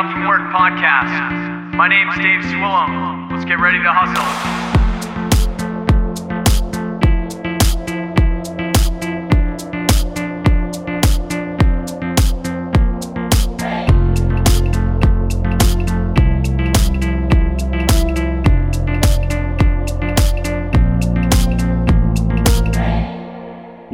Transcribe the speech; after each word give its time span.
Up 0.00 0.10
From 0.12 0.26
Work 0.26 0.40
podcast. 0.50 1.74
My 1.74 1.86
name's 1.86 2.16
Dave 2.16 2.40
Swillum. 2.40 3.30
Let's 3.30 3.44
get 3.44 3.60
ready 3.60 3.82
to 3.82 3.92
hustle. 3.92 4.24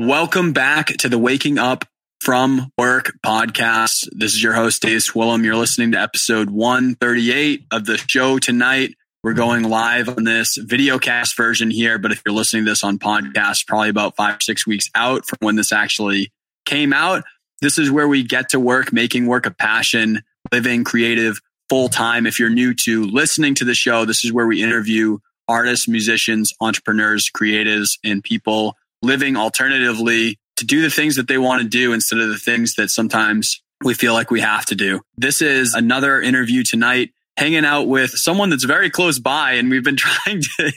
Welcome 0.07 0.53
back 0.53 0.97
to 0.99 1.09
the 1.09 1.19
Waking 1.19 1.59
Up 1.59 1.85
from 2.21 2.73
Work 2.79 3.13
podcast. 3.25 4.09
This 4.13 4.35
is 4.35 4.43
your 4.43 4.55
host, 4.55 4.83
Dave 4.83 5.01
Swillum. 5.01 5.45
You're 5.45 5.57
listening 5.57 5.93
to 5.93 6.01
episode 6.01 6.51
138 6.51 7.67
of 7.71 7.85
the 7.85 7.99
show 7.99 8.39
tonight. 8.39 8.95
We're 9.23 9.35
going 9.35 9.65
live 9.65 10.09
on 10.09 10.25
this 10.25 10.57
video 10.57 10.99
cast 10.99 11.37
version 11.37 11.71
here, 11.71 11.99
but 11.99 12.13
if 12.13 12.23
you're 12.25 12.35
listening 12.35 12.65
to 12.65 12.71
this 12.71 12.85
on 12.85 12.99
podcast, 12.99 13.67
probably 13.67 13.89
about 13.89 14.17
five, 14.17 14.39
six 14.41 14.67
weeks 14.67 14.89
out 14.95 15.27
from 15.27 15.39
when 15.41 15.57
this 15.57 15.73
actually 15.73 16.33
came 16.65 16.93
out, 16.93 17.25
this 17.61 17.79
is 17.79 17.91
where 17.91 18.09
we 18.09 18.23
get 18.23 18.51
to 18.51 18.61
work, 18.61 18.93
making 18.93 19.27
work 19.27 19.47
a 19.47 19.51
passion, 19.51 20.23
living 20.53 20.85
creative 20.85 21.41
full 21.69 21.89
time. 21.89 22.27
If 22.27 22.39
you're 22.39 22.51
new 22.51 22.75
to 22.85 23.05
listening 23.05 23.55
to 23.57 23.65
the 23.65 23.75
show, 23.75 24.05
this 24.05 24.25
is 24.25 24.33
where 24.33 24.47
we 24.47 24.63
interview 24.63 25.19
artists, 25.49 25.89
musicians, 25.89 26.53
entrepreneurs, 26.61 27.31
creatives, 27.35 27.99
and 28.05 28.23
people 28.23 28.77
living 29.03 29.37
alternatively 29.37 30.39
to 30.57 30.65
do 30.65 30.83
the 30.83 30.91
things 30.91 31.17
that 31.17 31.29
they 31.29 31.39
want 31.39 31.63
to 31.63 31.69
do 31.69 31.93
instead 31.93 32.19
of 32.21 32.29
the 32.29 32.39
things 32.39 32.75
that 32.75 32.89
sometimes 32.91 33.63
we 33.85 33.95
feel 33.95 34.15
like 34.15 34.31
we 34.31 34.41
have 34.41 34.65
to 34.67 34.75
do. 34.75 35.01
This 35.17 35.43
is 35.43 35.75
another 35.75 36.21
interview 36.21 36.63
tonight, 36.65 37.11
hanging 37.37 37.65
out 37.65 37.89
with 37.89 38.11
someone 38.13 38.51
that's 38.51 38.65
very 38.65 38.91
close 38.91 39.19
by, 39.19 39.53
and 39.53 39.71
we've 39.71 39.85
been 39.85 39.97
trying 39.99 40.43
to 40.59 40.73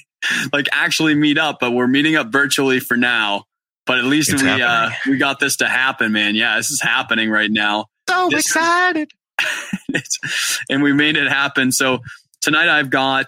like 0.52 0.68
actually 0.72 1.16
meet 1.16 1.38
up, 1.38 1.60
but 1.60 1.72
we're 1.72 1.88
meeting 1.88 2.16
up 2.16 2.28
virtually 2.32 2.80
for 2.80 2.98
now. 2.98 3.46
But 3.86 3.98
at 3.98 4.04
least 4.04 4.32
It's 4.34 4.44
we 4.44 4.50
uh, 4.62 4.90
we 5.08 5.18
got 5.18 5.40
this 5.40 5.56
to 5.58 5.66
happen, 5.68 6.12
man. 6.12 6.36
Yeah, 6.36 6.58
this 6.58 6.70
is 6.70 6.82
happening 6.82 7.30
right 7.32 7.50
now. 7.50 7.86
So 8.10 8.30
This- 8.30 8.46
excited. 8.46 9.12
It's- 9.90 10.60
and 10.70 10.84
we 10.84 10.94
made 10.94 11.16
it 11.18 11.28
happen. 11.28 11.72
So 11.72 12.00
tonight 12.42 12.68
I've 12.70 12.90
got 12.92 13.28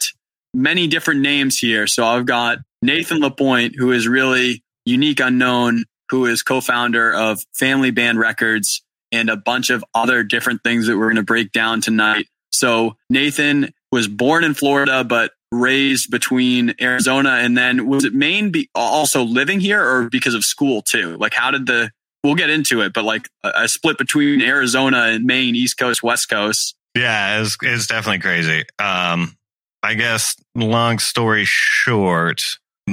many 0.53 0.85
different 0.88 1.22
names 1.22 1.57
here. 1.57 1.88
So 1.88 2.05
I've 2.05 2.25
got 2.25 2.57
Nathan 2.81 3.19
Lapointe, 3.22 3.73
who 3.77 3.91
is 3.91 4.07
really 4.07 4.63
unique 4.85 5.19
unknown, 5.19 5.85
who 6.11 6.25
is 6.25 6.43
co-founder 6.43 7.13
of 7.13 7.41
Family 7.57 7.91
Band 7.91 8.19
Records 8.19 8.83
and 9.11 9.29
a 9.29 9.37
bunch 9.37 9.69
of 9.69 9.83
other 9.95 10.23
different 10.23 10.63
things 10.63 10.87
that 10.87 10.97
we're 10.97 11.07
going 11.07 11.15
to 11.15 11.23
break 11.23 11.51
down 11.51 11.81
tonight. 11.81 12.27
So 12.51 12.95
Nathan 13.09 13.73
was 13.91 14.07
born 14.07 14.43
in 14.43 14.53
Florida, 14.53 15.03
but 15.03 15.31
raised 15.51 16.11
between 16.11 16.73
Arizona 16.79 17.31
and 17.41 17.57
then 17.57 17.87
was 17.87 18.05
it 18.05 18.13
Maine 18.13 18.51
be 18.51 18.69
also 18.73 19.23
living 19.23 19.59
here 19.59 19.83
or 19.83 20.09
because 20.09 20.33
of 20.33 20.43
school 20.43 20.81
too? 20.81 21.17
Like 21.17 21.33
how 21.33 21.51
did 21.51 21.65
the 21.65 21.91
we'll 22.23 22.35
get 22.35 22.49
into 22.49 22.81
it, 22.81 22.93
but 22.93 23.03
like 23.03 23.27
a, 23.43 23.67
split 23.67 23.97
between 23.97 24.41
Arizona 24.41 25.07
and 25.07 25.25
Maine, 25.25 25.55
East 25.55 25.77
Coast, 25.77 26.03
West 26.03 26.29
Coast. 26.29 26.75
Yeah, 26.95 27.41
it's, 27.41 27.57
it's 27.61 27.87
definitely 27.87 28.19
crazy. 28.19 28.63
Um, 28.79 29.37
I 29.81 29.95
guess 29.95 30.35
long 30.55 30.99
story 30.99 31.43
short, 31.45 32.41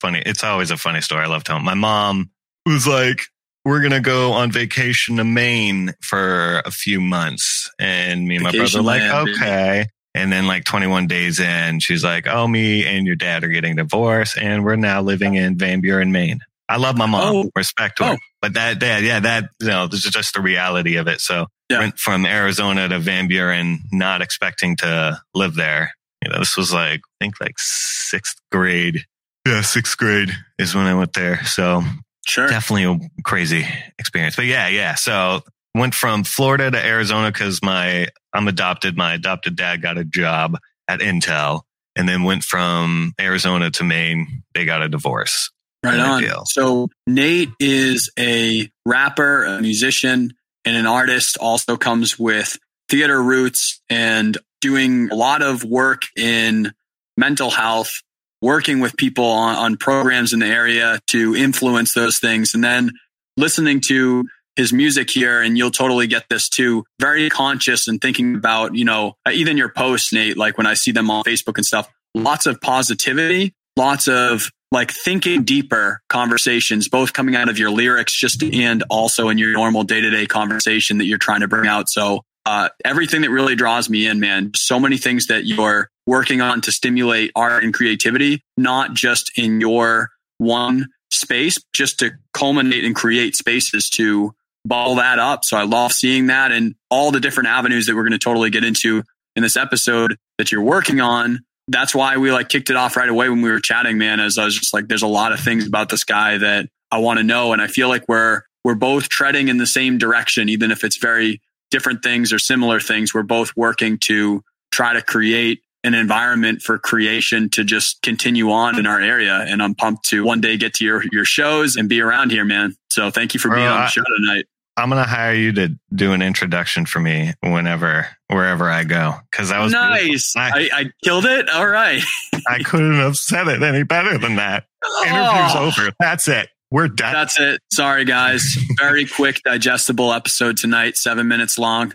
funny. 0.00 0.22
It's 0.24 0.44
always 0.44 0.70
a 0.70 0.76
funny 0.76 1.00
story. 1.00 1.24
I 1.24 1.28
love 1.28 1.44
telling. 1.44 1.64
My 1.64 1.74
mom 1.74 2.30
was 2.66 2.86
like, 2.86 3.20
"We're 3.64 3.80
gonna 3.82 4.00
go 4.00 4.32
on 4.32 4.50
vacation 4.52 5.16
to 5.16 5.24
Maine 5.24 5.92
for 6.02 6.62
a 6.64 6.70
few 6.70 7.00
months," 7.00 7.70
and 7.78 8.26
me 8.26 8.36
and 8.36 8.44
my 8.44 8.50
brother 8.50 8.62
Vacation 8.64 8.84
like, 8.84 9.00
land, 9.02 9.26
baby. 9.26 9.38
"Okay." 9.38 9.86
And 10.14 10.32
then, 10.32 10.48
like 10.48 10.64
21 10.64 11.06
days 11.06 11.38
in, 11.38 11.78
she's 11.78 12.02
like, 12.02 12.26
"Oh, 12.26 12.48
me 12.48 12.84
and 12.84 13.06
your 13.06 13.14
dad 13.16 13.44
are 13.44 13.48
getting 13.48 13.76
divorced, 13.76 14.36
and 14.38 14.64
we're 14.64 14.74
now 14.76 15.02
living 15.02 15.34
in 15.34 15.56
Van 15.56 15.80
Buren, 15.80 16.10
Maine." 16.12 16.40
I 16.68 16.76
love 16.76 16.96
my 16.96 17.06
mom. 17.06 17.34
Oh. 17.36 17.50
Respect 17.56 17.98
her. 17.98 18.12
Oh. 18.12 18.16
But 18.40 18.54
that, 18.54 18.78
that, 18.80 19.02
yeah, 19.02 19.18
that, 19.20 19.50
you 19.60 19.66
know, 19.66 19.86
this 19.88 20.04
is 20.04 20.12
just 20.12 20.34
the 20.34 20.40
reality 20.40 20.96
of 20.96 21.08
it. 21.08 21.20
So 21.20 21.46
Yeah. 21.68 21.80
went 21.80 21.98
from 21.98 22.24
Arizona 22.24 22.88
to 22.88 22.98
Van 23.00 23.26
Buren, 23.26 23.80
not 23.92 24.22
expecting 24.22 24.76
to 24.76 25.20
live 25.34 25.56
there. 25.56 25.92
You 26.24 26.30
know, 26.30 26.38
this 26.38 26.56
was 26.56 26.72
like, 26.72 27.00
I 27.00 27.24
think 27.24 27.40
like 27.40 27.54
sixth 27.58 28.36
grade. 28.52 29.04
Yeah, 29.46 29.62
sixth 29.62 29.96
grade 29.96 30.30
is 30.58 30.74
when 30.74 30.86
I 30.86 30.94
went 30.94 31.12
there. 31.14 31.44
So 31.44 31.82
Sure. 32.26 32.46
definitely 32.48 32.84
a 32.84 33.22
crazy 33.24 33.66
experience. 33.98 34.36
But 34.36 34.44
yeah, 34.46 34.68
yeah. 34.68 34.94
So 34.94 35.42
went 35.74 35.94
from 35.94 36.24
Florida 36.24 36.70
to 36.70 36.78
Arizona 36.84 37.32
because 37.32 37.62
my, 37.62 38.08
I'm 38.32 38.48
adopted. 38.48 38.96
My 38.96 39.14
adopted 39.14 39.56
dad 39.56 39.82
got 39.82 39.98
a 39.98 40.04
job 40.04 40.58
at 40.88 41.00
Intel 41.00 41.62
and 41.96 42.08
then 42.08 42.22
went 42.24 42.44
from 42.44 43.14
Arizona 43.20 43.70
to 43.72 43.84
Maine. 43.84 44.42
They 44.54 44.64
got 44.64 44.82
a 44.82 44.88
divorce. 44.88 45.50
Right 45.82 45.98
on. 45.98 46.20
deal. 46.20 46.42
So 46.46 46.88
Nate 47.06 47.48
is 47.58 48.10
a 48.18 48.70
rapper, 48.84 49.44
a 49.44 49.62
musician, 49.62 50.34
and 50.66 50.76
an 50.76 50.86
artist. 50.86 51.38
Also 51.40 51.78
comes 51.78 52.18
with 52.18 52.58
theater 52.90 53.20
roots 53.22 53.80
and 53.88 54.36
doing 54.60 55.08
a 55.10 55.14
lot 55.14 55.40
of 55.40 55.64
work 55.64 56.02
in 56.16 56.72
mental 57.16 57.48
health, 57.50 58.02
working 58.42 58.80
with 58.80 58.96
people 58.96 59.26
on, 59.26 59.56
on 59.56 59.76
programs 59.76 60.32
in 60.32 60.40
the 60.40 60.46
area 60.46 60.98
to 61.08 61.34
influence 61.34 61.94
those 61.94 62.18
things, 62.18 62.54
and 62.54 62.64
then 62.64 62.92
listening 63.36 63.80
to 63.88 64.24
his 64.56 64.72
music 64.72 65.08
here 65.08 65.40
and 65.40 65.56
you'll 65.56 65.70
totally 65.70 66.06
get 66.06 66.24
this 66.28 66.48
too 66.48 66.84
very 66.98 67.30
conscious 67.30 67.86
and 67.86 68.00
thinking 68.02 68.34
about 68.34 68.74
you 68.74 68.84
know 68.84 69.14
uh, 69.24 69.30
even 69.30 69.56
your 69.56 69.72
posts 69.72 70.12
nate 70.12 70.36
like 70.36 70.58
when 70.58 70.66
i 70.66 70.74
see 70.74 70.90
them 70.90 71.08
on 71.08 71.22
facebook 71.22 71.56
and 71.56 71.64
stuff 71.64 71.88
lots 72.16 72.46
of 72.46 72.60
positivity 72.60 73.54
lots 73.76 74.08
of 74.08 74.50
like 74.72 74.92
thinking 74.92 75.42
deeper 75.42 76.00
conversations, 76.08 76.88
both 76.88 77.12
coming 77.12 77.34
out 77.34 77.48
of 77.48 77.58
your 77.58 77.70
lyrics 77.70 78.18
just 78.18 78.42
and 78.42 78.84
also 78.88 79.28
in 79.28 79.38
your 79.38 79.52
normal 79.52 79.82
day 79.82 80.00
to 80.00 80.10
day 80.10 80.26
conversation 80.26 80.98
that 80.98 81.06
you're 81.06 81.18
trying 81.18 81.40
to 81.40 81.48
bring 81.48 81.68
out. 81.68 81.88
So, 81.88 82.22
uh, 82.46 82.68
everything 82.84 83.22
that 83.22 83.30
really 83.30 83.54
draws 83.54 83.88
me 83.88 84.06
in, 84.06 84.20
man, 84.20 84.52
so 84.54 84.80
many 84.80 84.98
things 84.98 85.26
that 85.26 85.44
you're 85.44 85.90
working 86.06 86.40
on 86.40 86.60
to 86.62 86.72
stimulate 86.72 87.30
art 87.36 87.62
and 87.64 87.72
creativity, 87.72 88.42
not 88.56 88.94
just 88.94 89.30
in 89.36 89.60
your 89.60 90.10
one 90.38 90.88
space, 91.12 91.58
just 91.72 91.98
to 92.00 92.12
culminate 92.32 92.84
and 92.84 92.94
create 92.94 93.36
spaces 93.36 93.90
to 93.90 94.34
ball 94.64 94.96
that 94.96 95.18
up. 95.18 95.44
So 95.44 95.56
I 95.56 95.62
love 95.62 95.92
seeing 95.92 96.26
that 96.26 96.52
and 96.52 96.74
all 96.90 97.10
the 97.10 97.20
different 97.20 97.48
avenues 97.48 97.86
that 97.86 97.94
we're 97.94 98.02
going 98.02 98.12
to 98.12 98.18
totally 98.18 98.50
get 98.50 98.64
into 98.64 99.02
in 99.36 99.42
this 99.42 99.56
episode 99.56 100.16
that 100.38 100.50
you're 100.50 100.62
working 100.62 101.00
on 101.00 101.40
that's 101.70 101.94
why 101.94 102.16
we 102.16 102.32
like 102.32 102.48
kicked 102.48 102.68
it 102.68 102.76
off 102.76 102.96
right 102.96 103.08
away 103.08 103.28
when 103.28 103.42
we 103.42 103.50
were 103.50 103.60
chatting, 103.60 103.96
man. 103.96 104.18
As 104.18 104.38
I 104.38 104.44
was 104.44 104.58
just 104.58 104.74
like, 104.74 104.88
there's 104.88 105.02
a 105.02 105.08
lot 105.08 105.32
of 105.32 105.40
things 105.40 105.66
about 105.66 105.88
this 105.88 106.04
guy 106.04 106.36
that 106.38 106.68
I 106.90 106.98
want 106.98 107.18
to 107.18 107.24
know, 107.24 107.52
and 107.52 107.62
I 107.62 107.68
feel 107.68 107.88
like 107.88 108.08
we're 108.08 108.42
we're 108.64 108.74
both 108.74 109.08
treading 109.08 109.48
in 109.48 109.56
the 109.56 109.66
same 109.66 109.96
direction, 109.96 110.48
even 110.48 110.70
if 110.70 110.84
it's 110.84 110.98
very 110.98 111.40
different 111.70 112.02
things 112.02 112.32
or 112.32 112.38
similar 112.38 112.80
things. 112.80 113.14
We're 113.14 113.22
both 113.22 113.52
working 113.56 113.98
to 114.02 114.42
try 114.72 114.92
to 114.94 115.02
create 115.02 115.62
an 115.82 115.94
environment 115.94 116.60
for 116.62 116.78
creation 116.78 117.48
to 117.50 117.64
just 117.64 118.02
continue 118.02 118.50
on 118.50 118.78
in 118.78 118.86
our 118.86 119.00
area. 119.00 119.34
And 119.48 119.62
I'm 119.62 119.74
pumped 119.74 120.04
to 120.10 120.22
one 120.24 120.40
day 120.40 120.56
get 120.58 120.74
to 120.74 120.84
your 120.84 121.02
your 121.10 121.24
shows 121.24 121.76
and 121.76 121.88
be 121.88 122.00
around 122.02 122.30
here, 122.32 122.44
man. 122.44 122.74
So 122.90 123.10
thank 123.10 123.32
you 123.34 123.40
for 123.40 123.48
being 123.48 123.66
on 123.66 123.78
the 123.80 123.84
I- 123.84 123.88
show 123.88 124.02
tonight. 124.18 124.44
I'm 124.76 124.88
gonna 124.88 125.04
hire 125.04 125.34
you 125.34 125.52
to 125.54 125.76
do 125.94 126.12
an 126.12 126.22
introduction 126.22 126.86
for 126.86 127.00
me 127.00 127.32
whenever 127.42 128.06
wherever 128.28 128.70
I 128.70 128.84
go 128.84 129.14
because 129.30 129.50
that 129.50 129.58
was 129.60 129.72
Nice. 129.72 130.32
beautiful. 130.34 130.40
I, 130.76 130.80
I 130.80 130.90
killed 131.04 131.26
it. 131.26 131.50
All 131.50 131.66
right. 131.66 132.00
I, 132.34 132.40
I 132.48 132.62
couldn't 132.62 132.94
have 132.94 133.16
said 133.16 133.48
it 133.48 133.62
any 133.62 133.82
better 133.82 134.16
than 134.16 134.36
that. 134.36 134.64
Oh. 134.82 135.04
Interview's 135.06 135.52
Oh. 135.54 135.66
over. 135.84 135.92
That's 135.98 136.28
it. 136.28 136.48
We're 136.70 136.88
done. 136.88 137.12
That's 137.12 137.38
it. 137.40 137.60
Sorry, 137.72 138.04
guys. 138.04 138.56
Very 138.78 139.06
quick, 139.06 139.40
digestible 139.44 140.12
episode 140.12 140.56
tonight, 140.56 140.96
seven 140.96 141.26
minutes 141.28 141.58
long. 141.58 141.94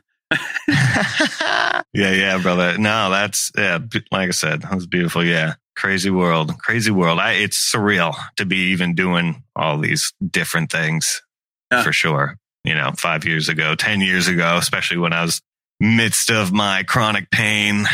yeah, 0.67 1.81
yeah, 1.93 2.37
brother. 2.41 2.77
No, 2.77 3.09
that's 3.09 3.51
yeah. 3.57 3.79
Like 4.11 4.27
I 4.27 4.31
said, 4.31 4.63
that 4.63 4.75
was 4.75 4.87
beautiful. 4.87 5.23
Yeah, 5.23 5.53
crazy 5.77 6.09
world, 6.09 6.57
crazy 6.59 6.91
world. 6.91 7.19
I, 7.19 7.33
it's 7.33 7.71
surreal 7.73 8.15
to 8.37 8.45
be 8.45 8.71
even 8.71 8.95
doing 8.95 9.43
all 9.55 9.77
these 9.77 10.11
different 10.29 10.71
things 10.71 11.21
Yeah. 11.71 11.83
for 11.83 11.93
sure. 11.93 12.35
You 12.65 12.75
know, 12.75 12.91
five 12.97 13.23
years 13.25 13.47
ago, 13.47 13.75
ten 13.75 14.01
years 14.01 14.27
ago, 14.27 14.57
especially 14.57 14.97
when 14.97 15.13
I 15.13 15.21
was 15.21 15.41
midst 15.79 16.31
of 16.31 16.51
my 16.51 16.83
chronic 16.83 17.29
pain, 17.31 17.85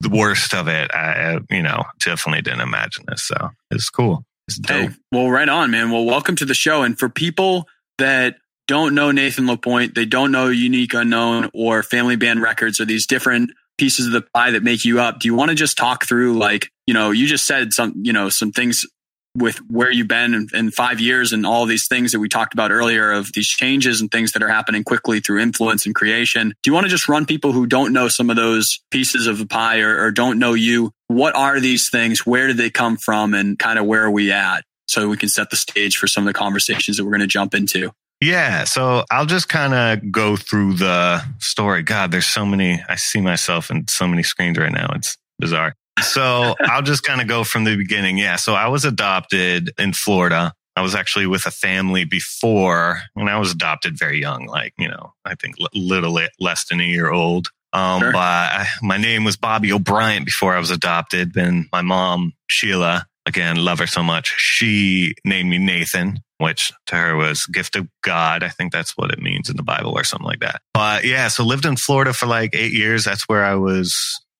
the 0.00 0.10
worst 0.10 0.52
of 0.52 0.68
it. 0.68 0.90
I, 0.92 1.36
I, 1.36 1.54
you 1.54 1.62
know, 1.62 1.84
definitely 2.04 2.42
didn't 2.42 2.60
imagine 2.60 3.04
this. 3.08 3.26
So 3.28 3.50
it's 3.70 3.88
cool. 3.88 4.25
Hey, 4.66 4.90
well, 5.10 5.30
right 5.30 5.48
on, 5.48 5.70
man. 5.70 5.90
Well, 5.90 6.04
welcome 6.04 6.36
to 6.36 6.44
the 6.44 6.54
show. 6.54 6.82
And 6.82 6.98
for 6.98 7.08
people 7.08 7.66
that 7.98 8.36
don't 8.68 8.94
know 8.94 9.10
Nathan 9.10 9.46
Lapointe, 9.46 9.94
they 9.94 10.04
don't 10.04 10.30
know 10.30 10.48
Unique 10.48 10.94
Unknown 10.94 11.50
or 11.52 11.82
Family 11.82 12.16
Band 12.16 12.42
Records 12.42 12.80
or 12.80 12.84
these 12.84 13.06
different 13.06 13.50
pieces 13.78 14.06
of 14.06 14.12
the 14.12 14.22
pie 14.22 14.52
that 14.52 14.62
make 14.62 14.84
you 14.84 15.00
up. 15.00 15.18
Do 15.18 15.28
you 15.28 15.34
want 15.34 15.50
to 15.50 15.54
just 15.54 15.76
talk 15.76 16.06
through, 16.06 16.38
like, 16.38 16.70
you 16.86 16.94
know, 16.94 17.10
you 17.10 17.26
just 17.26 17.44
said 17.44 17.72
some, 17.72 17.94
you 18.02 18.12
know, 18.12 18.28
some 18.28 18.52
things 18.52 18.86
with 19.36 19.58
where 19.70 19.90
you've 19.90 20.08
been 20.08 20.34
in, 20.34 20.48
in, 20.54 20.70
five 20.70 21.00
years 21.00 21.32
and 21.32 21.46
all 21.46 21.66
these 21.66 21.86
things 21.86 22.12
that 22.12 22.20
we 22.20 22.28
talked 22.28 22.54
about 22.54 22.70
earlier 22.70 23.12
of 23.12 23.32
these 23.32 23.48
changes 23.48 24.00
and 24.00 24.10
things 24.10 24.32
that 24.32 24.42
are 24.42 24.48
happening 24.48 24.82
quickly 24.82 25.20
through 25.20 25.40
influence 25.40 25.86
and 25.86 25.94
creation. 25.94 26.52
Do 26.62 26.70
you 26.70 26.74
want 26.74 26.84
to 26.84 26.90
just 26.90 27.08
run 27.08 27.26
people 27.26 27.52
who 27.52 27.66
don't 27.66 27.92
know 27.92 28.08
some 28.08 28.30
of 28.30 28.36
those 28.36 28.80
pieces 28.90 29.26
of 29.26 29.38
the 29.38 29.46
pie 29.46 29.80
or, 29.80 30.04
or 30.04 30.10
don't 30.10 30.38
know 30.38 30.54
you? 30.54 30.92
What 31.08 31.36
are 31.36 31.60
these 31.60 31.90
things? 31.90 32.26
Where 32.26 32.46
did 32.46 32.56
they 32.56 32.70
come 32.70 32.96
from? 32.96 33.34
And 33.34 33.58
kind 33.58 33.78
of 33.78 33.86
where 33.86 34.04
are 34.04 34.10
we 34.10 34.32
at? 34.32 34.64
So 34.88 35.08
we 35.08 35.16
can 35.16 35.28
set 35.28 35.50
the 35.50 35.56
stage 35.56 35.96
for 35.96 36.06
some 36.06 36.26
of 36.26 36.32
the 36.32 36.38
conversations 36.38 36.96
that 36.96 37.04
we're 37.04 37.10
going 37.10 37.20
to 37.20 37.26
jump 37.26 37.54
into. 37.54 37.92
Yeah. 38.20 38.64
So 38.64 39.04
I'll 39.10 39.26
just 39.26 39.48
kind 39.48 39.74
of 39.74 40.10
go 40.10 40.36
through 40.36 40.74
the 40.74 41.22
story. 41.38 41.82
God, 41.82 42.10
there's 42.10 42.26
so 42.26 42.46
many. 42.46 42.82
I 42.88 42.94
see 42.94 43.20
myself 43.20 43.70
in 43.70 43.86
so 43.88 44.06
many 44.06 44.22
screens 44.22 44.58
right 44.58 44.72
now. 44.72 44.90
It's 44.94 45.18
bizarre. 45.38 45.74
So 46.02 46.54
I'll 46.60 46.82
just 46.82 47.02
kind 47.02 47.20
of 47.20 47.28
go 47.28 47.44
from 47.44 47.64
the 47.64 47.76
beginning. 47.76 48.18
Yeah. 48.18 48.36
So 48.36 48.54
I 48.54 48.68
was 48.68 48.84
adopted 48.84 49.70
in 49.78 49.92
Florida. 49.92 50.52
I 50.76 50.82
was 50.82 50.94
actually 50.94 51.26
with 51.26 51.46
a 51.46 51.50
family 51.50 52.04
before 52.04 53.00
and 53.14 53.30
I 53.30 53.38
was 53.38 53.50
adopted 53.50 53.98
very 53.98 54.20
young, 54.20 54.46
like, 54.46 54.74
you 54.78 54.88
know, 54.88 55.14
I 55.24 55.34
think 55.34 55.56
little 55.72 56.18
less 56.38 56.66
than 56.66 56.80
a 56.80 56.84
year 56.84 57.10
old. 57.10 57.48
Um, 57.72 58.00
sure. 58.00 58.12
but 58.12 58.18
I, 58.18 58.66
my 58.82 58.98
name 58.98 59.24
was 59.24 59.36
Bobby 59.36 59.72
O'Brien 59.72 60.24
before 60.24 60.54
I 60.54 60.58
was 60.58 60.70
adopted. 60.70 61.36
And 61.36 61.66
my 61.72 61.80
mom, 61.80 62.34
Sheila, 62.46 63.06
again, 63.24 63.56
love 63.56 63.78
her 63.78 63.86
so 63.86 64.02
much. 64.02 64.34
She 64.36 65.14
named 65.24 65.48
me 65.48 65.58
Nathan 65.58 66.20
which 66.38 66.72
to 66.86 66.96
her 66.96 67.16
was 67.16 67.46
gift 67.46 67.76
of 67.76 67.88
God. 68.02 68.42
I 68.42 68.48
think 68.48 68.72
that's 68.72 68.96
what 68.96 69.10
it 69.10 69.20
means 69.20 69.48
in 69.48 69.56
the 69.56 69.62
Bible 69.62 69.92
or 69.92 70.04
something 70.04 70.26
like 70.26 70.40
that. 70.40 70.60
But 70.74 71.04
yeah, 71.04 71.28
so 71.28 71.44
lived 71.44 71.64
in 71.66 71.76
Florida 71.76 72.12
for 72.12 72.26
like 72.26 72.50
eight 72.54 72.72
years. 72.72 73.04
That's 73.04 73.28
where 73.28 73.44
I 73.44 73.54
was, 73.54 73.94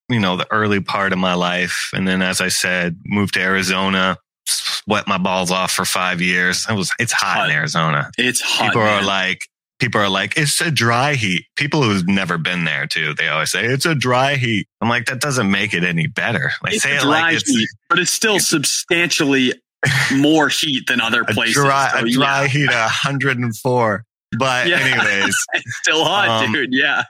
you 0.08 0.20
know, 0.20 0.36
the 0.36 0.46
early 0.52 0.80
part 0.80 1.12
of 1.12 1.18
my 1.18 1.34
life. 1.34 1.90
And 1.92 2.06
then, 2.06 2.22
as 2.22 2.40
I 2.40 2.48
said, 2.48 2.98
moved 3.04 3.34
to 3.34 3.40
Arizona, 3.40 4.18
sweat 4.46 5.06
my 5.06 5.18
balls 5.18 5.50
off 5.50 5.72
for 5.72 5.84
five 5.84 6.20
years. 6.20 6.66
It 6.68 6.74
was, 6.74 6.92
it's 6.98 7.12
hot, 7.12 7.38
hot. 7.38 7.50
in 7.50 7.56
Arizona. 7.56 8.10
It's 8.18 8.40
hot. 8.40 8.68
People 8.68 8.82
man. 8.82 9.02
are 9.02 9.06
like, 9.06 9.40
people 9.78 10.00
are 10.00 10.08
like, 10.08 10.36
it's 10.36 10.60
a 10.60 10.70
dry 10.70 11.14
heat. 11.14 11.44
People 11.56 11.82
who've 11.82 12.06
never 12.06 12.38
been 12.38 12.64
there 12.64 12.86
too, 12.86 13.14
they 13.14 13.28
always 13.28 13.50
say 13.50 13.64
it's 13.64 13.86
a 13.86 13.94
dry 13.94 14.36
heat. 14.36 14.66
I'm 14.80 14.88
like, 14.88 15.06
that 15.06 15.20
doesn't 15.20 15.50
make 15.50 15.74
it 15.74 15.84
any 15.84 16.06
better. 16.06 16.52
Like 16.62 16.74
it's 16.74 16.82
say 16.82 16.96
it 16.96 17.04
like 17.04 17.36
it's, 17.36 17.48
heat, 17.48 17.68
but 17.88 17.98
it's 17.98 18.12
still 18.12 18.36
it's, 18.36 18.48
substantially 18.48 19.54
more 20.16 20.48
heat 20.48 20.86
than 20.86 21.00
other 21.00 21.24
places. 21.24 21.56
A 21.56 21.60
dry, 21.66 21.90
so, 21.92 22.06
a 22.06 22.10
dry 22.10 22.42
yeah. 22.42 22.48
heat, 22.48 22.68
104. 22.68 24.04
But 24.38 24.66
yeah. 24.68 24.76
anyways, 24.78 25.36
it's 25.54 25.76
still 25.78 26.04
hot, 26.04 26.28
um, 26.28 26.52
dude. 26.52 26.72
Yeah. 26.72 27.04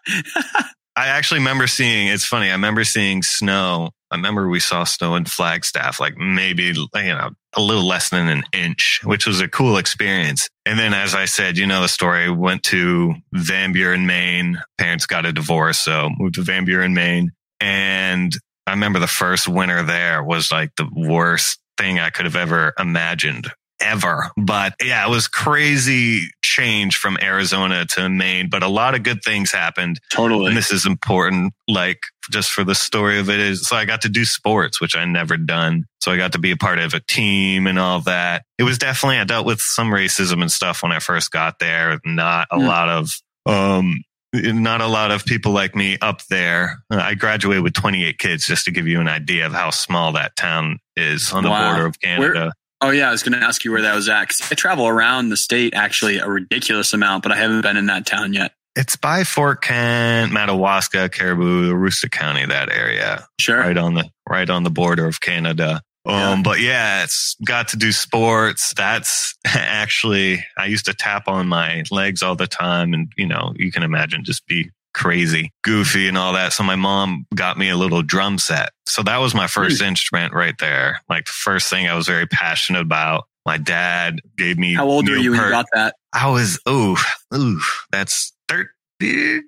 I 0.96 1.08
actually 1.08 1.40
remember 1.40 1.66
seeing. 1.66 2.08
It's 2.08 2.24
funny. 2.24 2.48
I 2.48 2.52
remember 2.52 2.82
seeing 2.82 3.22
snow. 3.22 3.90
I 4.10 4.16
remember 4.16 4.48
we 4.48 4.60
saw 4.60 4.84
snow 4.84 5.14
in 5.14 5.26
Flagstaff, 5.26 6.00
like 6.00 6.16
maybe 6.16 6.62
you 6.64 6.86
know 6.94 7.30
a 7.54 7.60
little 7.60 7.86
less 7.86 8.08
than 8.08 8.28
an 8.28 8.44
inch, 8.52 9.00
which 9.04 9.26
was 9.26 9.40
a 9.40 9.48
cool 9.48 9.76
experience. 9.76 10.48
And 10.64 10.78
then, 10.78 10.94
as 10.94 11.14
I 11.14 11.26
said, 11.26 11.58
you 11.58 11.66
know 11.66 11.82
the 11.82 11.88
story. 11.88 12.30
Went 12.30 12.62
to 12.64 13.14
Van 13.32 13.72
Buren, 13.72 14.06
Maine. 14.06 14.58
Parents 14.78 15.06
got 15.06 15.26
a 15.26 15.32
divorce, 15.32 15.80
so 15.80 16.08
moved 16.18 16.36
to 16.36 16.42
Van 16.42 16.64
Buren, 16.64 16.94
Maine. 16.94 17.32
And 17.60 18.32
I 18.66 18.70
remember 18.70 18.98
the 18.98 19.06
first 19.06 19.48
winter 19.48 19.82
there 19.82 20.22
was 20.22 20.50
like 20.50 20.70
the 20.76 20.88
worst 20.94 21.58
thing 21.76 21.98
I 21.98 22.08
could 22.08 22.24
have 22.24 22.36
ever 22.36 22.72
imagined 22.78 23.50
ever. 23.80 24.30
But 24.36 24.74
yeah, 24.82 25.06
it 25.06 25.10
was 25.10 25.28
crazy 25.28 26.28
change 26.42 26.96
from 26.96 27.18
Arizona 27.20 27.84
to 27.94 28.08
Maine, 28.08 28.48
but 28.50 28.62
a 28.62 28.68
lot 28.68 28.94
of 28.94 29.02
good 29.02 29.22
things 29.22 29.52
happened. 29.52 30.00
Totally. 30.12 30.46
And 30.46 30.56
this 30.56 30.70
is 30.70 30.86
important, 30.86 31.52
like 31.68 32.00
just 32.30 32.50
for 32.50 32.64
the 32.64 32.74
story 32.74 33.18
of 33.18 33.28
it 33.28 33.40
is 33.40 33.68
so 33.68 33.76
I 33.76 33.84
got 33.84 34.02
to 34.02 34.08
do 34.08 34.24
sports, 34.24 34.80
which 34.80 34.96
I 34.96 35.04
never 35.04 35.36
done. 35.36 35.84
So 36.00 36.12
I 36.12 36.16
got 36.16 36.32
to 36.32 36.38
be 36.38 36.50
a 36.50 36.56
part 36.56 36.78
of 36.78 36.94
a 36.94 37.00
team 37.00 37.66
and 37.66 37.78
all 37.78 38.00
that. 38.02 38.42
It 38.58 38.62
was 38.62 38.78
definitely, 38.78 39.18
I 39.18 39.24
dealt 39.24 39.46
with 39.46 39.60
some 39.60 39.90
racism 39.90 40.40
and 40.40 40.50
stuff 40.50 40.82
when 40.82 40.92
I 40.92 40.98
first 40.98 41.30
got 41.30 41.58
there. 41.58 41.98
Not 42.04 42.48
a 42.50 42.56
mm. 42.56 42.66
lot 42.66 42.88
of, 42.88 43.10
um, 43.44 44.02
not 44.32 44.80
a 44.80 44.86
lot 44.86 45.10
of 45.10 45.24
people 45.24 45.52
like 45.52 45.74
me 45.74 45.98
up 46.00 46.22
there. 46.26 46.78
I 46.90 47.14
graduated 47.14 47.62
with 47.62 47.74
28 47.74 48.18
kids 48.18 48.44
just 48.44 48.64
to 48.66 48.70
give 48.70 48.86
you 48.86 49.00
an 49.00 49.08
idea 49.08 49.46
of 49.46 49.52
how 49.52 49.70
small 49.70 50.12
that 50.12 50.36
town 50.36 50.78
is 50.96 51.32
on 51.32 51.42
the 51.42 51.50
wow. 51.50 51.72
border 51.72 51.86
of 51.86 52.00
Canada. 52.00 52.40
Where, 52.40 52.52
oh 52.80 52.90
yeah, 52.90 53.08
I 53.08 53.10
was 53.10 53.22
going 53.22 53.38
to 53.38 53.44
ask 53.44 53.64
you 53.64 53.72
where 53.72 53.82
that 53.82 53.94
was 53.94 54.08
at. 54.08 54.28
Cause 54.28 54.48
I 54.50 54.54
travel 54.54 54.86
around 54.86 55.28
the 55.28 55.36
state 55.36 55.74
actually 55.74 56.18
a 56.18 56.28
ridiculous 56.28 56.92
amount, 56.92 57.22
but 57.22 57.32
I 57.32 57.36
haven't 57.36 57.62
been 57.62 57.76
in 57.76 57.86
that 57.86 58.06
town 58.06 58.32
yet. 58.32 58.52
It's 58.74 58.96
by 58.96 59.24
Fort 59.24 59.62
Kent, 59.62 60.32
Madawaska, 60.32 61.08
Caribou, 61.08 61.72
Aroostook 61.72 62.10
County, 62.10 62.44
that 62.44 62.70
area. 62.70 63.26
Sure. 63.40 63.58
Right 63.58 63.76
on 63.76 63.94
the 63.94 64.10
right 64.28 64.48
on 64.50 64.64
the 64.64 64.70
border 64.70 65.06
of 65.06 65.20
Canada. 65.20 65.80
Yeah. 66.06 66.30
Um, 66.30 66.42
but 66.42 66.60
yeah, 66.60 67.02
it's 67.02 67.36
got 67.44 67.68
to 67.68 67.76
do 67.76 67.90
sports. 67.90 68.72
That's 68.76 69.34
actually, 69.46 70.44
I 70.56 70.66
used 70.66 70.84
to 70.86 70.94
tap 70.94 71.26
on 71.26 71.48
my 71.48 71.82
legs 71.90 72.22
all 72.22 72.36
the 72.36 72.46
time. 72.46 72.92
And, 72.94 73.12
you 73.16 73.26
know, 73.26 73.52
you 73.56 73.72
can 73.72 73.82
imagine 73.82 74.24
just 74.24 74.46
be 74.46 74.70
crazy, 74.96 75.52
goofy 75.62 76.08
and 76.08 76.16
all 76.16 76.32
that. 76.32 76.54
So 76.54 76.64
my 76.64 76.74
mom 76.74 77.26
got 77.34 77.58
me 77.58 77.68
a 77.68 77.76
little 77.76 78.02
drum 78.02 78.38
set. 78.38 78.70
So 78.88 79.02
that 79.02 79.18
was 79.18 79.34
my 79.34 79.46
first 79.46 79.82
mm. 79.82 79.88
instrument 79.88 80.32
right 80.32 80.56
there. 80.58 81.02
Like 81.08 81.26
the 81.26 81.32
first 81.32 81.68
thing 81.68 81.86
I 81.86 81.94
was 81.94 82.06
very 82.06 82.26
passionate 82.26 82.80
about. 82.80 83.24
My 83.44 83.58
dad 83.58 84.20
gave 84.36 84.58
me. 84.58 84.74
How 84.74 84.88
old 84.88 85.08
were 85.08 85.16
you 85.16 85.32
when 85.32 85.40
you 85.40 85.50
got 85.50 85.66
that? 85.74 85.96
I 86.12 86.30
was, 86.30 86.58
oh, 86.66 86.96
ooh, 87.34 87.60
that's 87.92 88.32
13, 88.48 89.44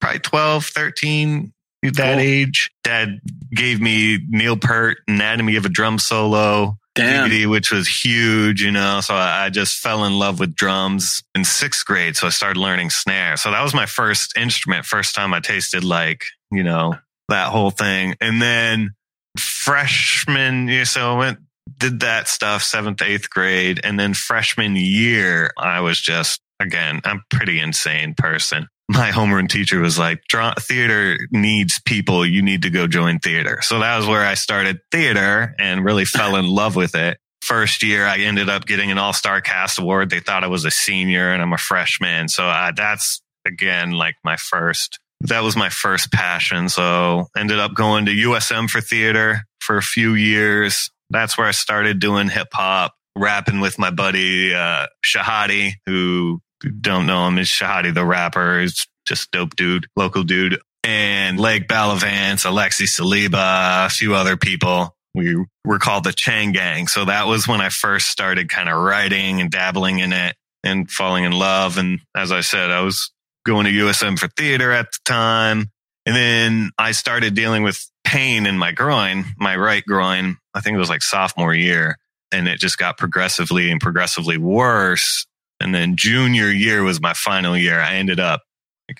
probably 0.00 0.18
12, 0.18 0.64
13, 0.64 1.52
that 1.82 1.94
cool. 1.94 2.06
age. 2.18 2.70
Dad 2.82 3.20
gave 3.54 3.80
me 3.80 4.18
Neil 4.28 4.56
Peart, 4.56 4.98
Anatomy 5.06 5.56
of 5.56 5.66
a 5.66 5.68
Drum 5.68 5.98
Solo. 5.98 6.78
DVD, 7.00 7.50
which 7.50 7.72
was 7.72 7.88
huge, 7.88 8.62
you 8.62 8.70
know. 8.70 9.00
So 9.00 9.14
I 9.14 9.50
just 9.50 9.78
fell 9.78 10.04
in 10.04 10.18
love 10.18 10.40
with 10.40 10.54
drums 10.54 11.22
in 11.34 11.44
sixth 11.44 11.84
grade. 11.84 12.16
So 12.16 12.26
I 12.26 12.30
started 12.30 12.58
learning 12.58 12.90
snare. 12.90 13.36
So 13.36 13.50
that 13.50 13.62
was 13.62 13.74
my 13.74 13.86
first 13.86 14.36
instrument, 14.36 14.84
first 14.84 15.14
time 15.14 15.34
I 15.34 15.40
tasted 15.40 15.84
like, 15.84 16.24
you 16.50 16.62
know, 16.62 16.96
that 17.28 17.48
whole 17.48 17.70
thing. 17.70 18.16
And 18.20 18.40
then 18.40 18.90
freshman, 19.38 20.68
know, 20.78 20.84
so 20.84 21.14
I 21.14 21.18
went, 21.18 21.38
did 21.78 22.00
that 22.00 22.28
stuff 22.28 22.62
seventh, 22.62 23.02
eighth 23.02 23.30
grade. 23.30 23.80
And 23.82 23.98
then 23.98 24.14
freshman 24.14 24.76
year, 24.76 25.52
I 25.56 25.80
was 25.80 26.00
just, 26.00 26.40
again, 26.58 27.00
I'm 27.04 27.22
pretty 27.30 27.60
insane 27.60 28.14
person 28.16 28.68
my 28.90 29.12
homeroom 29.12 29.48
teacher 29.48 29.78
was 29.78 30.00
like, 30.00 30.20
theater 30.58 31.16
needs 31.30 31.80
people. 31.86 32.26
You 32.26 32.42
need 32.42 32.62
to 32.62 32.70
go 32.70 32.88
join 32.88 33.20
theater. 33.20 33.60
So 33.62 33.78
that 33.78 33.96
was 33.96 34.08
where 34.08 34.26
I 34.26 34.34
started 34.34 34.80
theater 34.90 35.54
and 35.60 35.84
really 35.84 36.04
fell 36.06 36.34
in 36.34 36.46
love 36.46 36.74
with 36.74 36.96
it. 36.96 37.18
First 37.42 37.84
year, 37.84 38.04
I 38.04 38.18
ended 38.18 38.48
up 38.48 38.66
getting 38.66 38.90
an 38.90 38.98
all 38.98 39.12
star 39.12 39.40
cast 39.40 39.78
award. 39.78 40.10
They 40.10 40.18
thought 40.18 40.42
I 40.42 40.48
was 40.48 40.64
a 40.64 40.72
senior 40.72 41.32
and 41.32 41.40
I'm 41.40 41.52
a 41.52 41.58
freshman. 41.58 42.28
So 42.28 42.44
uh, 42.44 42.72
that's 42.74 43.22
again, 43.46 43.92
like 43.92 44.16
my 44.24 44.36
first, 44.36 44.98
that 45.20 45.44
was 45.44 45.54
my 45.54 45.68
first 45.68 46.10
passion. 46.10 46.68
So 46.68 47.28
ended 47.36 47.60
up 47.60 47.74
going 47.74 48.06
to 48.06 48.12
USM 48.12 48.68
for 48.68 48.80
theater 48.80 49.42
for 49.60 49.76
a 49.76 49.82
few 49.82 50.14
years. 50.14 50.90
That's 51.10 51.38
where 51.38 51.46
I 51.46 51.52
started 51.52 52.00
doing 52.00 52.28
hip 52.28 52.48
hop, 52.52 52.94
rapping 53.16 53.60
with 53.60 53.78
my 53.78 53.90
buddy, 53.90 54.52
uh, 54.52 54.86
Shahadi, 55.04 55.74
who 55.86 56.40
don't 56.68 57.06
know 57.06 57.26
him 57.26 57.38
is 57.38 57.48
Shahadi 57.48 57.94
the 57.94 58.04
rapper. 58.04 58.60
He's 58.60 58.86
just 59.06 59.30
dope 59.30 59.56
dude, 59.56 59.86
local 59.96 60.22
dude. 60.22 60.60
And 60.84 61.38
Lake 61.38 61.68
Balavance, 61.68 62.44
Alexi 62.44 62.86
Saliba, 62.86 63.86
a 63.86 63.90
few 63.90 64.14
other 64.14 64.36
people. 64.36 64.94
We 65.14 65.44
were 65.64 65.78
called 65.78 66.04
the 66.04 66.12
Chang 66.12 66.52
Gang. 66.52 66.86
So 66.86 67.04
that 67.04 67.26
was 67.26 67.48
when 67.48 67.60
I 67.60 67.68
first 67.68 68.06
started 68.06 68.48
kind 68.48 68.68
of 68.68 68.78
writing 68.78 69.40
and 69.40 69.50
dabbling 69.50 69.98
in 69.98 70.12
it 70.12 70.36
and 70.62 70.90
falling 70.90 71.24
in 71.24 71.32
love. 71.32 71.78
And 71.78 72.00
as 72.16 72.32
I 72.32 72.40
said, 72.40 72.70
I 72.70 72.80
was 72.82 73.10
going 73.44 73.66
to 73.66 73.72
USM 73.72 74.18
for 74.18 74.28
theater 74.28 74.72
at 74.72 74.86
the 74.86 74.98
time. 75.04 75.70
And 76.06 76.16
then 76.16 76.70
I 76.78 76.92
started 76.92 77.34
dealing 77.34 77.62
with 77.62 77.84
pain 78.04 78.46
in 78.46 78.56
my 78.56 78.72
groin, 78.72 79.24
my 79.36 79.56
right 79.56 79.84
groin. 79.84 80.36
I 80.54 80.60
think 80.60 80.76
it 80.76 80.78
was 80.78 80.90
like 80.90 81.02
sophomore 81.02 81.54
year. 81.54 81.96
And 82.32 82.46
it 82.46 82.60
just 82.60 82.78
got 82.78 82.96
progressively 82.96 83.70
and 83.70 83.80
progressively 83.80 84.38
worse 84.38 85.26
and 85.60 85.74
then 85.74 85.96
junior 85.96 86.48
year 86.48 86.82
was 86.82 87.00
my 87.00 87.12
final 87.12 87.56
year. 87.56 87.78
I 87.80 87.94
ended 87.94 88.20
up, 88.20 88.42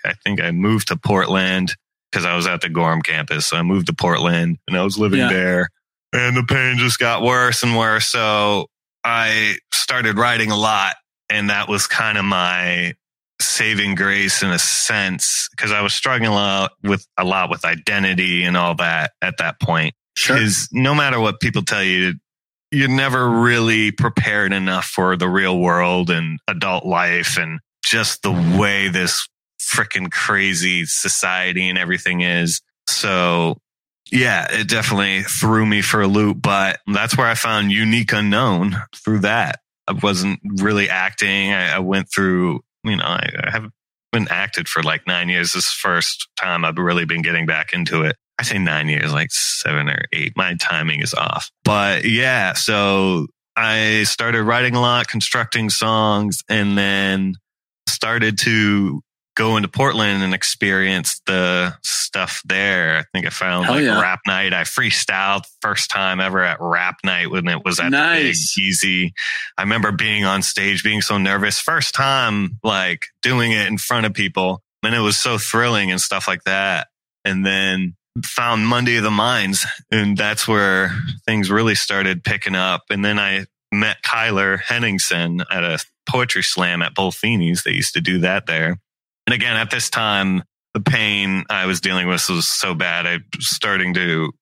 I 0.05 0.13
think 0.25 0.41
I 0.41 0.51
moved 0.51 0.89
to 0.89 0.97
Portland 0.97 1.75
because 2.11 2.25
I 2.25 2.37
was 2.37 2.47
at 2.47 2.61
the 2.61 2.69
Gorham 2.69 3.03
campus. 3.03 3.47
So 3.47 3.57
I 3.57 3.63
moved 3.63 3.87
to 3.87 3.95
Portland 3.95 4.59
and 4.69 4.77
I 4.77 4.85
was 4.85 4.99
living 4.99 5.21
yeah. 5.21 5.29
there 5.29 5.69
and 6.13 6.37
the 6.37 6.43
pain 6.43 6.79
just 6.79 6.99
got 6.99 7.23
worse 7.23 7.63
and 7.63 7.77
worse. 7.77 8.09
So 8.09 8.67
I 9.05 9.57
started 9.73 10.19
writing 10.19 10.51
a 10.51 10.57
lot 10.57 10.97
and 11.29 11.51
that 11.51 11.69
was 11.69 11.87
kind 11.87 12.19
of 12.19 12.25
my 12.25 12.95
saving 13.41 13.95
grace 13.95 14.43
in 14.43 14.51
a 14.51 14.59
sense 14.59 15.49
because 15.51 15.73
I 15.73 15.81
was 15.81 15.95
struggling 15.95 16.31
a 16.31 16.35
lot 16.35 16.73
with 16.83 17.07
a 17.17 17.25
lot 17.25 17.51
with 17.51 17.65
identity 17.65 18.45
and 18.45 18.57
all 18.57 18.75
that 18.77 19.13
at 19.23 19.39
that 19.39 19.61
point. 19.61 19.95
Because 20.15 20.69
sure. 20.73 20.83
no 20.83 20.95
matter 20.95 21.19
what 21.21 21.41
people 21.41 21.63
tell 21.63 21.83
you, 21.83 22.15
you're 22.71 22.89
never 22.89 23.29
really 23.29 23.91
prepared 23.91 24.53
enough 24.53 24.85
for 24.85 25.17
the 25.17 25.29
real 25.29 25.59
world 25.59 26.11
and 26.11 26.39
adult 26.47 26.87
life 26.87 27.37
and 27.37 27.61
just 27.85 28.23
the 28.23 28.33
way 28.59 28.89
this 28.89 29.27
freaking 29.61 30.11
crazy 30.11 30.85
society 30.85 31.69
and 31.69 31.79
everything 31.79 32.21
is. 32.21 32.61
So 32.89 33.57
yeah, 34.11 34.47
it 34.51 34.69
definitely 34.69 35.23
threw 35.23 35.65
me 35.67 35.83
for 35.83 36.01
a 36.03 36.07
loop, 36.07 36.43
but 36.43 36.81
that's 36.93 37.17
where 37.17 37.27
I 37.27 37.35
found 37.35 37.71
Unique 37.71 38.13
Unknown 38.13 38.77
through 39.05 39.21
that. 39.21 39.61
I 39.87 39.93
wasn't 39.93 40.41
really 40.45 40.89
acting. 40.89 41.53
I, 41.53 41.77
I 41.77 41.79
went 41.79 42.09
through, 42.13 42.61
you 42.85 42.97
know, 42.97 43.05
I, 43.05 43.31
I 43.45 43.51
haven't 43.51 43.73
been 44.13 44.29
acted 44.29 44.69
for 44.69 44.83
like 44.83 45.07
nine 45.07 45.29
years. 45.29 45.53
This 45.53 45.71
first 45.73 46.29
time 46.37 46.65
I've 46.65 46.79
really 46.79 47.05
been 47.05 47.23
getting 47.23 47.47
back 47.47 47.73
into 47.73 48.03
it. 48.03 48.17
I 48.41 48.43
say 48.43 48.57
nine 48.57 48.89
years, 48.89 49.13
like 49.13 49.31
seven 49.33 49.91
or 49.91 50.03
eight. 50.15 50.33
My 50.35 50.55
timing 50.55 51.03
is 51.03 51.13
off. 51.13 51.51
But 51.63 52.07
yeah, 52.07 52.55
so 52.55 53.27
I 53.55 54.05
started 54.05 54.45
writing 54.45 54.75
a 54.75 54.81
lot, 54.81 55.09
constructing 55.09 55.69
songs, 55.69 56.43
and 56.49 56.79
then 56.79 57.35
started 57.87 58.39
to 58.39 59.03
go 59.37 59.59
into 59.59 59.69
Portland 59.69 60.23
and 60.23 60.33
experience 60.33 61.21
the 61.27 61.75
stuff 61.83 62.41
there. 62.47 62.97
I 62.97 63.05
think 63.13 63.27
I 63.27 63.29
found 63.29 63.67
Hell 63.67 63.75
like 63.75 63.85
yeah. 63.85 64.01
rap 64.01 64.21
night. 64.27 64.55
I 64.55 64.63
freestyled 64.63 65.43
first 65.61 65.91
time 65.91 66.19
ever 66.19 66.43
at 66.43 66.57
rap 66.63 66.97
night 67.05 67.31
when 67.31 67.47
it 67.47 67.63
was 67.63 67.79
at 67.79 67.91
Nice. 67.91 68.55
Big 68.57 68.65
Easy. 68.65 69.13
I 69.59 69.63
remember 69.65 69.93
being 69.93 70.25
on 70.25 70.41
stage, 70.41 70.83
being 70.83 71.03
so 71.03 71.19
nervous. 71.19 71.61
First 71.61 71.95
time 71.95 72.59
like 72.65 73.03
doing 73.21 73.53
it 73.53 73.69
in 73.69 73.77
front 73.77 74.07
of 74.07 74.15
people. 74.15 74.63
And 74.83 74.95
it 74.95 75.01
was 75.01 75.21
so 75.21 75.37
thrilling 75.37 75.91
and 75.91 76.01
stuff 76.01 76.27
like 76.27 76.45
that. 76.45 76.87
And 77.27 77.45
then 77.45 77.97
found 78.25 78.67
Monday 78.67 78.97
of 78.97 79.03
the 79.03 79.11
Minds. 79.11 79.67
And 79.91 80.17
that's 80.17 80.47
where 80.49 80.93
things 81.27 81.51
really 81.51 81.75
started 81.75 82.25
picking 82.25 82.55
up. 82.55 82.83
And 82.91 83.05
then 83.05 83.19
I 83.19 83.47
met 83.73 84.03
Kyler 84.03 84.61
Henningsen 84.61 85.43
at 85.51 85.65
a 85.65 85.79
poetry 86.09 86.43
slam 86.43 86.83
at 86.83 86.95
Bull 86.95 87.13
Feeney's. 87.13 87.63
They 87.63 87.73
used 87.73 87.95
to 87.95 88.01
do 88.01 88.19
that 88.21 88.47
there. 88.47 88.79
And 89.27 89.35
again, 89.35 89.57
at 89.57 89.71
this 89.71 89.91
time, 89.91 90.43
the 90.75 90.81
pain 90.81 91.45
I 91.51 91.67
was 91.67 91.81
dealing 91.81 92.07
with 92.09 92.29
was 92.29 92.49
so 92.49 92.75
bad. 92.75 93.07
I 93.07 93.19
was 93.37 93.55
starting 93.55 93.95
to 93.95 94.33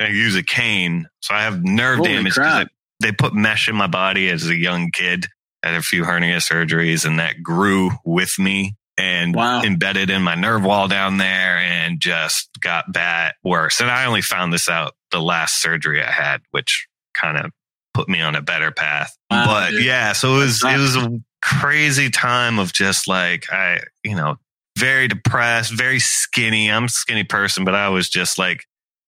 uh, 0.00 0.04
use 0.06 0.36
a 0.36 0.42
cane. 0.42 1.08
So 1.20 1.34
I 1.34 1.42
have 1.42 1.64
nerve 1.64 1.98
Holy 1.98 2.12
damage. 2.14 2.38
I- 2.38 2.66
they 3.00 3.12
put 3.12 3.32
mesh 3.32 3.68
in 3.68 3.76
my 3.76 3.86
body 3.86 4.28
as 4.28 4.46
a 4.48 4.56
young 4.56 4.90
kid. 4.90 5.26
I 5.62 5.68
had 5.68 5.76
a 5.76 5.82
few 5.82 6.04
hernia 6.04 6.38
surgeries 6.38 7.04
and 7.04 7.18
that 7.20 7.42
grew 7.42 7.90
with 8.04 8.38
me 8.38 8.74
and 8.98 9.34
Wow. 9.34 9.62
embedded 9.62 10.10
in 10.10 10.22
my 10.22 10.34
nerve 10.34 10.62
wall 10.64 10.88
down 10.88 11.16
there 11.18 11.56
and 11.58 12.00
just 12.00 12.50
got 12.60 12.92
bad 12.92 13.34
worse. 13.44 13.80
And 13.80 13.90
I 13.90 14.04
only 14.06 14.22
found 14.22 14.52
this 14.52 14.68
out 14.68 14.94
the 15.10 15.20
last 15.22 15.62
surgery 15.62 16.02
I 16.02 16.10
had, 16.10 16.42
which 16.50 16.86
kind 17.14 17.38
of 17.38 17.52
put 17.94 18.08
me 18.08 18.20
on 18.20 18.34
a 18.34 18.42
better 18.42 18.70
path. 18.72 19.16
Wow, 19.30 19.46
but 19.46 19.70
dude. 19.70 19.84
yeah, 19.84 20.12
so 20.12 20.34
it 20.34 20.38
was 20.38 20.64
it 20.64 20.78
was 20.78 20.96
a 20.96 21.20
crazy 21.40 22.10
time 22.10 22.58
of 22.58 22.72
just 22.72 23.06
like 23.08 23.50
I, 23.52 23.80
you 24.04 24.14
know, 24.16 24.36
very 24.76 25.08
depressed, 25.08 25.72
very 25.72 25.98
skinny. 26.00 26.70
I'm 26.70 26.84
a 26.84 26.88
skinny 26.88 27.24
person, 27.24 27.64
but 27.64 27.74
I 27.74 27.88
was 27.88 28.08
just 28.08 28.38
like 28.38 28.64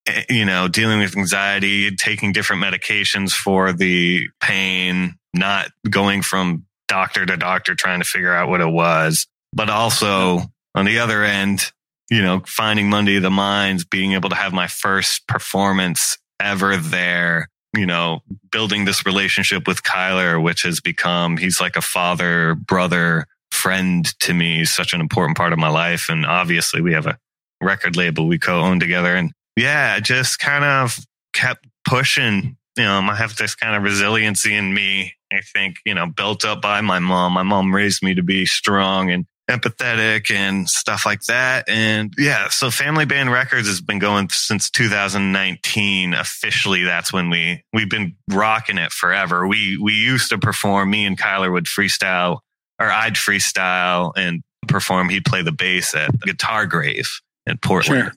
eh, 0.06 0.22
you 0.30 0.44
know, 0.44 0.68
dealing 0.68 1.00
with 1.00 1.16
anxiety, 1.16 1.94
taking 1.96 2.32
different 2.32 2.62
medications 2.62 3.32
for 3.32 3.72
the 3.72 4.28
pain, 4.40 5.14
not 5.34 5.70
going 5.88 6.22
from 6.22 6.64
doctor 6.88 7.24
to 7.24 7.36
doctor 7.36 7.74
trying 7.76 8.00
to 8.00 8.04
figure 8.06 8.34
out 8.34 8.48
what 8.48 8.60
it 8.60 8.68
was, 8.70 9.26
but 9.52 9.70
also 9.70 10.42
on 10.74 10.84
the 10.84 10.98
other 10.98 11.24
end, 11.24 11.72
you 12.10 12.22
know, 12.22 12.42
finding 12.46 12.88
Monday 12.88 13.18
the 13.18 13.30
Minds, 13.30 13.84
being 13.84 14.12
able 14.12 14.30
to 14.30 14.36
have 14.36 14.52
my 14.52 14.66
first 14.66 15.26
performance 15.26 16.18
ever 16.40 16.76
there, 16.76 17.48
you 17.76 17.86
know, 17.86 18.20
building 18.50 18.84
this 18.84 19.06
relationship 19.06 19.66
with 19.66 19.82
Kyler, 19.82 20.42
which 20.42 20.62
has 20.62 20.80
become, 20.80 21.36
he's 21.36 21.60
like 21.60 21.76
a 21.76 21.82
father, 21.82 22.54
brother, 22.54 23.26
friend 23.50 24.06
to 24.20 24.34
me. 24.34 24.64
Such 24.64 24.92
an 24.92 25.00
important 25.00 25.36
part 25.36 25.52
of 25.52 25.58
my 25.58 25.68
life. 25.68 26.08
And 26.08 26.26
obviously 26.26 26.80
we 26.80 26.92
have 26.92 27.06
a 27.06 27.18
record 27.60 27.96
label 27.96 28.26
we 28.26 28.38
co-own 28.38 28.80
together. 28.80 29.14
And 29.14 29.32
yeah, 29.56 30.00
just 30.00 30.38
kind 30.38 30.64
of 30.64 30.96
kept 31.32 31.66
pushing. 31.84 32.56
You 32.76 32.84
know, 32.84 33.00
I 33.00 33.14
have 33.16 33.36
this 33.36 33.54
kind 33.54 33.76
of 33.76 33.82
resiliency 33.82 34.54
in 34.54 34.72
me. 34.72 35.14
I 35.32 35.40
think, 35.52 35.76
you 35.84 35.94
know, 35.94 36.06
built 36.06 36.44
up 36.44 36.62
by 36.62 36.80
my 36.80 36.98
mom. 36.98 37.34
My 37.34 37.42
mom 37.42 37.74
raised 37.74 38.02
me 38.02 38.14
to 38.14 38.22
be 38.22 38.46
strong 38.46 39.10
and 39.10 39.26
empathetic 39.50 40.30
and 40.30 40.68
stuff 40.68 41.04
like 41.04 41.22
that. 41.22 41.68
And 41.68 42.12
yeah, 42.16 42.48
so 42.48 42.70
Family 42.70 43.04
Band 43.04 43.30
Records 43.30 43.66
has 43.68 43.80
been 43.80 43.98
going 43.98 44.28
since 44.30 44.70
2019. 44.70 46.14
Officially, 46.14 46.84
that's 46.84 47.12
when 47.12 47.30
we 47.30 47.62
we've 47.72 47.90
been 47.90 48.16
rocking 48.28 48.78
it 48.78 48.92
forever. 48.92 49.46
We 49.46 49.76
we 49.76 49.94
used 49.94 50.30
to 50.30 50.38
perform. 50.38 50.90
Me 50.90 51.04
and 51.04 51.18
Kyler 51.18 51.52
would 51.52 51.66
freestyle, 51.66 52.38
or 52.78 52.90
I'd 52.90 53.14
freestyle 53.14 54.12
and 54.16 54.42
perform. 54.68 55.08
He'd 55.08 55.24
play 55.24 55.42
the 55.42 55.52
bass 55.52 55.94
at 55.94 56.18
Guitar 56.20 56.66
Grave 56.66 57.08
in 57.46 57.58
Portland. 57.58 58.12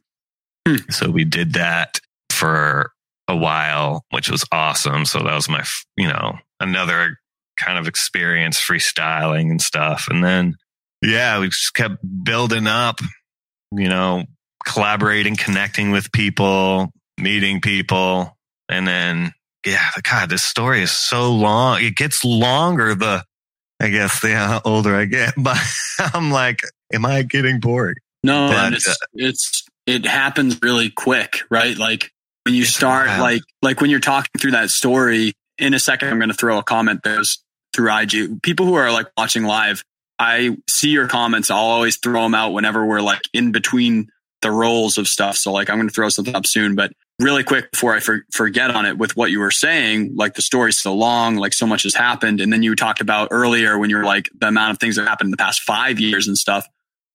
Sure. 0.68 0.78
Hmm. 0.78 0.92
So 0.92 1.10
we 1.10 1.26
did 1.26 1.54
that 1.54 2.00
for 2.30 2.92
a 3.28 3.36
while, 3.36 4.06
which 4.12 4.30
was 4.30 4.46
awesome. 4.52 5.06
So 5.06 5.20
that 5.20 5.34
was 5.34 5.50
my, 5.50 5.64
you 5.98 6.08
know, 6.08 6.38
another 6.60 7.18
kind 7.58 7.78
of 7.78 7.88
experience 7.88 8.60
freestyling 8.60 9.50
and 9.50 9.62
stuff. 9.62 10.08
And 10.10 10.24
then, 10.24 10.56
yeah, 11.04 11.40
we 11.40 11.48
just 11.48 11.74
kept 11.74 11.98
building 12.24 12.68
up, 12.68 13.00
you 13.72 13.90
know, 13.90 14.24
collaborating, 14.66 15.36
connecting 15.36 15.92
with 15.92 16.12
people, 16.12 16.92
meeting 17.20 17.62
people. 17.62 18.38
And 18.70 18.88
then, 18.88 19.34
yeah, 19.66 19.90
God, 20.10 20.30
this 20.30 20.44
story 20.44 20.82
is 20.82 20.92
so 20.92 21.32
long. 21.34 21.82
It 21.82 21.96
gets 21.96 22.24
longer 22.24 22.96
the, 22.96 23.24
I 23.82 23.90
guess, 23.90 24.22
the 24.22 24.34
uh, 24.34 24.62
older 24.64 24.96
I 24.96 25.06
get, 25.06 25.34
but 25.38 25.58
I'm 26.00 26.32
like, 26.32 26.62
am 26.94 27.06
I 27.06 27.24
getting 27.24 27.60
bored? 27.60 28.00
No, 28.24 28.50
But, 28.50 28.74
it's, 28.74 28.88
uh, 28.88 28.94
it's 29.14 29.66
it 29.86 30.06
happens 30.06 30.62
really 30.62 30.90
quick, 30.90 31.42
right? 31.50 31.78
Like 31.78 32.12
when 32.46 32.56
you 32.56 32.64
start, 32.64 33.08
wild. 33.08 33.22
like 33.22 33.42
like 33.62 33.82
when 33.82 33.90
you're 33.90 34.00
talking 34.00 34.32
through 34.40 34.52
that 34.52 34.70
story. 34.70 35.34
In 35.60 35.76
a 35.76 35.80
second, 35.80 36.10
I'm 36.10 36.18
going 36.18 36.30
to 36.30 36.36
throw 36.36 36.58
a 36.58 36.64
comment 36.64 37.02
there's 37.04 37.44
through 37.74 37.96
IG. 37.96 38.42
People 38.42 38.66
who 38.66 38.74
are 38.74 38.92
like 38.92 39.08
watching 39.16 39.44
live, 39.44 39.84
I 40.20 40.58
see 40.70 40.90
your 40.90 41.08
comments. 41.08 41.50
I'll 41.50 41.58
always 41.58 41.98
throw 41.98 42.24
them 42.24 42.36
out 42.36 42.54
whenever 42.54 42.86
we're 42.86 43.02
like 43.02 43.22
in 43.34 43.52
between 43.52 44.10
the 44.42 44.52
rolls 44.52 44.98
of 44.98 45.08
stuff. 45.08 45.38
So 45.38 45.52
like 45.52 45.70
I'm 45.70 45.78
going 45.78 45.88
to 45.88 45.94
throw 45.94 46.10
something 46.10 46.36
up 46.36 46.46
soon, 46.46 46.76
but 46.76 46.92
really 47.20 47.44
quick 47.44 47.72
before 47.72 47.96
I 47.96 48.00
for, 48.00 48.26
forget 48.32 48.70
on 48.72 48.86
it 48.86 48.98
with 48.98 49.16
what 49.16 49.32
you 49.32 49.40
were 49.40 49.52
saying, 49.52 50.16
like 50.16 50.36
the 50.36 50.42
story's 50.42 50.80
so 50.80 50.94
long, 50.94 51.38
like 51.38 51.54
so 51.54 51.66
much 51.66 51.84
has 51.84 51.96
happened. 51.96 52.42
And 52.42 52.52
then 52.52 52.62
you 52.62 52.76
talked 52.76 53.02
about 53.02 53.30
earlier 53.32 53.78
when 53.78 53.90
you're 53.90 54.04
like 54.04 54.30
the 54.38 54.48
amount 54.48 54.72
of 54.72 54.80
things 54.80 54.98
that 54.98 55.08
happened 55.08 55.28
in 55.28 55.32
the 55.32 55.38
past 55.38 55.62
five 55.62 56.00
years 56.00 56.28
and 56.28 56.38
stuff. 56.38 56.68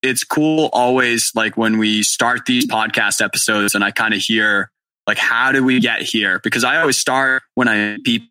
It's 0.03 0.25
cool 0.25 0.71
always 0.73 1.33
like 1.35 1.57
when 1.57 1.79
we 1.79 2.03
start 2.03 2.47
these 2.47 2.67
podcast 2.67 3.23
episodes 3.23 3.75
and 3.75 3.85
I 3.85 3.91
kind 3.91 4.15
of 4.15 4.21
hear 4.21 4.71
like, 5.07 5.19
how 5.19 5.53
did 5.53 5.65
we 5.65 5.81
get 5.81 6.03
here? 6.03 6.41
Because 6.43 6.65
I 6.65 6.81
always 6.81 6.99
start 6.99 7.43
when 7.55 7.69
I 7.69 7.99
people 8.05 8.29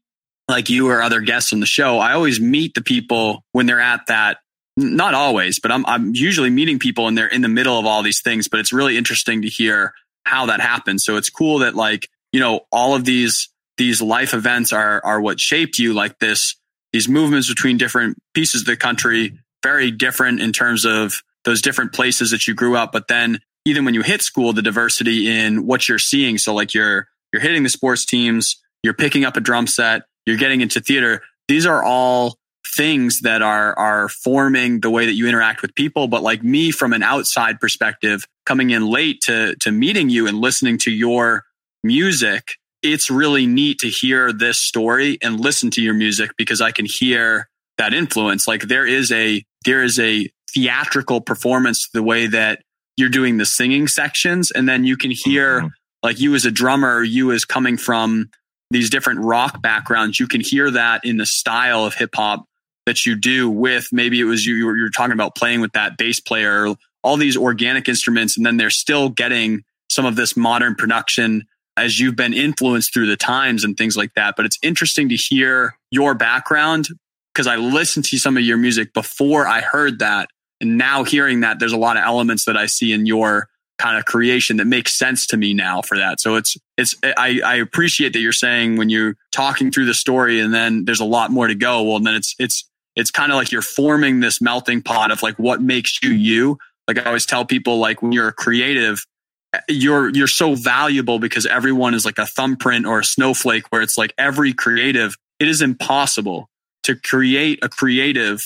like 0.49 0.69
you 0.69 0.89
or 0.89 1.01
other 1.01 1.19
guests 1.19 1.51
on 1.51 1.59
the 1.59 1.65
show, 1.65 1.99
I 1.99 2.13
always 2.13 2.39
meet 2.39 2.73
the 2.73 2.81
people 2.81 3.43
when 3.51 3.65
they're 3.65 3.81
at 3.81 4.07
that 4.07 4.37
not 4.77 5.15
always, 5.15 5.59
but 5.59 5.71
I'm 5.71 5.85
I'm 5.87 6.13
usually 6.15 6.51
meeting 6.51 6.77
people 6.79 7.07
and 7.07 7.17
they're 7.17 7.27
in 7.27 7.41
the 7.41 7.49
middle 7.49 7.77
of 7.77 7.85
all 7.85 8.03
these 8.03 8.21
things. 8.21 8.47
But 8.47 8.59
it's 8.59 8.71
really 8.71 8.95
interesting 8.95 9.41
to 9.41 9.49
hear 9.49 9.93
how 10.23 10.45
that 10.45 10.61
happens. 10.61 11.03
So 11.03 11.17
it's 11.17 11.29
cool 11.29 11.59
that 11.59 11.75
like 11.75 12.07
you 12.31 12.39
know 12.39 12.61
all 12.71 12.95
of 12.95 13.03
these 13.03 13.49
these 13.77 14.01
life 14.01 14.33
events 14.33 14.71
are 14.71 15.03
are 15.03 15.19
what 15.19 15.39
shaped 15.39 15.79
you. 15.79 15.93
Like 15.93 16.19
this 16.19 16.55
these 16.93 17.09
movements 17.09 17.49
between 17.49 17.77
different 17.77 18.17
pieces 18.33 18.61
of 18.61 18.67
the 18.67 18.77
country, 18.77 19.37
very 19.63 19.89
different 19.89 20.39
in 20.39 20.53
terms 20.53 20.85
of 20.85 21.21
those 21.43 21.61
different 21.61 21.93
places 21.93 22.31
that 22.31 22.47
you 22.47 22.53
grew 22.53 22.77
up. 22.77 22.91
But 22.91 23.07
then 23.07 23.39
even 23.65 23.83
when 23.83 23.95
you 23.95 24.03
hit 24.03 24.21
school, 24.21 24.53
the 24.53 24.61
diversity 24.61 25.27
in 25.27 25.65
what 25.65 25.89
you're 25.89 25.99
seeing. 25.99 26.37
So 26.37 26.53
like 26.53 26.73
you're 26.75 27.07
you're 27.33 27.41
hitting 27.41 27.63
the 27.63 27.69
sports 27.69 28.05
teams, 28.05 28.61
you're 28.83 28.93
picking 28.93 29.25
up 29.25 29.37
a 29.37 29.41
drum 29.41 29.65
set, 29.65 30.03
you're 30.25 30.37
getting 30.37 30.61
into 30.61 30.79
theater. 30.79 31.23
These 31.47 31.65
are 31.65 31.83
all 31.83 32.37
things 32.77 33.21
that 33.21 33.41
are 33.41 33.77
are 33.77 34.07
forming 34.09 34.79
the 34.81 34.89
way 34.89 35.05
that 35.07 35.13
you 35.13 35.27
interact 35.27 35.61
with 35.61 35.73
people. 35.75 36.07
But 36.07 36.21
like 36.23 36.43
me 36.43 36.71
from 36.71 36.93
an 36.93 37.03
outside 37.03 37.59
perspective 37.59 38.23
coming 38.45 38.69
in 38.69 38.85
late 38.87 39.19
to 39.23 39.55
to 39.61 39.71
meeting 39.71 40.09
you 40.09 40.27
and 40.27 40.37
listening 40.39 40.77
to 40.79 40.91
your 40.91 41.43
music 41.83 42.55
it's 42.83 43.09
really 43.09 43.47
neat 43.47 43.79
to 43.79 43.87
hear 43.89 44.31
this 44.31 44.59
story 44.61 45.17
and 45.23 45.39
listen 45.39 45.71
to 45.71 45.81
your 45.81 45.93
music 45.95 46.29
because 46.37 46.61
i 46.61 46.71
can 46.71 46.85
hear 46.85 47.47
that 47.77 47.93
influence. 47.93 48.47
Like 48.47 48.63
there 48.63 48.87
is 48.87 49.11
a 49.11 49.43
there 49.65 49.83
is 49.83 49.99
a 49.99 50.29
theatrical 50.53 51.21
performance 51.21 51.87
the 51.93 52.01
way 52.01 52.25
that 52.27 52.61
you're 52.97 53.09
doing 53.09 53.37
the 53.37 53.45
singing 53.45 53.87
sections. 53.87 54.49
And 54.49 54.67
then 54.67 54.83
you 54.83 54.97
can 54.97 55.11
hear 55.11 55.61
Mhm. 55.61 55.69
like 56.01 56.19
you 56.19 56.33
as 56.35 56.45
a 56.45 56.51
drummer 56.51 57.03
you 57.03 57.31
as 57.31 57.45
coming 57.45 57.77
from 57.77 58.29
these 58.71 58.89
different 58.89 59.19
rock 59.21 59.61
backgrounds 59.61 60.19
you 60.19 60.27
can 60.27 60.41
hear 60.41 60.69
that 60.71 61.05
in 61.05 61.17
the 61.17 61.25
style 61.25 61.85
of 61.85 61.93
hip 61.93 62.15
hop 62.15 62.45
that 62.87 63.05
you 63.05 63.15
do 63.15 63.49
with 63.49 63.89
maybe 63.91 64.19
it 64.19 64.23
was 64.23 64.45
you 64.45 64.55
you 64.55 64.65
were, 64.65 64.71
were 64.71 64.89
talking 64.89 65.11
about 65.11 65.35
playing 65.35 65.61
with 65.61 65.73
that 65.73 65.97
bass 65.97 66.19
player 66.19 66.73
all 67.03 67.17
these 67.17 67.37
organic 67.37 67.87
instruments 67.87 68.37
and 68.37 68.45
then 68.45 68.57
they're 68.57 68.69
still 68.69 69.09
getting 69.09 69.63
some 69.89 70.05
of 70.05 70.15
this 70.15 70.35
modern 70.35 70.73
production 70.73 71.45
as 71.75 71.99
you've 71.99 72.15
been 72.15 72.33
influenced 72.33 72.93
through 72.93 73.05
the 73.05 73.17
times 73.17 73.63
and 73.63 73.77
things 73.77 73.97
like 73.97 74.13
that 74.15 74.35
but 74.37 74.45
it's 74.45 74.57
interesting 74.63 75.09
to 75.09 75.15
hear 75.15 75.77
your 75.91 76.13
background 76.13 76.87
because 77.33 77.45
I 77.45 77.57
listened 77.57 78.05
to 78.05 78.17
some 78.17 78.37
of 78.37 78.43
your 78.43 78.57
music 78.57 78.93
before 78.93 79.45
I 79.45 79.61
heard 79.61 79.99
that 79.99 80.29
and 80.61 80.77
now 80.77 81.03
hearing 81.03 81.41
that 81.41 81.59
there's 81.59 81.73
a 81.73 81.77
lot 81.77 81.97
of 81.97 82.03
elements 82.03 82.45
that 82.45 82.57
I 82.57 82.65
see 82.65 82.93
in 82.93 83.05
your 83.05 83.49
kind 83.77 83.97
of 83.97 84.05
creation 84.05 84.57
that 84.57 84.65
makes 84.65 84.97
sense 84.97 85.27
to 85.27 85.37
me 85.37 85.53
now 85.53 85.81
for 85.81 85.97
that. 85.97 86.19
So 86.19 86.35
it's, 86.35 86.57
it's, 86.77 86.95
I, 87.03 87.41
I 87.45 87.55
appreciate 87.55 88.13
that 88.13 88.19
you're 88.19 88.31
saying 88.31 88.77
when 88.77 88.89
you're 88.89 89.15
talking 89.31 89.71
through 89.71 89.85
the 89.85 89.93
story 89.93 90.39
and 90.39 90.53
then 90.53 90.85
there's 90.85 90.99
a 90.99 91.05
lot 91.05 91.31
more 91.31 91.47
to 91.47 91.55
go. 91.55 91.83
Well, 91.83 91.97
and 91.97 92.07
then 92.07 92.15
it's, 92.15 92.35
it's, 92.39 92.67
it's 92.97 93.11
kind 93.11 93.31
of 93.31 93.37
like 93.37 93.51
you're 93.51 93.61
forming 93.61 94.19
this 94.19 94.41
melting 94.41 94.81
pot 94.81 95.11
of 95.11 95.21
like 95.21 95.37
what 95.37 95.61
makes 95.61 95.99
you 96.01 96.09
you. 96.09 96.57
Like 96.87 96.97
I 96.97 97.03
always 97.03 97.25
tell 97.25 97.45
people, 97.45 97.77
like 97.77 98.01
when 98.01 98.11
you're 98.11 98.29
a 98.29 98.33
creative, 98.33 99.05
eh, 99.53 99.59
you're, 99.69 100.09
you're 100.09 100.27
so 100.27 100.55
valuable 100.55 101.19
because 101.19 101.45
everyone 101.45 101.93
is 101.93 102.05
like 102.05 102.17
a 102.17 102.25
thumbprint 102.25 102.87
or 102.87 102.99
a 102.99 103.05
snowflake 103.05 103.67
where 103.71 103.83
it's 103.83 103.97
like 103.97 104.13
every 104.17 104.51
creative, 104.51 105.15
it 105.39 105.47
is 105.47 105.61
impossible 105.61 106.49
to 106.83 106.95
create 106.95 107.59
a 107.61 107.69
creative 107.69 108.41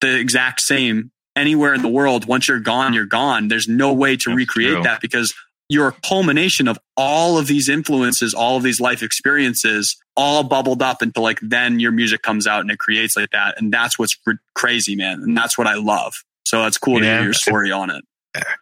the 0.00 0.18
exact 0.18 0.60
same 0.60 1.10
anywhere 1.34 1.72
in 1.72 1.80
the 1.80 1.88
world. 1.88 2.26
Once 2.26 2.46
you're 2.46 2.60
gone, 2.60 2.92
you're 2.92 3.06
gone. 3.06 3.48
There's 3.48 3.68
no 3.68 3.92
way 3.94 4.16
to 4.16 4.30
That's 4.30 4.36
recreate 4.36 4.74
true. 4.74 4.82
that 4.82 5.00
because 5.00 5.32
you're 5.68 5.88
a 5.88 5.96
culmination 6.06 6.66
of 6.68 6.78
all 6.96 7.38
of 7.38 7.46
these 7.46 7.68
influences, 7.68 8.34
all 8.34 8.56
of 8.56 8.62
these 8.62 8.80
life 8.80 9.02
experiences, 9.02 9.96
all 10.16 10.42
bubbled 10.42 10.82
up 10.82 11.02
into 11.02 11.20
like 11.20 11.38
then 11.42 11.78
your 11.78 11.92
music 11.92 12.22
comes 12.22 12.46
out 12.46 12.60
and 12.60 12.70
it 12.70 12.78
creates 12.78 13.16
like 13.16 13.30
that. 13.30 13.60
And 13.60 13.72
that's 13.72 13.98
what's 13.98 14.16
crazy, 14.54 14.96
man. 14.96 15.22
And 15.22 15.36
that's 15.36 15.58
what 15.58 15.66
I 15.66 15.74
love. 15.74 16.14
So 16.46 16.62
that's 16.62 16.78
cool 16.78 17.02
yeah, 17.02 17.10
to 17.10 17.16
hear 17.16 17.24
your 17.24 17.32
story 17.34 17.70
on 17.70 17.90
it. 17.90 18.04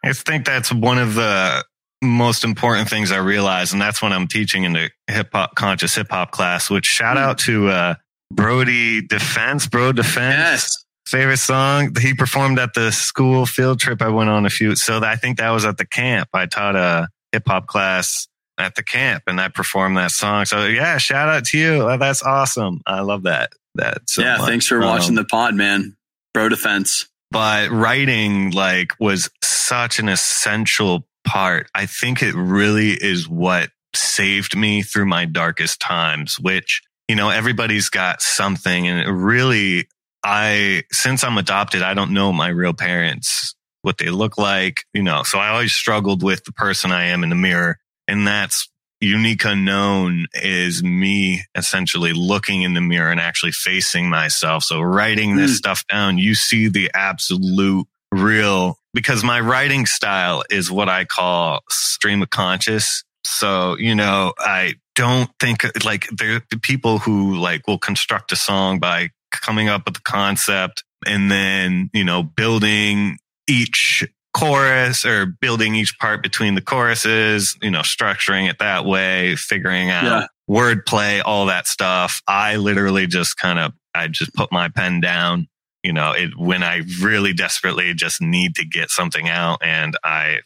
I 0.05 0.13
think 0.13 0.45
that's 0.45 0.73
one 0.73 0.99
of 0.99 1.15
the 1.15 1.65
most 2.03 2.45
important 2.45 2.89
things 2.89 3.13
I 3.13 3.19
realize. 3.19 3.73
And 3.73 3.81
that's 3.81 4.03
when 4.03 4.13
I'm 4.13 4.27
teaching 4.27 4.65
in 4.65 4.73
the 4.73 4.91
hip 5.09 5.29
hop, 5.33 5.55
conscious 5.55 5.95
hip 5.95 6.09
hop 6.11 6.33
class, 6.33 6.69
which 6.69 6.87
shout 6.87 7.17
mm. 7.17 7.21
out 7.21 7.39
to, 7.41 7.69
uh, 7.69 7.95
Brody 8.33 9.07
Defense, 9.07 9.69
Bro 9.69 9.93
Defense. 9.93 10.35
Yes 10.35 10.86
favorite 11.07 11.39
song 11.39 11.95
he 12.01 12.15
performed 12.15 12.59
at 12.59 12.75
the 12.75 12.91
school 12.91 13.47
field 13.47 13.81
trip 13.81 14.03
I 14.03 14.09
went 14.09 14.29
on 14.29 14.45
a 14.45 14.51
few. 14.51 14.75
So 14.77 15.03
I 15.03 15.17
think 15.17 15.39
that 15.39 15.51
was 15.51 15.65
at 15.65 15.79
the 15.79 15.87
camp. 15.87 16.29
I 16.35 16.47
taught 16.47 16.77
a 16.77 17.09
hip 17.33 17.45
hop 17.47 17.67
class 17.67 18.29
at 18.59 18.75
the 18.75 18.83
camp 18.83 19.25
and 19.27 19.41
I 19.41 19.49
performed 19.49 19.97
that 19.99 20.11
song. 20.11 20.45
So 20.45 20.67
yeah, 20.67 20.99
shout 20.99 21.29
out 21.29 21.45
to 21.47 21.59
you. 21.59 21.97
That's 21.99 22.23
awesome. 22.23 22.83
I 22.87 23.01
love 23.01 23.25
that. 23.25 23.53
That 23.77 24.09
so 24.09 24.23
yeah. 24.23 24.39
Much. 24.39 24.49
Thanks 24.49 24.67
for 24.67 24.83
um, 24.83 24.89
watching 24.89 25.15
the 25.15 25.25
pod, 25.25 25.55
man. 25.55 25.97
Bro 26.35 26.51
defense. 26.51 27.07
But 27.31 27.71
writing 27.71 28.51
like 28.51 28.93
was 28.99 29.31
such 29.43 29.99
an 29.99 30.09
essential 30.09 31.07
part. 31.27 31.69
I 31.75 31.87
think 31.87 32.23
it 32.23 32.35
really 32.35 32.91
is 32.91 33.29
what 33.29 33.71
saved 33.95 34.57
me 34.57 34.83
through 34.83 35.07
my 35.07 35.25
darkest 35.25 35.81
times, 35.81 36.39
which 36.41 36.83
you 37.09 37.15
know, 37.15 37.31
everybody's 37.31 37.89
got 37.89 38.21
something 38.21 38.89
and 38.89 38.99
it 38.99 39.11
really 39.11 39.89
I, 40.28 40.83
since 40.90 41.23
I'm 41.23 41.38
adopted, 41.38 41.83
I 41.83 41.95
don't 41.95 42.12
know 42.12 42.33
my 42.33 42.49
real 42.49 42.73
parents, 42.73 43.54
what 43.83 43.99
they 43.99 44.11
look 44.11 44.37
like, 44.37 44.78
you 44.92 45.02
know, 45.04 45.23
so 45.23 45.38
I 45.38 45.50
always 45.50 45.73
struggled 45.73 46.25
with 46.25 46.42
the 46.42 46.52
person 46.52 46.90
I 46.90 47.04
am 47.04 47.23
in 47.23 47.28
the 47.28 47.37
mirror. 47.37 47.78
And 48.09 48.26
that's 48.26 48.68
unique 49.00 49.45
unknown 49.45 50.26
is 50.35 50.83
me 50.83 51.45
essentially 51.54 52.12
looking 52.12 52.62
in 52.62 52.75
the 52.75 52.80
mirror 52.80 53.12
and 53.12 53.21
actually 53.21 53.52
facing 53.52 54.09
myself. 54.09 54.64
So 54.64 54.80
writing 54.80 55.37
this 55.37 55.52
mm. 55.52 55.54
stuff 55.54 55.85
down, 55.87 56.18
you 56.18 56.35
see 56.35 56.68
the 56.68 56.90
absolute 56.92 57.87
real, 58.11 58.78
because 58.95 59.23
my 59.23 59.38
writing 59.38 59.87
style 59.87 60.42
is 60.50 60.73
what 60.73 60.88
I 60.88 61.04
call 61.04 61.61
stream 61.71 62.21
of 62.23 62.30
conscious. 62.30 63.04
So, 63.25 63.76
you 63.78 63.95
know, 63.95 64.33
I 64.40 64.75
don't 64.97 65.30
think 65.38 65.62
like 65.85 66.09
there 66.11 66.37
are 66.37 66.59
people 66.62 66.99
who 66.99 67.37
like 67.37 67.68
will 67.68 67.78
construct 67.78 68.33
a 68.33 68.37
song 68.37 68.80
by 68.80 69.11
coming 69.40 69.69
up 69.69 69.85
with 69.85 69.95
the 69.95 70.02
concept 70.07 70.85
and 71.07 71.31
then, 71.31 71.90
you 71.93 72.05
know, 72.05 72.23
building 72.23 73.19
each 73.49 74.05
chorus 74.35 75.07
or 75.07 75.26
building 75.26 75.75
each 75.75 75.99
part 75.99 76.23
between 76.23 76.55
the 76.55 76.61
choruses, 76.61 77.57
you 77.62 77.71
know, 77.71 77.81
structuring 77.81 78.50
it 78.50 78.59
that 78.59 78.85
way, 78.85 79.35
figuring 79.37 79.90
out 79.90 80.05
yeah. 80.05 80.26
wordplay, 80.49 81.23
all 81.25 81.47
that 81.47 81.66
stuff. 81.66 82.21
I 82.28 82.57
literally 82.57 83.07
just 83.07 83.38
kind 83.38 83.59
of, 83.59 83.73
I 83.95 84.09
just 84.09 84.35
put 84.35 84.52
my 84.52 84.69
pen 84.69 85.00
down, 85.00 85.47
you 85.83 85.93
know, 85.93 86.12
it, 86.12 86.37
when 86.37 86.63
I 86.63 86.82
really 87.00 87.32
desperately 87.32 87.95
just 87.95 88.21
need 88.21 88.56
to 88.56 88.65
get 88.67 88.91
something 88.91 89.28
out 89.28 89.61
and 89.63 89.97
I 90.04 90.41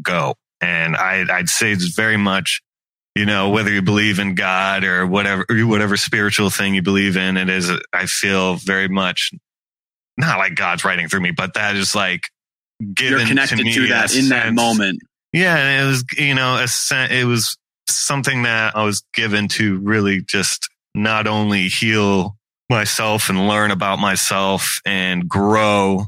go. 0.00 0.34
And 0.62 0.96
I, 0.96 1.26
I'd 1.30 1.48
say 1.48 1.72
it's 1.72 1.94
very 1.94 2.16
much 2.16 2.62
you 3.14 3.26
know, 3.26 3.50
whether 3.50 3.70
you 3.70 3.82
believe 3.82 4.18
in 4.18 4.34
God 4.34 4.84
or 4.84 5.06
whatever, 5.06 5.44
whatever 5.48 5.96
spiritual 5.96 6.50
thing 6.50 6.74
you 6.74 6.82
believe 6.82 7.16
in, 7.16 7.36
it 7.36 7.48
is, 7.48 7.70
I 7.92 8.06
feel 8.06 8.56
very 8.56 8.88
much 8.88 9.32
not 10.16 10.38
like 10.38 10.54
God's 10.54 10.84
writing 10.84 11.08
through 11.08 11.20
me, 11.20 11.32
but 11.32 11.54
that 11.54 11.76
is 11.76 11.94
like 11.94 12.22
given 12.94 13.18
You're 13.18 13.28
connected 13.28 13.58
to, 13.58 13.64
me 13.64 13.74
to 13.74 13.88
that 13.88 14.14
in 14.14 14.28
that 14.28 14.52
moment. 14.54 15.00
Yeah. 15.32 15.82
It 15.82 15.86
was, 15.86 16.04
you 16.16 16.34
know, 16.34 16.64
a, 16.64 17.08
it 17.10 17.24
was 17.24 17.56
something 17.88 18.42
that 18.42 18.76
I 18.76 18.84
was 18.84 19.02
given 19.12 19.48
to 19.48 19.78
really 19.78 20.22
just 20.22 20.68
not 20.94 21.26
only 21.26 21.68
heal 21.68 22.36
myself 22.68 23.28
and 23.28 23.48
learn 23.48 23.70
about 23.70 23.98
myself 23.98 24.80
and 24.86 25.28
grow 25.28 26.06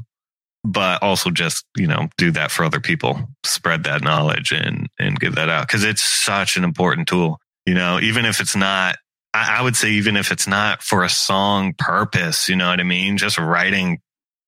but 0.63 1.01
also 1.03 1.29
just 1.29 1.65
you 1.75 1.87
know 1.87 2.07
do 2.17 2.31
that 2.31 2.51
for 2.51 2.63
other 2.63 2.79
people 2.79 3.19
spread 3.45 3.83
that 3.83 4.01
knowledge 4.01 4.51
and 4.51 4.87
and 4.99 5.19
give 5.19 5.35
that 5.35 5.49
out. 5.49 5.67
Because 5.67 5.83
it's 5.83 6.03
such 6.23 6.57
an 6.57 6.63
important 6.63 7.07
tool 7.07 7.39
you 7.65 7.73
know 7.73 7.99
even 7.99 8.25
if 8.25 8.39
it's 8.39 8.55
not 8.55 8.95
I, 9.33 9.59
I 9.59 9.61
would 9.61 9.75
say 9.75 9.91
even 9.91 10.15
if 10.17 10.31
it's 10.31 10.47
not 10.47 10.81
for 10.81 11.03
a 11.03 11.09
song 11.09 11.73
purpose 11.77 12.49
you 12.49 12.55
know 12.55 12.69
what 12.69 12.79
i 12.79 12.83
mean? 12.83 13.17
Just 13.17 13.37
writing 13.37 13.99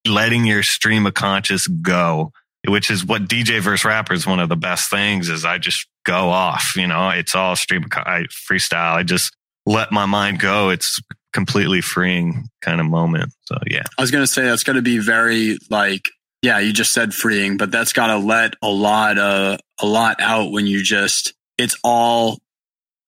letting 0.08 0.46
your 0.46 0.64
stream 0.64 1.06
of 1.06 1.14
conscious 1.14 1.68
go 1.68 2.32
which 2.68 2.90
is 2.90 3.06
what 3.06 3.24
dj 3.24 3.60
versus 3.62 3.86
rapper 3.86 4.14
is 4.14 4.26
one 4.28 4.40
of 4.40 4.50
the 4.50 4.56
best 4.56 4.90
things 4.90 5.30
is 5.30 5.44
i 5.44 5.58
just 5.58 5.88
go 6.06 6.30
off 6.30 6.76
you 6.76 6.88
know? 6.88 7.10
It's 7.10 7.36
all 7.36 7.56
stream 7.56 7.84
of 7.84 7.90
I, 7.94 8.26
freestyle. 8.50 8.94
I 8.94 9.04
just 9.04 9.36
let 9.66 9.92
my 9.92 10.06
mind 10.06 10.40
go. 10.40 10.70
It's 10.70 11.00
completely 11.36 11.82
freeing 11.82 12.48
kind 12.62 12.80
of 12.80 12.88
moment. 12.88 13.34
So 13.44 13.58
yeah. 13.70 13.84
I 13.98 14.02
was 14.02 14.10
going 14.10 14.24
to 14.24 14.28
say 14.28 14.44
that's 14.44 14.64
going 14.64 14.78
to 14.78 14.82
be 14.82 15.00
very 15.00 15.58
like 15.70 16.04
yeah, 16.42 16.60
you 16.60 16.74
just 16.74 16.94
said 16.94 17.14
freeing, 17.14 17.58
but 17.58 17.72
that's 17.72 17.92
got 17.92 18.08
to 18.08 18.18
let 18.18 18.54
a 18.62 18.70
lot 18.70 19.18
uh 19.18 19.58
a 19.82 19.86
lot 19.86 20.22
out 20.22 20.52
when 20.52 20.66
you 20.66 20.82
just 20.82 21.34
it's 21.58 21.76
all 21.84 22.40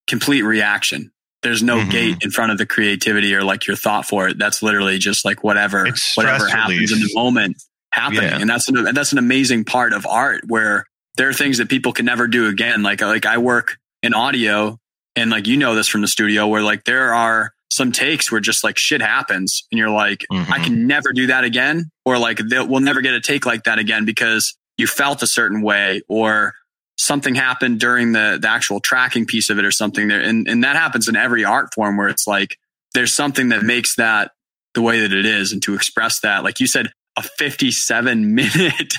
complete 0.07 0.41
reaction. 0.41 1.11
There's 1.41 1.63
no 1.63 1.77
mm-hmm. 1.77 1.89
gate 1.89 2.17
in 2.21 2.31
front 2.31 2.51
of 2.51 2.57
the 2.57 2.65
creativity 2.65 3.33
or 3.33 3.43
like 3.43 3.65
your 3.65 3.77
thought 3.77 4.05
for 4.05 4.27
it. 4.27 4.37
That's 4.37 4.61
literally 4.61 4.97
just 4.97 5.23
like 5.23 5.41
whatever 5.41 5.87
whatever 6.15 6.47
happens 6.49 6.91
in 6.91 6.99
the 6.99 7.11
moment 7.13 7.55
happening. 7.93 8.23
Yeah. 8.23 8.39
And 8.41 8.49
that's 8.49 8.67
an 8.67 8.93
that's 8.93 9.13
an 9.13 9.19
amazing 9.19 9.63
part 9.63 9.93
of 9.93 10.05
art 10.05 10.41
where 10.47 10.85
there 11.15 11.29
are 11.29 11.33
things 11.33 11.59
that 11.59 11.69
people 11.69 11.93
can 11.93 12.05
never 12.05 12.27
do 12.27 12.47
again. 12.47 12.83
Like 12.83 12.99
like 12.99 13.25
I 13.25 13.37
work 13.37 13.77
in 14.03 14.13
audio 14.13 14.77
and 15.15 15.31
like 15.31 15.47
you 15.47 15.55
know 15.55 15.75
this 15.75 15.87
from 15.87 16.01
the 16.01 16.07
studio 16.09 16.47
where 16.47 16.61
like 16.61 16.83
there 16.83 17.13
are 17.13 17.53
some 17.69 17.91
takes 17.91 18.31
where 18.31 18.41
just 18.41 18.63
like 18.63 18.77
shit 18.77 19.01
happens 19.01 19.63
and 19.71 19.79
you're 19.79 19.89
like, 19.89 20.25
mm-hmm. 20.31 20.51
I 20.51 20.59
can 20.59 20.87
never 20.87 21.11
do 21.13 21.27
that 21.27 21.43
again. 21.43 21.91
Or 22.05 22.17
like, 22.17 22.39
we'll 22.49 22.79
never 22.79 23.01
get 23.01 23.13
a 23.13 23.21
take 23.21 23.45
like 23.45 23.63
that 23.63 23.79
again 23.79 24.05
because 24.05 24.55
you 24.77 24.87
felt 24.87 25.21
a 25.21 25.27
certain 25.27 25.61
way 25.61 26.01
or 26.07 26.53
something 26.97 27.35
happened 27.35 27.79
during 27.79 28.13
the, 28.13 28.39
the 28.41 28.49
actual 28.49 28.79
tracking 28.79 29.25
piece 29.25 29.49
of 29.49 29.59
it 29.59 29.65
or 29.65 29.71
something 29.71 30.07
there. 30.07 30.21
And, 30.21 30.47
and 30.47 30.63
that 30.63 30.75
happens 30.75 31.07
in 31.07 31.15
every 31.15 31.43
art 31.43 31.73
form 31.73 31.97
where 31.97 32.07
it's 32.07 32.25
like, 32.27 32.57
there's 32.93 33.13
something 33.13 33.49
that 33.49 33.63
makes 33.63 33.95
that 33.95 34.31
the 34.73 34.81
way 34.81 35.01
that 35.01 35.11
it 35.11 35.25
is. 35.25 35.51
And 35.51 35.61
to 35.63 35.75
express 35.75 36.21
that, 36.21 36.43
like 36.43 36.59
you 36.59 36.67
said, 36.67 36.91
a 37.17 37.21
57 37.21 38.35
minute 38.35 38.93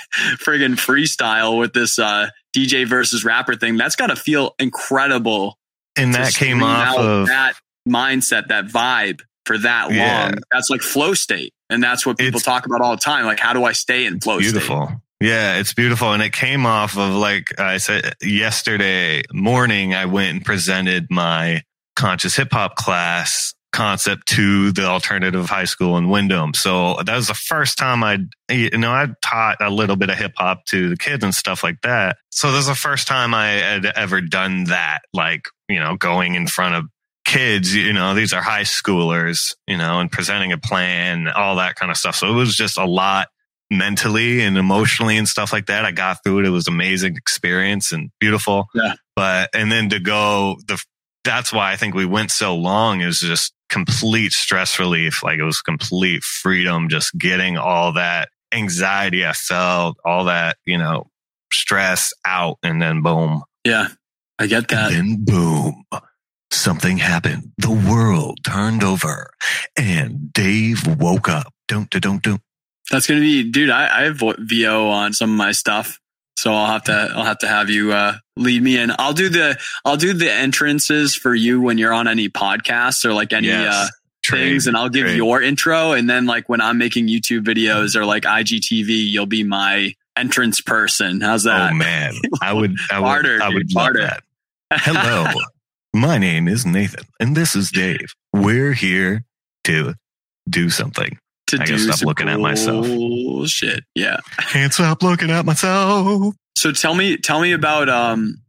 friggin' 0.45 0.75
freestyle 0.75 1.59
with 1.59 1.73
this, 1.73 1.99
uh, 1.99 2.29
DJ 2.55 2.87
versus 2.87 3.25
rapper 3.25 3.55
thing, 3.55 3.77
that's 3.77 3.97
got 3.97 4.09
to 4.09 4.17
feel 4.17 4.55
incredible. 4.59 5.59
And 5.97 6.15
that 6.15 6.35
came 6.35 6.63
off 6.63 6.97
of 6.97 7.27
that 7.27 7.55
mindset, 7.89 8.49
that 8.49 8.67
vibe 8.67 9.21
for 9.45 9.59
that 9.59 9.93
yeah. 9.93 10.25
long. 10.25 10.35
That's 10.51 10.71
like 10.71 10.83
flow 10.83 11.15
state. 11.15 11.53
And 11.71 11.83
that's 11.83 12.07
what 12.07 12.19
people 12.19 12.39
it's, 12.39 12.45
talk 12.45 12.67
about 12.67 12.81
all 12.81 12.93
the 12.93 13.01
time. 13.01 13.27
Like, 13.27 13.41
how 13.41 13.53
do 13.53 13.65
I 13.65 13.73
stay 13.73 14.07
in 14.07 14.21
flow 14.21 14.39
beautiful. 14.39 14.87
state? 14.87 14.99
Yeah, 15.21 15.59
it's 15.59 15.75
beautiful. 15.75 16.13
And 16.13 16.23
it 16.23 16.33
came 16.33 16.65
off 16.65 16.97
of 16.97 17.15
like 17.15 17.59
I 17.59 17.79
said 17.79 18.15
yesterday 18.23 19.23
morning, 19.33 19.95
I 19.95 20.07
went 20.07 20.31
and 20.31 20.45
presented 20.45 21.09
my 21.11 21.63
conscious 21.97 22.37
hip 22.37 22.53
hop 22.53 22.77
class 22.77 23.55
concept 23.73 24.29
to 24.29 24.73
the 24.73 24.85
alternative 24.85 25.49
high 25.49 25.65
school 25.65 25.99
in 25.99 26.09
Windham. 26.09 26.55
So 26.55 26.97
that 27.05 27.17
was 27.17 27.29
the 27.29 27.35
first 27.35 27.77
time 27.77 28.03
I'd, 28.03 28.29
you 28.51 28.71
know, 28.79 28.93
I 28.93 29.09
taught 29.21 29.59
a 29.61 29.71
little 29.71 29.97
bit 29.97 30.09
of 30.09 30.17
hip 30.17 30.33
hop 30.37 30.65
to 30.67 30.89
the 30.89 30.97
kids 30.97 31.23
and 31.23 31.35
stuff 31.35 31.63
like 31.63 31.81
that. 31.83 32.17
So 32.31 32.51
this 32.53 32.63
is 32.63 32.67
the 32.69 32.75
first 32.75 33.09
time 33.09 33.35
I 33.35 33.49
had 33.49 33.87
ever 33.87 34.21
done 34.21 34.65
that, 34.65 35.01
like, 35.13 35.43
you 35.69 35.81
know, 35.81 35.97
going 35.97 36.35
in 36.35 36.47
front 36.47 36.77
of 36.77 36.85
kids, 37.29 37.75
you 37.75 37.93
know, 37.93 38.15
these 38.15 38.33
are 38.33 38.41
high 38.41 38.63
schoolers, 38.63 39.55
you 39.67 39.77
know, 39.77 40.01
and 40.01 40.11
presenting 40.11 40.51
a 40.51 40.59
plan, 40.59 41.29
all 41.29 41.57
that 41.57 41.77
kind 41.77 41.91
of 41.91 41.97
stuff. 41.99 42.17
So 42.17 42.29
it 42.29 42.35
was 42.35 42.57
just 42.57 42.79
a 42.79 42.87
lot 42.87 43.29
mentally 43.71 44.41
and 44.41 44.57
emotionally 44.57 45.19
and 45.19 45.29
stuff 45.29 45.53
like 45.53 45.67
that. 45.67 45.85
I 45.85 45.93
got 45.93 46.25
through 46.25 46.41
it. 46.41 46.47
It 46.47 46.51
was 46.51 46.69
amazing 46.69 47.17
experience 47.17 47.93
and 47.93 48.11
beautiful. 48.19 48.67
Yeah. 48.75 48.95
But, 49.15 49.51
and 49.55 49.71
then 49.71 49.91
to 49.91 50.01
go 50.01 50.57
the, 50.67 50.83
that's 51.23 51.53
why 51.53 51.71
I 51.71 51.77
think 51.77 51.95
we 51.95 52.07
went 52.07 52.31
so 52.31 52.57
long 52.57 53.03
is 53.03 53.19
just 53.21 53.53
complete 53.69 54.33
stress 54.33 54.79
relief. 54.79 55.23
Like 55.23 55.39
it 55.39 55.45
was 55.45 55.61
complete 55.61 56.23
freedom, 56.23 56.89
just 56.89 57.11
getting 57.19 57.59
all 57.59 57.93
that 57.93 58.31
anxiety 58.53 59.27
I 59.27 59.35
felt, 59.35 59.99
all 60.03 60.25
that, 60.25 60.57
you 60.65 60.79
know, 60.79 61.11
stress 61.53 62.15
out, 62.25 62.57
and 62.63 62.81
then 62.81 63.03
boom. 63.03 63.43
Yeah, 63.67 63.89
I 64.39 64.47
get 64.47 64.69
that. 64.69 64.93
And 64.93 65.19
then 65.19 65.25
boom. 65.25 65.85
Something 66.51 66.99
happened. 66.99 67.53
The 67.59 67.71
world 67.71 68.39
turned 68.45 68.83
over 68.83 69.31
and 69.77 70.33
Dave 70.33 70.87
woke 70.99 71.29
up. 71.29 71.53
Don't, 71.69 71.89
don't, 71.91 72.23
don't. 72.23 72.41
That's 72.91 73.07
gonna 73.07 73.21
be, 73.21 73.51
dude. 73.51 73.69
I, 73.71 74.01
I 74.01 74.03
have 74.05 74.23
VO 74.39 74.89
on 74.89 75.13
some 75.13 75.31
of 75.31 75.37
my 75.37 75.53
stuff, 75.53 76.01
so 76.37 76.53
I'll 76.55 76.67
have 76.73 76.85
to, 76.85 77.13
I'll 77.15 77.25
have 77.25 77.39
to 77.41 77.49
have 77.49 77.69
you 77.69 77.93
uh, 77.93 78.15
lead 78.37 78.63
me 78.63 78.79
in. 78.79 78.91
I'll 78.99 79.13
do 79.13 79.29
the, 79.29 79.59
I'll 79.85 79.99
do 79.99 80.15
the 80.15 80.33
entrances 80.33 81.15
for 81.15 81.35
you 81.35 81.61
when 81.61 81.77
you're 81.77 81.93
on 81.93 82.09
any 82.09 82.31
podcasts 82.31 83.05
or 83.05 83.13
like 83.13 83.33
any 83.35 83.49
Yes. 83.49 83.75
uh, 83.75 83.89
Trade, 84.23 84.51
things, 84.51 84.67
and 84.67 84.77
I'll 84.77 84.89
give 84.89 85.05
trade. 85.07 85.17
your 85.17 85.41
intro, 85.41 85.93
and 85.93 86.09
then 86.11 86.27
like 86.27 86.49
when 86.49 86.61
I'm 86.61 86.77
making 86.77 87.07
YouTube 87.09 87.45
videos 87.45 87.95
or 87.97 88.05
like 88.05 88.25
IGTV, 88.25 88.87
you'll 88.89 89.25
be 89.27 89.43
my 89.45 89.93
entrance 90.17 90.61
person. 90.61 91.21
How's 91.21 91.45
that? 91.45 91.71
Oh 91.73 91.75
man, 91.75 92.13
I 92.43 92.53
would, 92.53 92.75
I 92.91 92.99
would, 93.01 93.05
Barter, 93.05 93.39
I 93.43 93.49
would 93.49 93.69
dude, 93.69 93.75
love 93.77 93.85
barter. 93.95 94.01
that. 94.01 94.23
Hello, 94.73 95.41
my 95.95 96.19
name 96.19 96.49
is 96.49 96.67
Nathan, 96.67 97.05
and 97.21 97.37
this 97.37 97.57
is 97.57 97.71
Dave. 97.71 98.15
We're 98.33 98.73
here 98.73 99.25
to 99.65 99.95
do 100.49 100.71
something. 100.71 101.19
to 101.49 101.57
I 101.57 101.67
gotta 101.67 101.79
stop 101.79 102.03
looking 102.03 102.29
at 102.29 102.41
myself. 102.41 102.87
cool 102.87 103.47
Shit, 103.47 103.85
yeah. 103.95 104.19
Can't 104.39 104.73
stop 104.73 105.03
looking 105.03 105.31
at 105.31 105.45
myself. 105.45 106.35
So 106.57 106.73
tell 106.73 106.95
me, 106.95 107.17
tell 107.17 107.41
me 107.41 107.53
about 107.53 107.89
um, 107.89 108.43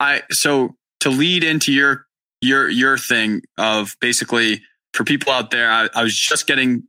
I 0.00 0.22
so 0.30 0.74
to 1.00 1.10
lead 1.10 1.44
into 1.44 1.72
your 1.72 2.06
your 2.40 2.68
your 2.68 2.98
thing 2.98 3.42
of 3.58 3.96
basically 4.00 4.62
for 4.92 5.04
people 5.04 5.32
out 5.32 5.50
there. 5.50 5.70
I, 5.70 5.88
I 5.94 6.02
was 6.02 6.14
just 6.14 6.46
getting 6.46 6.84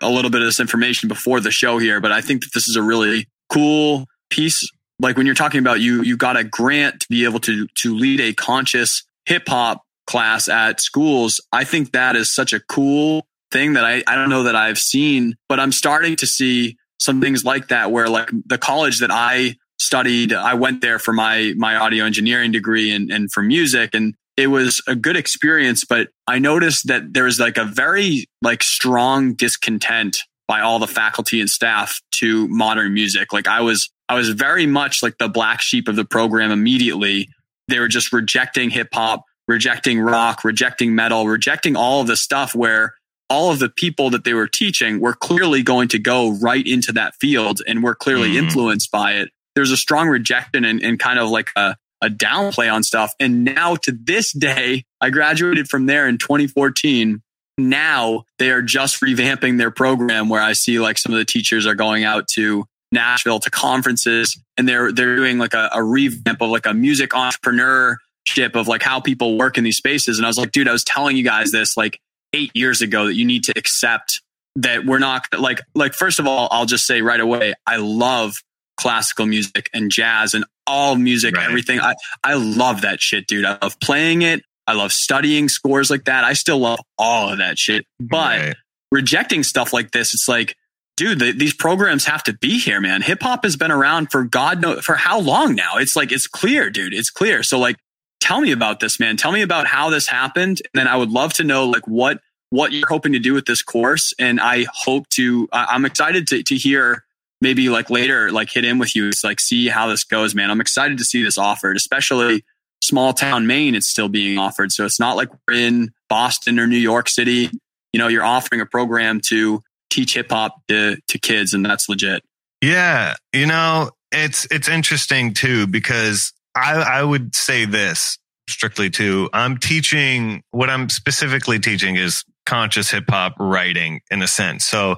a 0.00 0.10
little 0.10 0.30
bit 0.30 0.40
of 0.42 0.46
this 0.46 0.60
information 0.60 1.08
before 1.08 1.40
the 1.40 1.50
show 1.50 1.78
here, 1.78 2.00
but 2.00 2.12
I 2.12 2.20
think 2.20 2.42
that 2.42 2.50
this 2.54 2.68
is 2.68 2.76
a 2.76 2.82
really 2.82 3.28
cool 3.52 4.06
piece. 4.30 4.68
Like 5.00 5.16
when 5.16 5.26
you're 5.26 5.34
talking 5.34 5.60
about 5.60 5.80
you, 5.80 6.02
you 6.02 6.16
got 6.16 6.36
a 6.36 6.44
grant 6.44 7.00
to 7.00 7.06
be 7.08 7.24
able 7.24 7.40
to 7.40 7.66
to 7.82 7.94
lead 7.94 8.20
a 8.20 8.32
conscious 8.32 9.02
hip 9.26 9.48
hop 9.48 9.82
class 10.06 10.48
at 10.48 10.80
schools. 10.80 11.40
I 11.52 11.64
think 11.64 11.92
that 11.92 12.16
is 12.16 12.34
such 12.34 12.52
a 12.52 12.60
cool 12.60 13.26
thing 13.50 13.74
that 13.74 13.84
I, 13.84 14.02
I 14.06 14.14
don't 14.14 14.30
know 14.30 14.44
that 14.44 14.56
I've 14.56 14.78
seen, 14.78 15.34
but 15.48 15.60
I'm 15.60 15.72
starting 15.72 16.16
to 16.16 16.26
see 16.26 16.76
some 16.98 17.20
things 17.20 17.44
like 17.44 17.68
that 17.68 17.90
where 17.90 18.08
like 18.08 18.30
the 18.46 18.58
college 18.58 19.00
that 19.00 19.10
I 19.10 19.56
studied, 19.78 20.32
I 20.32 20.54
went 20.54 20.80
there 20.80 20.98
for 20.98 21.12
my 21.12 21.52
my 21.56 21.76
audio 21.76 22.04
engineering 22.04 22.52
degree 22.52 22.90
and, 22.92 23.10
and 23.10 23.30
for 23.30 23.42
music 23.42 23.94
and 23.94 24.14
it 24.36 24.48
was 24.48 24.82
a 24.86 24.94
good 24.94 25.16
experience, 25.16 25.84
but 25.84 26.08
I 26.26 26.38
noticed 26.38 26.88
that 26.88 27.14
there 27.14 27.24
was 27.24 27.40
like 27.40 27.56
a 27.56 27.64
very 27.64 28.26
like 28.42 28.62
strong 28.62 29.34
discontent 29.34 30.18
by 30.46 30.60
all 30.60 30.78
the 30.78 30.86
faculty 30.86 31.40
and 31.40 31.48
staff 31.48 32.00
to 32.16 32.46
modern 32.48 32.92
music. 32.92 33.32
Like 33.32 33.48
I 33.48 33.60
was 33.62 33.90
I 34.08 34.14
was 34.14 34.28
very 34.28 34.66
much 34.66 35.02
like 35.02 35.18
the 35.18 35.28
black 35.28 35.60
sheep 35.60 35.88
of 35.88 35.96
the 35.96 36.04
program 36.04 36.50
immediately. 36.50 37.28
They 37.68 37.78
were 37.78 37.88
just 37.88 38.12
rejecting 38.12 38.70
hip 38.70 38.88
hop, 38.92 39.24
rejecting 39.48 40.00
rock, 40.00 40.44
rejecting 40.44 40.94
metal, 40.94 41.26
rejecting 41.26 41.76
all 41.76 42.00
of 42.00 42.06
the 42.06 42.16
stuff 42.16 42.54
where 42.54 42.94
all 43.28 43.50
of 43.50 43.58
the 43.58 43.68
people 43.68 44.10
that 44.10 44.24
they 44.24 44.34
were 44.34 44.46
teaching 44.46 45.00
were 45.00 45.14
clearly 45.14 45.62
going 45.62 45.88
to 45.88 45.98
go 45.98 46.32
right 46.38 46.64
into 46.66 46.92
that 46.92 47.14
field 47.20 47.60
and 47.66 47.82
were 47.82 47.94
clearly 47.94 48.32
Mhm. 48.34 48.44
influenced 48.44 48.90
by 48.92 49.14
it. 49.14 49.30
There's 49.56 49.72
a 49.72 49.76
strong 49.76 50.08
rejection 50.08 50.64
and, 50.64 50.80
and 50.82 50.98
kind 50.98 51.18
of 51.18 51.28
like 51.30 51.50
a, 51.56 51.74
a 52.02 52.08
downplay 52.08 52.72
on 52.72 52.82
stuff. 52.84 53.12
And 53.18 53.42
now 53.42 53.74
to 53.76 53.90
this 53.92 54.30
day, 54.32 54.84
I 55.00 55.10
graduated 55.10 55.68
from 55.68 55.86
there 55.86 56.06
in 56.06 56.18
2014. 56.18 57.20
Now 57.58 58.24
they 58.38 58.50
are 58.50 58.62
just 58.62 59.00
revamping 59.00 59.58
their 59.58 59.70
program 59.70 60.28
where 60.28 60.42
I 60.42 60.52
see 60.52 60.78
like 60.78 60.98
some 60.98 61.12
of 61.12 61.18
the 61.18 61.24
teachers 61.24 61.66
are 61.66 61.74
going 61.74 62.04
out 62.04 62.28
to 62.34 62.66
Nashville 62.96 63.38
to 63.40 63.50
conferences 63.50 64.36
and 64.56 64.68
they're 64.68 64.90
they're 64.92 65.16
doing 65.16 65.38
like 65.38 65.54
a, 65.54 65.70
a 65.72 65.82
revamp 65.82 66.40
of 66.42 66.50
like 66.50 66.66
a 66.66 66.74
music 66.74 67.10
entrepreneurship 67.10 68.54
of 68.54 68.68
like 68.68 68.82
how 68.82 69.00
people 69.00 69.38
work 69.38 69.58
in 69.58 69.64
these 69.64 69.76
spaces. 69.76 70.18
And 70.18 70.26
I 70.26 70.28
was 70.28 70.38
like, 70.38 70.52
dude, 70.52 70.68
I 70.68 70.72
was 70.72 70.84
telling 70.84 71.16
you 71.16 71.22
guys 71.22 71.52
this 71.52 71.76
like 71.76 72.00
eight 72.32 72.50
years 72.54 72.82
ago 72.82 73.06
that 73.06 73.14
you 73.14 73.24
need 73.24 73.44
to 73.44 73.52
accept 73.56 74.20
that 74.56 74.84
we're 74.84 74.98
not 74.98 75.26
like 75.38 75.60
like 75.74 75.92
first 75.94 76.18
of 76.18 76.26
all, 76.26 76.48
I'll 76.50 76.66
just 76.66 76.86
say 76.86 77.02
right 77.02 77.20
away, 77.20 77.54
I 77.66 77.76
love 77.76 78.34
classical 78.76 79.26
music 79.26 79.70
and 79.72 79.90
jazz 79.90 80.34
and 80.34 80.44
all 80.66 80.96
music, 80.96 81.36
Right. 81.36 81.46
everything. 81.48 81.80
I 81.80 81.94
I 82.24 82.34
love 82.34 82.80
that 82.82 83.00
shit, 83.00 83.26
dude. 83.26 83.44
I 83.44 83.58
love 83.62 83.78
playing 83.80 84.22
it. 84.22 84.42
I 84.66 84.72
love 84.72 84.92
studying 84.92 85.48
scores 85.48 85.90
like 85.90 86.04
that. 86.06 86.24
I 86.24 86.32
still 86.32 86.58
love 86.58 86.80
all 86.98 87.30
of 87.30 87.38
that 87.38 87.58
shit. 87.58 87.84
But 88.00 88.38
Right. 88.40 88.56
rejecting 88.90 89.44
stuff 89.44 89.72
like 89.72 89.92
this, 89.92 90.12
it's 90.12 90.26
like, 90.28 90.56
dude, 90.96 91.18
the, 91.18 91.32
these 91.32 91.54
programs 91.54 92.06
have 92.06 92.22
to 92.24 92.32
be 92.32 92.58
here, 92.58 92.80
man. 92.80 93.02
Hip 93.02 93.22
hop 93.22 93.44
has 93.44 93.56
been 93.56 93.70
around 93.70 94.10
for 94.10 94.24
God 94.24 94.60
know 94.60 94.80
for 94.80 94.94
how 94.94 95.20
long 95.20 95.54
now? 95.54 95.76
It's 95.76 95.96
like 95.96 96.12
it's 96.12 96.26
clear, 96.26 96.70
dude. 96.70 96.94
It's 96.94 97.10
clear. 97.10 97.42
So 97.42 97.58
like, 97.58 97.76
tell 98.20 98.40
me 98.40 98.52
about 98.52 98.80
this, 98.80 98.98
man. 98.98 99.16
Tell 99.16 99.32
me 99.32 99.42
about 99.42 99.66
how 99.66 99.90
this 99.90 100.06
happened, 100.08 100.60
and 100.60 100.80
then 100.80 100.88
I 100.88 100.96
would 100.96 101.10
love 101.10 101.32
to 101.34 101.44
know 101.44 101.66
like 101.66 101.86
what 101.86 102.20
what 102.50 102.72
you're 102.72 102.88
hoping 102.88 103.12
to 103.12 103.18
do 103.18 103.34
with 103.34 103.46
this 103.46 103.62
course. 103.62 104.14
And 104.18 104.40
I 104.40 104.66
hope 104.72 105.08
to. 105.10 105.48
I'm 105.52 105.84
excited 105.84 106.26
to 106.28 106.42
to 106.42 106.54
hear 106.56 107.04
maybe 107.40 107.68
like 107.68 107.90
later, 107.90 108.30
like 108.30 108.50
hit 108.50 108.64
in 108.64 108.78
with 108.78 108.96
you, 108.96 109.08
it's 109.08 109.24
like 109.24 109.40
see 109.40 109.68
how 109.68 109.88
this 109.88 110.04
goes, 110.04 110.34
man. 110.34 110.50
I'm 110.50 110.60
excited 110.60 110.98
to 110.98 111.04
see 111.04 111.22
this 111.22 111.38
offered, 111.38 111.76
especially 111.76 112.44
small 112.82 113.12
town 113.12 113.46
Maine. 113.46 113.74
It's 113.74 113.88
still 113.88 114.08
being 114.08 114.38
offered, 114.38 114.72
so 114.72 114.84
it's 114.84 115.00
not 115.00 115.16
like 115.16 115.28
we're 115.46 115.54
in 115.54 115.92
Boston 116.08 116.58
or 116.58 116.66
New 116.66 116.76
York 116.76 117.08
City. 117.08 117.50
You 117.92 117.98
know, 117.98 118.08
you're 118.08 118.24
offering 118.24 118.60
a 118.60 118.66
program 118.66 119.20
to 119.28 119.62
teach 119.96 120.14
hip 120.14 120.30
hop 120.30 120.60
to, 120.68 120.98
to 121.08 121.18
kids, 121.18 121.54
and 121.54 121.64
that's 121.64 121.88
legit. 121.88 122.22
Yeah, 122.60 123.14
you 123.32 123.46
know, 123.46 123.90
it's 124.12 124.46
it's 124.50 124.68
interesting 124.68 125.32
too 125.34 125.66
because 125.66 126.32
I 126.54 126.74
I 126.74 127.02
would 127.02 127.34
say 127.34 127.64
this 127.64 128.18
strictly 128.48 128.90
too. 128.90 129.28
I'm 129.32 129.58
teaching 129.58 130.42
what 130.50 130.70
I'm 130.70 130.88
specifically 130.88 131.58
teaching 131.58 131.96
is 131.96 132.24
conscious 132.44 132.90
hip 132.90 133.04
hop 133.08 133.34
writing 133.40 134.00
in 134.10 134.22
a 134.22 134.28
sense. 134.28 134.66
So 134.66 134.96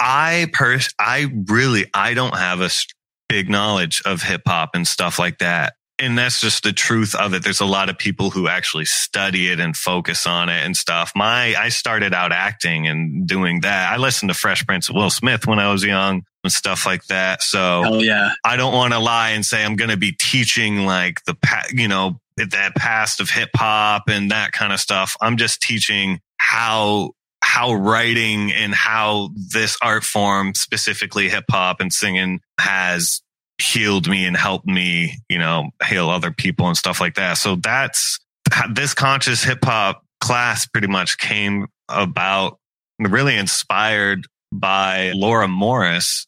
I 0.00 0.48
pers 0.52 0.88
I 0.98 1.26
really 1.48 1.86
I 1.92 2.14
don't 2.14 2.36
have 2.36 2.60
a 2.60 2.64
s- 2.66 2.86
big 3.28 3.50
knowledge 3.50 4.02
of 4.06 4.22
hip 4.22 4.42
hop 4.46 4.70
and 4.74 4.86
stuff 4.86 5.18
like 5.18 5.38
that. 5.38 5.74
And 5.98 6.18
that's 6.18 6.40
just 6.40 6.62
the 6.62 6.72
truth 6.72 7.14
of 7.14 7.32
it. 7.32 7.42
There's 7.42 7.60
a 7.60 7.66
lot 7.66 7.88
of 7.88 7.96
people 7.96 8.30
who 8.30 8.48
actually 8.48 8.84
study 8.84 9.50
it 9.50 9.60
and 9.60 9.74
focus 9.74 10.26
on 10.26 10.50
it 10.50 10.64
and 10.64 10.76
stuff. 10.76 11.12
My 11.14 11.54
I 11.54 11.70
started 11.70 12.12
out 12.12 12.32
acting 12.32 12.86
and 12.86 13.26
doing 13.26 13.60
that. 13.60 13.92
I 13.92 13.96
listened 13.96 14.28
to 14.28 14.34
Fresh 14.34 14.66
Prince 14.66 14.88
of 14.88 14.94
Will 14.94 15.10
Smith 15.10 15.46
when 15.46 15.58
I 15.58 15.72
was 15.72 15.84
young 15.84 16.22
and 16.44 16.52
stuff 16.52 16.84
like 16.84 17.06
that. 17.06 17.42
So 17.42 17.82
Hell 17.82 18.04
yeah. 18.04 18.32
I 18.44 18.56
don't 18.56 18.74
want 18.74 18.92
to 18.92 18.98
lie 18.98 19.30
and 19.30 19.44
say 19.44 19.64
I'm 19.64 19.76
going 19.76 19.90
to 19.90 19.96
be 19.96 20.12
teaching 20.12 20.84
like 20.84 21.24
the 21.24 21.36
you 21.72 21.88
know 21.88 22.20
that 22.36 22.74
past 22.76 23.20
of 23.20 23.30
hip 23.30 23.50
hop 23.54 24.04
and 24.08 24.30
that 24.30 24.52
kind 24.52 24.72
of 24.72 24.80
stuff. 24.80 25.16
I'm 25.20 25.36
just 25.38 25.62
teaching 25.62 26.20
how 26.36 27.12
how 27.42 27.72
writing 27.72 28.52
and 28.52 28.74
how 28.74 29.30
this 29.52 29.78
art 29.80 30.04
form, 30.04 30.54
specifically 30.54 31.28
hip 31.28 31.44
hop 31.50 31.80
and 31.80 31.92
singing, 31.92 32.40
has 32.58 33.22
healed 33.60 34.08
me 34.08 34.26
and 34.26 34.36
helped 34.36 34.66
me, 34.66 35.18
you 35.28 35.38
know, 35.38 35.70
heal 35.86 36.10
other 36.10 36.30
people 36.30 36.66
and 36.66 36.76
stuff 36.76 37.00
like 37.00 37.14
that. 37.14 37.34
So 37.34 37.56
that's 37.56 38.18
this 38.70 38.94
conscious 38.94 39.42
hip 39.42 39.64
hop 39.64 40.02
class 40.20 40.66
pretty 40.66 40.88
much 40.88 41.18
came 41.18 41.66
about 41.88 42.58
really 42.98 43.36
inspired 43.36 44.26
by 44.52 45.12
Laura 45.14 45.48
Morris, 45.48 46.26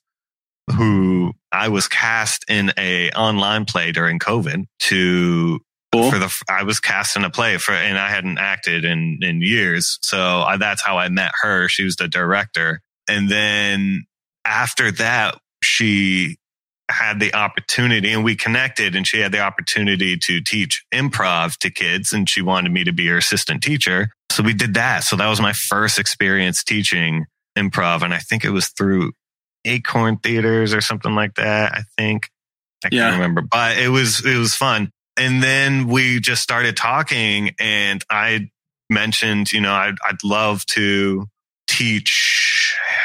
who 0.75 1.33
I 1.53 1.69
was 1.69 1.89
cast 1.89 2.45
in 2.49 2.73
a 2.77 3.11
online 3.13 3.65
play 3.65 3.93
during 3.93 4.19
COVID 4.19 4.67
to 4.81 5.61
Cool. 5.91 6.11
for 6.11 6.19
the 6.19 6.43
I 6.51 6.65
was 6.65 6.81
cast 6.81 7.17
in 7.17 7.25
a 7.25 7.31
play 7.31 7.57
for 7.57 7.73
and 7.73 7.99
I 7.99 8.11
hadn't 8.11 8.37
acted 8.37 8.85
in 8.85 9.21
in 9.23 9.41
years. 9.41 9.99
So 10.03 10.43
I, 10.43 10.59
that's 10.59 10.83
how 10.83 10.99
I 10.99 11.09
met 11.09 11.33
her. 11.41 11.67
She 11.69 11.85
was 11.85 11.97
the 11.97 12.09
director. 12.09 12.83
And 13.09 13.31
then 13.31 14.05
after 14.45 14.93
that 14.93 15.39
she 15.63 16.37
had 16.91 17.21
the 17.21 17.35
opportunity 17.35 18.13
and 18.13 18.25
we 18.25 18.35
connected 18.35 18.95
and 18.97 19.07
she 19.07 19.21
had 19.21 19.33
the 19.33 19.41
opportunity 19.41 20.17
to 20.17 20.41
teach 20.41 20.85
improv 20.93 21.57
to 21.59 21.71
kids 21.71 22.13
and 22.13 22.29
she 22.29 22.41
wanted 22.43 22.73
me 22.73 22.85
to 22.85 22.93
be 22.93 23.07
her 23.09 23.19
assistant 23.19 23.63
teacher. 23.63 24.11
So 24.33 24.43
we 24.43 24.55
did 24.55 24.75
that. 24.75 25.05
So 25.05 25.17
that 25.17 25.29
was 25.29 25.41
my 25.41 25.53
first 25.53 25.99
experience 25.99 26.65
teaching 26.65 27.27
improv 27.57 28.03
and 28.03 28.15
I 28.15 28.19
think 28.19 28.45
it 28.45 28.51
was 28.51 28.69
through 28.69 29.13
Acorn 29.65 30.19
Theaters 30.19 30.73
or 30.73 30.81
something 30.81 31.15
like 31.15 31.35
that, 31.35 31.73
I 31.75 31.83
think. 31.97 32.29
I 32.85 32.89
Yeah. 32.93 33.11
can't 33.11 33.15
remember, 33.21 33.43
but 33.43 33.77
it 33.79 33.89
was 33.89 34.25
it 34.25 34.37
was 34.39 34.55
fun. 34.55 34.91
And 35.19 35.43
then 35.43 35.89
we 35.89 36.21
just 36.21 36.43
started 36.43 36.77
talking 36.77 37.55
and 37.59 38.05
I 38.09 38.51
mentioned, 38.89 39.53
you 39.53 39.61
know, 39.61 39.73
I'd, 39.73 39.97
I'd 40.05 40.23
love 40.25 40.65
to 40.67 41.27
teach 41.67 42.58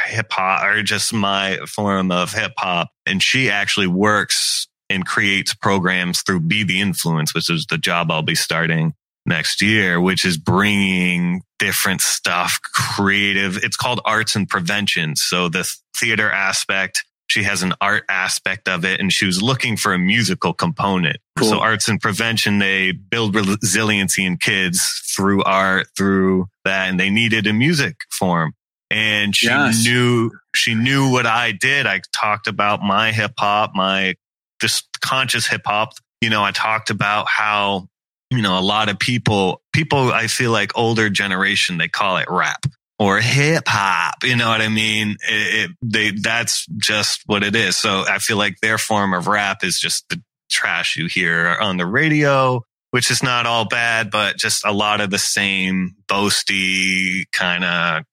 hip 0.08 0.32
hop 0.32 0.64
or 0.66 0.82
just 0.84 1.14
my 1.14 1.58
form 1.68 2.12
of 2.12 2.34
hip 2.34 2.54
hop. 2.58 2.90
And 3.06 3.22
she 3.22 3.50
actually 3.50 3.88
works 3.88 4.68
and 4.90 5.06
creates 5.06 5.54
programs 5.54 6.22
through 6.22 6.42
Be 6.42 6.64
the 6.64 6.80
Influence, 6.80 7.34
which 7.34 7.50
is 7.50 7.66
the 7.70 7.78
job 7.78 8.12
I'll 8.12 8.22
be 8.22 8.36
starting 8.36 8.94
next 9.26 9.62
year, 9.62 10.00
which 10.00 10.26
is 10.26 10.38
bringing 10.38 11.42
different 11.60 12.02
stuff, 12.02 12.60
creative. 12.74 13.58
It's 13.64 13.78
called 13.78 14.02
arts 14.06 14.36
and 14.36 14.48
prevention. 14.48 15.16
So 15.16 15.50
the 15.50 15.70
theater 15.98 16.30
aspect, 16.30 17.06
she 17.28 17.44
has 17.44 17.64
an 17.64 17.74
art 17.80 18.04
aspect 18.10 18.68
of 18.68 18.84
it 18.86 19.00
and 19.00 19.12
she 19.12 19.26
was 19.26 19.42
looking 19.42 19.78
for 19.78 19.94
a 19.94 20.00
musical 20.00 20.54
component. 20.54 21.18
Cool. 21.38 21.50
So 21.50 21.60
arts 21.60 21.88
and 21.88 22.00
prevention, 22.00 22.60
they 22.60 22.92
build 22.92 23.34
resiliency 23.34 24.26
in 24.26 24.38
kids 24.38 24.82
through 25.16 25.44
art, 25.44 25.88
through 25.98 26.48
that, 26.66 26.90
and 26.90 27.00
they 27.00 27.10
needed 27.10 27.48
a 27.48 27.54
music 27.54 27.96
form. 28.12 28.54
And 28.94 29.36
she 29.36 29.48
Yes. 29.48 29.84
knew, 29.84 30.32
she 30.56 30.76
knew 30.76 31.10
what 31.12 31.26
I 31.26 31.52
did. 31.52 31.88
I 31.88 32.02
talked 32.16 32.48
about 32.48 32.82
my 32.84 33.12
hip 33.12 33.34
hop, 33.38 33.72
my 33.74 34.14
just 34.62 34.88
conscious 35.02 35.48
hip 35.48 35.64
hop. 35.66 35.94
You 36.22 36.30
know, 36.30 36.44
I 36.44 36.52
talked 36.52 36.90
about 36.90 37.28
how, 37.28 37.88
you 38.30 38.42
know, 38.42 38.58
a 38.58 38.62
lot 38.62 38.90
of 38.90 39.00
people, 39.00 39.62
people, 39.74 40.12
I 40.14 40.28
feel 40.28 40.52
like 40.52 40.72
older 40.78 41.10
generation, 41.10 41.78
they 41.78 41.88
call 41.88 42.18
it 42.18 42.28
rap 42.30 42.66
or 43.00 43.20
hip 43.20 43.64
hop. 43.68 44.24
You 44.24 44.36
know 44.36 44.48
what 44.50 44.62
I 44.62 44.70
mean? 44.70 45.18
It, 45.28 45.72
it, 45.72 45.78
they, 45.82 46.12
that's 46.12 46.66
just 46.78 47.24
what 47.26 47.44
it 47.44 47.56
is. 47.56 47.76
So 47.78 48.06
I 48.08 48.20
feel 48.20 48.38
like 48.38 48.60
their 48.62 48.78
form 48.78 49.14
of 49.14 49.28
rap 49.28 49.64
is 49.64 49.80
just 49.80 50.08
the 50.10 50.22
trash 50.52 50.96
you 50.98 51.08
hear 51.08 51.58
on 51.60 51.78
the 51.78 51.86
radio, 51.86 52.62
which 52.92 53.10
is 53.10 53.24
not 53.24 53.46
all 53.48 53.66
bad, 53.68 54.12
but 54.12 54.38
just 54.38 54.64
a 54.66 54.72
lot 54.72 55.02
of 55.02 55.10
the 55.10 55.18
same 55.18 55.96
boasty 56.08 57.24
kind 57.34 57.64
of, 57.64 58.04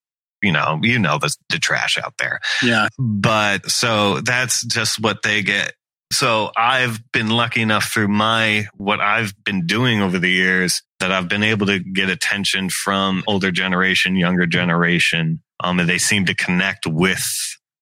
you 0.43 0.53
know, 0.53 0.79
you 0.83 0.99
know, 0.99 1.19
the, 1.19 1.35
the 1.51 1.59
trash 1.59 1.99
out 1.99 2.15
there 2.19 2.41
Yeah. 2.63 2.89
but 2.99 3.71
so 3.71 4.21
that's 4.21 4.65
just 4.65 5.01
what 5.01 5.23
they 5.23 5.43
get. 5.43 5.75
So 6.13 6.51
I've 6.57 6.99
been 7.13 7.29
lucky 7.31 7.63
enough 7.63 7.93
through 7.93 8.09
my, 8.09 8.67
what 8.75 9.01
I've 9.01 9.33
been 9.45 9.67
doing 9.67 10.03
over 10.03 10.19
the 10.19 10.31
years 10.31 10.83
that 10.99 11.13
I've 11.13 11.29
been 11.29 11.45
able 11.45 11.67
to 11.67 11.79
get 11.79 12.09
attention 12.11 12.69
from 12.69 13.23
older 13.29 13.53
generation, 13.53 14.17
younger 14.17 14.45
generation. 14.47 15.41
Um, 15.63 15.79
and 15.79 15.89
they 15.89 15.99
seem 15.99 16.25
to 16.27 16.35
connect 16.35 16.87
with 16.87 17.23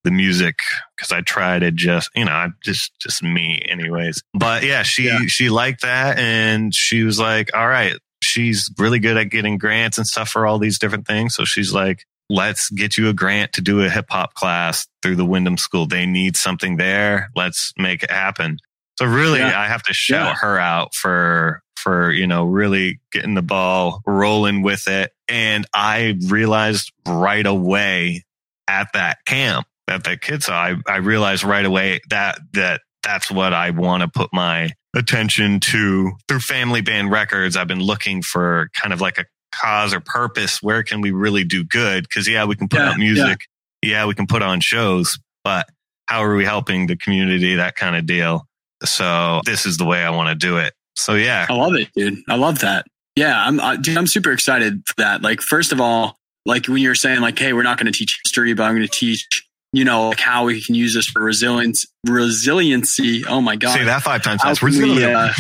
the 0.05 0.11
music 0.11 0.57
because 0.97 1.11
I 1.11 1.23
try 1.23 1.59
to 1.59 1.71
just, 1.73 2.11
you 2.15 2.25
know, 2.27 2.33
I'm 2.33 2.55
just, 2.63 2.93
just 3.01 3.23
me 3.23 3.63
anyways. 3.69 4.23
But 4.35 4.63
yeah, 4.63 4.83
she, 4.83 5.05
Yeah. 5.07 5.21
she 5.27 5.49
liked 5.49 5.83
that 5.83 6.19
and 6.19 6.75
she 6.75 7.05
was 7.05 7.19
like, 7.19 7.51
all 7.57 7.67
right, 7.67 7.95
she's 8.23 8.71
really 8.79 8.99
good 8.99 9.17
at 9.17 9.25
getting 9.31 9.57
grants 9.59 9.97
and 9.97 10.07
stuff 10.07 10.29
for 10.29 10.47
all 10.47 10.59
these 10.59 10.79
different 10.79 11.07
things. 11.07 11.35
So 11.35 11.45
she's 11.47 11.73
like, 11.73 12.05
let's 12.29 12.71
get 12.71 12.97
you 12.99 13.09
a 13.09 13.13
grant 13.13 13.53
to 13.55 13.61
do 13.61 13.83
a 13.83 13.89
hip 13.89 14.07
hop 14.11 14.35
class 14.35 14.87
through 15.03 15.17
the 15.17 15.25
Windham 15.25 15.57
School. 15.57 15.87
They 15.87 16.07
need 16.07 16.37
something 16.37 16.77
there. 16.77 17.31
Let's 17.35 17.73
make 17.79 18.03
it 18.03 18.11
happen. 18.11 18.59
So 18.99 19.07
really, 19.07 19.39
Yeah. 19.39 19.59
I 19.59 19.67
have 19.67 19.83
to 19.85 19.95
shout 19.95 20.35
Yeah. 20.35 20.35
her 20.41 20.59
out 20.59 20.95
for, 20.95 21.63
for, 21.77 22.11
you 22.11 22.27
know, 22.27 22.45
really 22.45 23.01
getting 23.13 23.35
the 23.35 23.43
ball 23.43 24.03
rolling 24.07 24.63
with 24.63 24.89
it. 24.89 25.13
And 25.29 25.67
I 25.73 26.17
realized 26.27 26.93
right 27.07 27.47
away 27.47 28.25
at 28.67 28.89
that 28.95 29.19
camp 29.25 29.67
that 29.87 30.05
that 30.05 30.21
kids 30.21 30.49
I, 30.49 30.77
I 30.87 30.97
realized 30.97 31.45
right 31.45 31.65
away 31.65 32.01
that, 32.11 32.41
that 32.53 32.83
that's 33.03 33.31
what 33.31 33.55
I 33.55 33.71
want 33.71 34.03
to 34.03 34.09
put 34.09 34.31
my 34.35 34.71
attention 34.95 35.61
to 35.61 36.13
through 36.29 36.41
family 36.41 36.81
band 36.83 37.11
records. 37.11 37.57
I've 37.57 37.69
been 37.69 37.81
looking 37.81 38.21
for 38.21 38.69
kind 38.75 38.93
of 38.93 39.01
like 39.01 39.17
a 39.19 39.25
cause 39.53 39.95
or 39.95 40.01
purpose. 40.01 40.63
Where 40.63 40.83
can 40.83 41.01
we 41.01 41.11
really 41.11 41.45
do 41.45 41.65
good? 41.65 42.09
Cause 42.11 42.29
yeah, 42.29 42.45
we 42.45 42.57
can 42.57 42.69
put 42.69 42.81
Yeah, 42.81 42.91
out 42.91 42.99
music. 42.99 43.41
Yeah. 43.83 44.07
we 44.07 44.15
can 44.15 44.27
put 44.27 44.43
on 44.43 44.61
shows, 44.61 45.19
but 45.45 45.69
how 46.07 46.25
are 46.25 46.35
we 46.35 46.45
helping 46.45 46.87
the 46.87 46.97
community? 46.97 47.57
That 47.57 47.77
kind 47.77 47.97
of 47.97 48.07
deal. 48.07 48.47
So 48.85 49.41
this 49.45 49.67
is 49.67 49.77
the 49.77 49.85
way 49.85 50.03
I 50.03 50.11
want 50.11 50.29
to 50.29 50.35
do 50.35 50.59
it. 50.59 50.73
So 50.97 51.15
yeah, 51.15 51.47
I 51.49 51.55
love 51.55 51.75
it, 51.75 51.89
dude. 51.95 52.19
I 52.29 52.37
love 52.37 52.61
that. 52.61 52.87
Yeah, 53.17 53.37
I'm, 53.37 53.61
I, 53.61 53.77
dude, 53.77 53.97
I'm 53.97 54.07
super 54.07 54.31
excited 54.33 54.83
for 54.87 54.95
that. 54.99 55.23
Like, 55.23 55.41
first 55.41 55.73
of 55.73 55.81
all, 55.81 56.17
like 56.47 56.67
when 56.67 56.79
you're 56.79 56.95
saying 56.95 57.21
like, 57.21 57.39
hey, 57.39 57.53
we're 57.53 57.63
not 57.63 57.77
going 57.79 57.91
to 57.93 57.97
teach 57.97 58.19
history, 58.25 58.55
but 58.55 58.63
I'm 58.63 58.75
going 58.75 58.87
to 58.87 58.93
teach, 58.93 59.27
you 59.73 59.85
know, 59.85 60.11
like 60.11 60.21
how 60.21 60.45
we 60.45 60.63
can 60.63 60.75
use 60.75 60.95
this 60.95 61.07
for 61.07 61.21
resilience, 61.23 61.85
resiliency. 62.07 63.25
Oh 63.27 63.41
my 63.41 63.57
god, 63.57 63.75
say 63.75 63.85
that 63.85 64.03
five 64.03 64.23
times 64.23 64.43
How 64.43 64.55
we, 64.63 65.05
uh, 65.05 65.33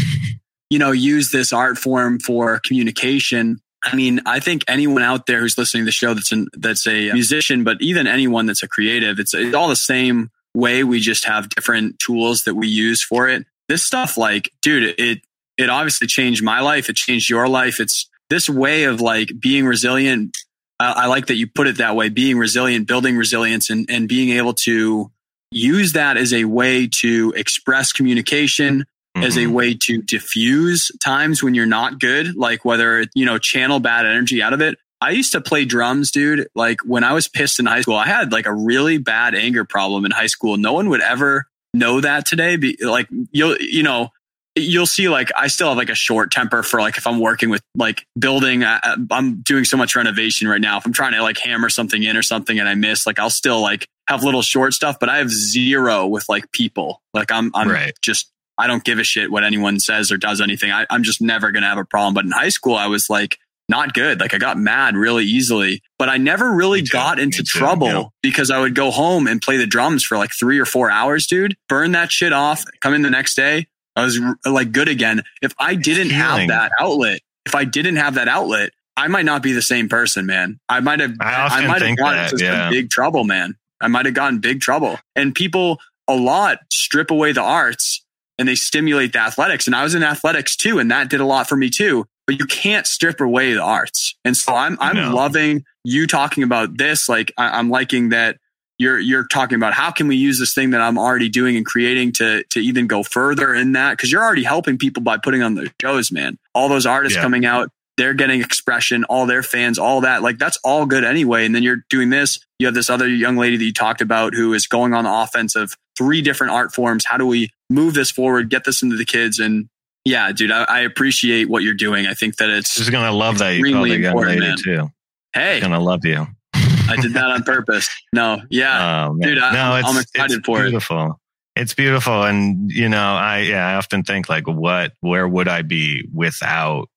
you 0.71 0.79
know, 0.79 0.90
use 0.90 1.31
this 1.31 1.53
art 1.53 1.79
form 1.79 2.18
for 2.18 2.61
communication. 2.64 3.59
I 3.85 3.95
mean, 3.95 4.21
I 4.27 4.41
think 4.41 4.64
anyone 4.67 5.03
out 5.03 5.27
there 5.27 5.41
who's 5.41 5.57
listening 5.57 5.83
to 5.83 5.87
the 5.87 5.93
show 5.93 6.14
that's 6.14 6.33
an, 6.33 6.49
that's 6.53 6.87
a 6.87 7.12
musician, 7.12 7.64
but 7.64 7.81
even 7.81 8.07
anyone 8.07 8.47
that's 8.47 8.62
a 8.62 8.69
creative, 8.69 9.19
it's, 9.19 9.35
it's 9.35 9.55
all 9.55 9.69
the 9.69 9.77
same 9.77 10.31
way. 10.55 10.83
We 10.83 11.01
just 11.01 11.25
have 11.27 11.49
different 11.49 11.99
tools 11.99 12.43
that 12.43 12.55
we 12.55 12.67
use 12.69 13.03
for 13.03 13.29
it. 13.29 13.47
This 13.69 13.85
stuff, 13.85 14.17
like, 14.17 14.51
dude, 14.62 14.95
it 14.99 15.21
it 15.57 15.69
obviously 15.69 16.07
changed 16.07 16.43
my 16.43 16.61
life. 16.61 16.88
It 16.88 16.97
changed 16.97 17.29
your 17.29 17.49
life. 17.49 17.81
It's 17.81 18.09
this 18.31 18.49
way 18.49 18.85
of 18.85 19.01
like 19.01 19.33
being 19.38 19.67
resilient. 19.67 20.37
I, 20.81 20.93
I 20.93 21.07
like 21.07 21.27
that 21.27 21.37
you 21.37 21.49
put 21.49 21.67
it 21.67 21.79
that 21.79 21.97
way. 21.97 22.09
Being 22.09 22.38
resilient, 22.38 22.87
building 22.87 23.17
resilience, 23.17 23.69
and 23.69 23.87
and 23.91 24.09
being 24.09 24.31
able 24.31 24.55
to 24.64 25.11
use 25.51 25.93
that 25.93 26.17
as 26.17 26.33
a 26.33 26.45
way 26.45 26.88
to 27.01 27.33
express 27.37 27.93
communication, 27.93 28.85
as 29.22 29.37
a 29.37 29.40
Mhm. 29.44 29.52
way 29.52 29.74
to 29.74 30.02
diffuse 30.02 30.90
times 31.02 31.42
when 31.42 31.54
you're 31.54 31.66
not 31.66 31.98
good, 32.00 32.35
like 32.37 32.64
whether, 32.64 33.07
you 33.14 33.24
know, 33.24 33.38
channel 33.38 33.81
bad 33.81 34.07
energy 34.07 34.42
out 34.42 34.52
of 34.52 34.61
it. 34.61 34.78
I 35.00 35.11
used 35.11 35.33
to 35.33 35.40
play 35.40 35.64
drums, 35.64 36.11
dude. 36.11 36.48
Like 36.54 36.81
when 36.85 37.04
I 37.04 37.12
was 37.12 37.28
pissed 37.28 37.59
in 37.61 37.66
high 37.66 37.83
school, 37.83 37.96
I 37.96 38.07
had 38.07 38.33
like 38.33 38.46
a 38.46 38.52
really 38.54 38.98
bad 38.98 39.35
anger 39.35 39.64
problem 39.64 40.04
in 40.04 40.11
high 40.11 40.26
school. 40.26 40.57
No 40.57 40.72
one 40.72 40.88
would 40.88 41.00
ever 41.00 41.46
know 41.74 42.00
that 42.00 42.26
today. 42.26 42.57
Be, 42.57 42.76
like 42.81 43.09
you'll, 43.31 43.57
you 43.61 43.83
know, 43.85 44.09
you'll 44.57 44.87
see 44.87 45.09
like 45.09 45.31
I 45.37 45.46
still 45.46 45.68
have 45.68 45.76
like 45.76 45.88
a 45.90 45.94
short 45.94 46.33
temper 46.33 46.64
for 46.64 46.81
like 46.81 46.98
if 46.98 47.07
I'm 47.07 47.20
working 47.20 47.48
with 47.48 47.62
like 47.76 48.04
building, 48.18 48.64
I, 48.64 48.96
I'm 49.12 49.40
doing 49.42 49.64
so 49.64 49.76
much 49.76 49.94
renovation 49.94 50.48
right 50.48 50.61
now. 50.61 50.78
If 50.78 50.85
I'm 50.87 50.92
trying 50.92 51.12
to 51.12 51.22
like 51.22 51.38
hammer 51.38 51.68
something 51.68 52.02
in 52.02 52.16
or 52.16 52.22
something 52.22 52.59
and 52.59 52.68
I 52.68 52.74
miss, 52.74 53.07
like 53.07 53.20
I'll 53.20 53.31
still 53.31 53.61
like 53.61 53.87
have 54.09 54.24
little 54.24 54.42
short 54.42 54.74
stuff, 54.74 54.98
but 54.98 55.09
I 55.09 55.18
have 55.18 55.31
zero 55.31 56.07
with 56.09 56.28
like 56.28 56.50
people. 56.50 57.02
Like 57.14 57.31
I'm, 57.31 57.52
I'm 57.54 57.68
Right. 57.70 57.92
just, 58.02 58.33
I 58.59 58.66
don't 58.66 58.85
give 58.85 58.99
a 58.99 59.05
shit 59.05 59.31
what 59.31 59.44
anyone 59.44 59.79
says 59.79 60.11
or 60.11 60.16
does 60.16 60.40
anything. 60.40 60.73
I, 60.73 60.85
I'm 60.90 61.05
just 61.05 61.23
never 61.23 61.53
going 61.53 61.62
to 61.62 61.68
have 61.68 61.79
a 61.79 61.85
problem. 61.85 62.14
But 62.14 62.25
in 62.25 62.33
high 62.33 62.49
school, 62.49 62.75
I 62.75 62.88
was 62.88 63.09
like, 63.09 63.38
not 63.68 63.92
good. 63.92 64.21
Like 64.21 64.35
I 64.35 64.38
got 64.38 64.59
mad 64.59 64.97
really 64.97 65.25
easily, 65.25 65.83
but 65.99 66.09
I 66.09 66.16
never 66.16 66.51
really 66.51 66.83
too. 66.83 66.92
got 66.92 67.18
into 67.18 67.38
too, 67.38 67.59
trouble 67.59 67.87
yeah. 67.87 68.03
because 68.23 68.51
I 68.51 68.59
would 68.59 68.75
go 68.75 68.90
home 68.90 69.27
and 69.27 69.40
play 69.40 69.59
the 69.59 69.66
drums 69.66 70.05
for 70.05 70.16
like 70.16 70.31
three 70.38 70.59
or 70.59 70.64
four 70.64 70.90
hours, 70.90 71.27
dude. 71.27 71.55
Burn 71.68 71.92
that 71.92 72.11
shit 72.11 72.33
off. 72.33 72.64
Come 72.81 72.94
in 72.94 73.03
the 73.03 73.11
next 73.11 73.35
day. 73.35 73.66
I 73.94 74.05
was 74.05 74.18
like 74.47 74.73
good 74.73 74.88
again. 74.88 75.23
If 75.42 75.55
I 75.59 75.75
didn't 75.75 76.11
have 76.11 76.49
that 76.49 76.73
outlet, 76.81 77.21
if 77.44 77.55
I 77.55 77.64
didn't 77.64 77.97
have 77.97 78.14
that 78.14 78.29
outlet, 78.29 78.71
I 78.97 79.09
might 79.09 79.25
not 79.25 79.42
be 79.42 79.53
the 79.53 79.62
same 79.62 79.88
person, 79.88 80.25
man. 80.27 80.61
I 80.68 80.81
might 80.81 81.01
have, 81.01 81.14
I 81.21 81.35
often 81.42 81.66
might 81.66 81.83
have 81.83 81.97
gotten 81.97 82.16
that, 82.16 82.33
into 82.33 82.44
yeah. 82.44 82.71
big 82.71 82.90
trouble, 82.90 83.25
man. 83.25 83.57
I 83.81 83.88
might 83.88 84.07
have 84.07 84.14
gotten 84.14 84.38
big 84.38 84.61
trouble. 84.61 84.99
And 85.14 85.35
people 85.35 85.79
a 86.09 86.14
lot 86.14 86.59
strip 86.73 87.11
away 87.11 87.33
the 87.33 87.42
arts 87.42 88.05
and 88.38 88.48
they 88.48 88.55
stimulate 88.55 89.12
the 89.12 89.20
athletics. 89.20 89.66
And 89.66 89.74
I 89.74 89.83
was 89.83 89.94
in 89.94 90.03
athletics 90.03 90.57
too, 90.57 90.79
and 90.79 90.90
that 90.90 91.11
did 91.11 91.20
a 91.20 91.24
lot 91.24 91.48
for 91.48 91.57
me 91.57 91.70
too. 91.70 92.07
But 92.27 92.38
you 92.38 92.44
can't 92.46 92.87
strip 92.87 93.20
away 93.20 93.55
the 93.55 93.62
arts. 93.62 94.14
And 94.24 94.37
so 94.37 94.55
I'm 94.55 94.77
I'm 94.81 94.96
No. 94.96 95.14
loving 95.14 95.64
you 95.85 96.07
talking 96.07 96.42
about 96.42 96.77
this. 96.77 97.09
Like 97.09 97.33
I, 97.38 97.59
I'm 97.59 97.70
liking 97.70 98.11
that 98.11 98.37
you're 98.79 98.98
you're 98.98 99.27
talking 99.27 99.57
about 99.57 99.72
how 99.72 99.90
can 99.90 100.07
we 100.09 100.14
use 100.16 100.38
this 100.38 100.55
thing 100.55 100.70
that 100.70 100.81
I'm 100.81 100.98
already 100.98 101.29
doing 101.29 101.57
and 101.57 101.64
creating 101.66 102.12
to 102.14 102.44
to 102.51 102.61
even 102.61 102.87
go 102.87 103.03
further 103.03 103.55
in 103.55 103.72
that 103.72 103.92
because 103.96 104.12
you're 104.12 104.22
already 104.22 104.44
helping 104.44 104.79
people 104.79 105.03
by 105.03 105.16
putting 105.16 105.42
on 105.42 105.55
the 105.55 105.70
shows, 105.81 106.12
man. 106.12 106.38
All 106.55 106.68
those 106.68 106.87
artists 106.87 107.16
Yeah. 107.16 107.22
coming 107.22 107.44
out, 107.46 107.70
they're 107.99 108.15
getting 108.15 108.41
expression, 108.41 109.05
all 109.05 109.27
their 109.27 109.43
fans, 109.43 109.79
all 109.79 110.01
that. 110.01 110.23
Like 110.23 110.39
that's 110.39 110.57
all 110.65 110.87
good 110.87 111.05
anyway. 111.05 111.45
And 111.45 111.55
then 111.55 111.63
you're 111.63 111.85
doing 111.91 112.09
this. 112.09 112.39
You 112.59 112.67
have 112.67 112.75
this 112.75 112.89
other 112.89 113.07
young 113.07 113.37
lady 113.37 113.59
that 113.59 113.65
you 113.65 113.73
talked 113.75 114.01
about 114.01 114.35
who 114.35 114.55
is 114.55 114.67
going 114.67 114.95
on 114.95 115.05
the 115.05 115.13
offense 115.13 115.55
of 115.55 115.75
three 115.99 116.23
different 116.23 116.53
art 116.55 116.73
forms. 116.75 117.05
How 117.05 117.19
do 117.19 117.27
we 117.27 117.51
move 117.69 117.93
this 117.93 118.11
forward, 118.11 118.49
get 118.49 118.65
this 118.65 118.83
into 118.83 118.97
the 118.97 119.05
kids? 119.05 119.39
And 119.39 119.69
yeah, 120.07 120.33
dude, 120.33 120.51
I, 120.51 120.63
I 120.65 120.81
appreciate 120.81 121.51
what 121.51 121.63
you're 121.63 121.75
doing. 121.75 122.07
I 122.07 122.15
think 122.15 122.37
that 122.37 122.49
it's 122.49 122.73
She's 122.73 122.89
gonna 122.89 123.13
love 123.13 123.39
that 123.39 123.51
you 123.57 123.73
called 123.75 123.89
a 123.91 123.99
young 123.99 124.17
lady 124.17 124.41
man. 124.41 124.57
too. 124.57 124.89
hey, 125.35 125.61
Gonna 125.61 125.81
love 125.81 126.05
you. 126.07 126.27
I 126.55 126.97
did 127.03 127.13
that 127.13 127.27
on 127.27 127.43
purpose. 127.43 127.87
No, 128.15 128.41
yeah, 128.49 129.09
Oh. 129.11 129.17
Dude, 129.21 129.39
I- 129.39 129.53
no, 129.53 129.59
I'm- 129.75 129.85
I'm 129.85 129.99
excited 130.01 130.43
for 130.45 130.61
it. 130.65 130.71
beautiful. 130.71 131.21
It's 131.57 131.75
beautiful, 131.75 132.23
and 132.23 132.71
you 132.71 132.89
know, 132.89 133.03
I 133.03 133.41
yeah, 133.41 133.67
I 133.67 133.75
often 133.75 134.05
think 134.05 134.29
like, 134.29 134.47
what, 134.47 134.93
where 135.01 135.27
would 135.27 135.49
I 135.49 135.63
be 135.63 136.09
without 136.15 136.89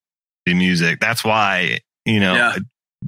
the 0.45 0.54
music? 0.54 0.99
That's 0.99 1.23
why 1.23 1.80
you 2.06 2.19
know, 2.19 2.34
Yeah. 2.34 2.56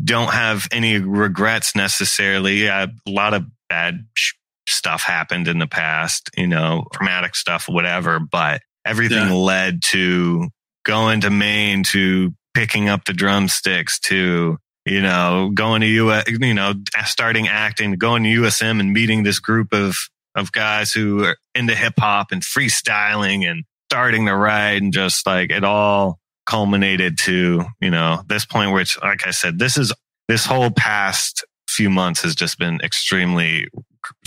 Don't 0.04 0.32
have 0.34 0.67
any 0.72 0.98
regrets 1.00 1.76
necessarily. 1.76 2.65
A 2.67 2.89
lot 3.08 3.34
of 3.34 3.46
bad 3.69 4.06
sh- 4.15 4.34
stuff 4.67 5.04
happened 5.04 5.48
in 5.48 5.60
the 5.60 5.67
past, 5.67 6.30
you 6.38 6.48
know, 6.48 6.86
traumatic 6.93 7.36
stuff, 7.36 7.67
whatever, 7.69 8.19
but 8.19 8.62
everything 8.86 9.28
Yeah. 9.30 9.34
led 9.34 9.82
to 9.91 10.50
going 10.86 11.22
to 11.22 11.30
Maine 11.30 11.84
to 11.91 12.34
picking 12.54 12.89
up 12.89 13.06
the 13.06 13.13
drumsticks 13.13 14.00
to 14.02 14.58
you 14.86 15.00
know, 15.02 15.50
going 15.54 15.80
to 15.80 15.88
US, 15.88 16.26
you 16.28 16.54
know, 16.54 16.74
starting 17.06 17.48
acting, 17.48 17.93
going 17.93 18.24
to 18.24 18.30
USM 18.30 18.82
and 18.82 18.91
meeting 18.91 19.24
this 19.24 19.39
group 19.39 19.74
of, 19.74 19.96
of 20.36 20.52
guys 20.52 20.91
who 20.91 21.24
are 21.24 21.38
into 21.56 21.74
hip 21.74 21.93
hop 21.98 22.34
and 22.34 22.41
freestyling 22.41 23.50
and 23.50 23.63
starting 23.89 24.26
to 24.26 24.36
write 24.36 24.82
and 24.82 24.91
just 24.91 25.26
like 25.26 25.52
it 25.52 25.63
all 25.63 26.19
culminated 26.46 27.18
to, 27.20 27.64
you 27.82 27.90
know, 27.90 28.22
this 28.28 28.46
point, 28.46 28.74
which, 28.74 29.02
like 29.02 29.28
I 29.28 29.32
said, 29.32 29.60
this 29.60 29.78
is, 29.78 29.94
this 30.28 30.46
whole 30.46 30.72
past 30.72 31.46
few 31.68 31.90
months 31.90 32.22
has 32.22 32.36
just 32.36 32.60
been 32.60 32.80
extremely 32.82 33.68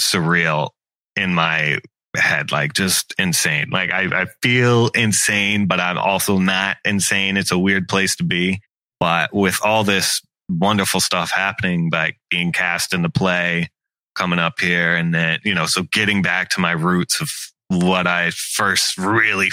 surreal 0.00 0.70
in 1.14 1.34
my 1.34 1.78
head, 2.16 2.52
like 2.52 2.72
just 2.72 3.14
insane. 3.18 3.68
Like 3.70 3.92
I, 3.92 4.22
I 4.22 4.26
feel 4.42 4.88
insane, 4.88 5.66
but 5.66 5.80
I'm 5.80 5.98
also 5.98 6.38
not 6.38 6.78
insane. 6.84 7.36
It's 7.36 7.52
a 7.52 7.58
weird 7.58 7.88
place 7.88 8.16
to 8.16 8.24
be. 8.24 8.60
But 8.98 9.34
with 9.34 9.60
all 9.62 9.84
this 9.84 10.22
wonderful 10.48 11.00
stuff 11.00 11.30
happening, 11.30 11.90
like 11.92 12.16
being 12.30 12.52
cast 12.52 12.94
in 12.94 13.02
the 13.02 13.10
play, 13.10 13.68
coming 14.14 14.38
up 14.38 14.58
here, 14.60 14.94
and 14.94 15.14
then, 15.14 15.38
you 15.44 15.54
know, 15.54 15.66
so 15.66 15.82
getting 15.92 16.22
back 16.22 16.48
to 16.50 16.60
my 16.60 16.72
roots 16.72 17.20
of 17.20 17.30
what 17.68 18.06
I 18.06 18.30
first 18.30 18.96
really 18.96 19.50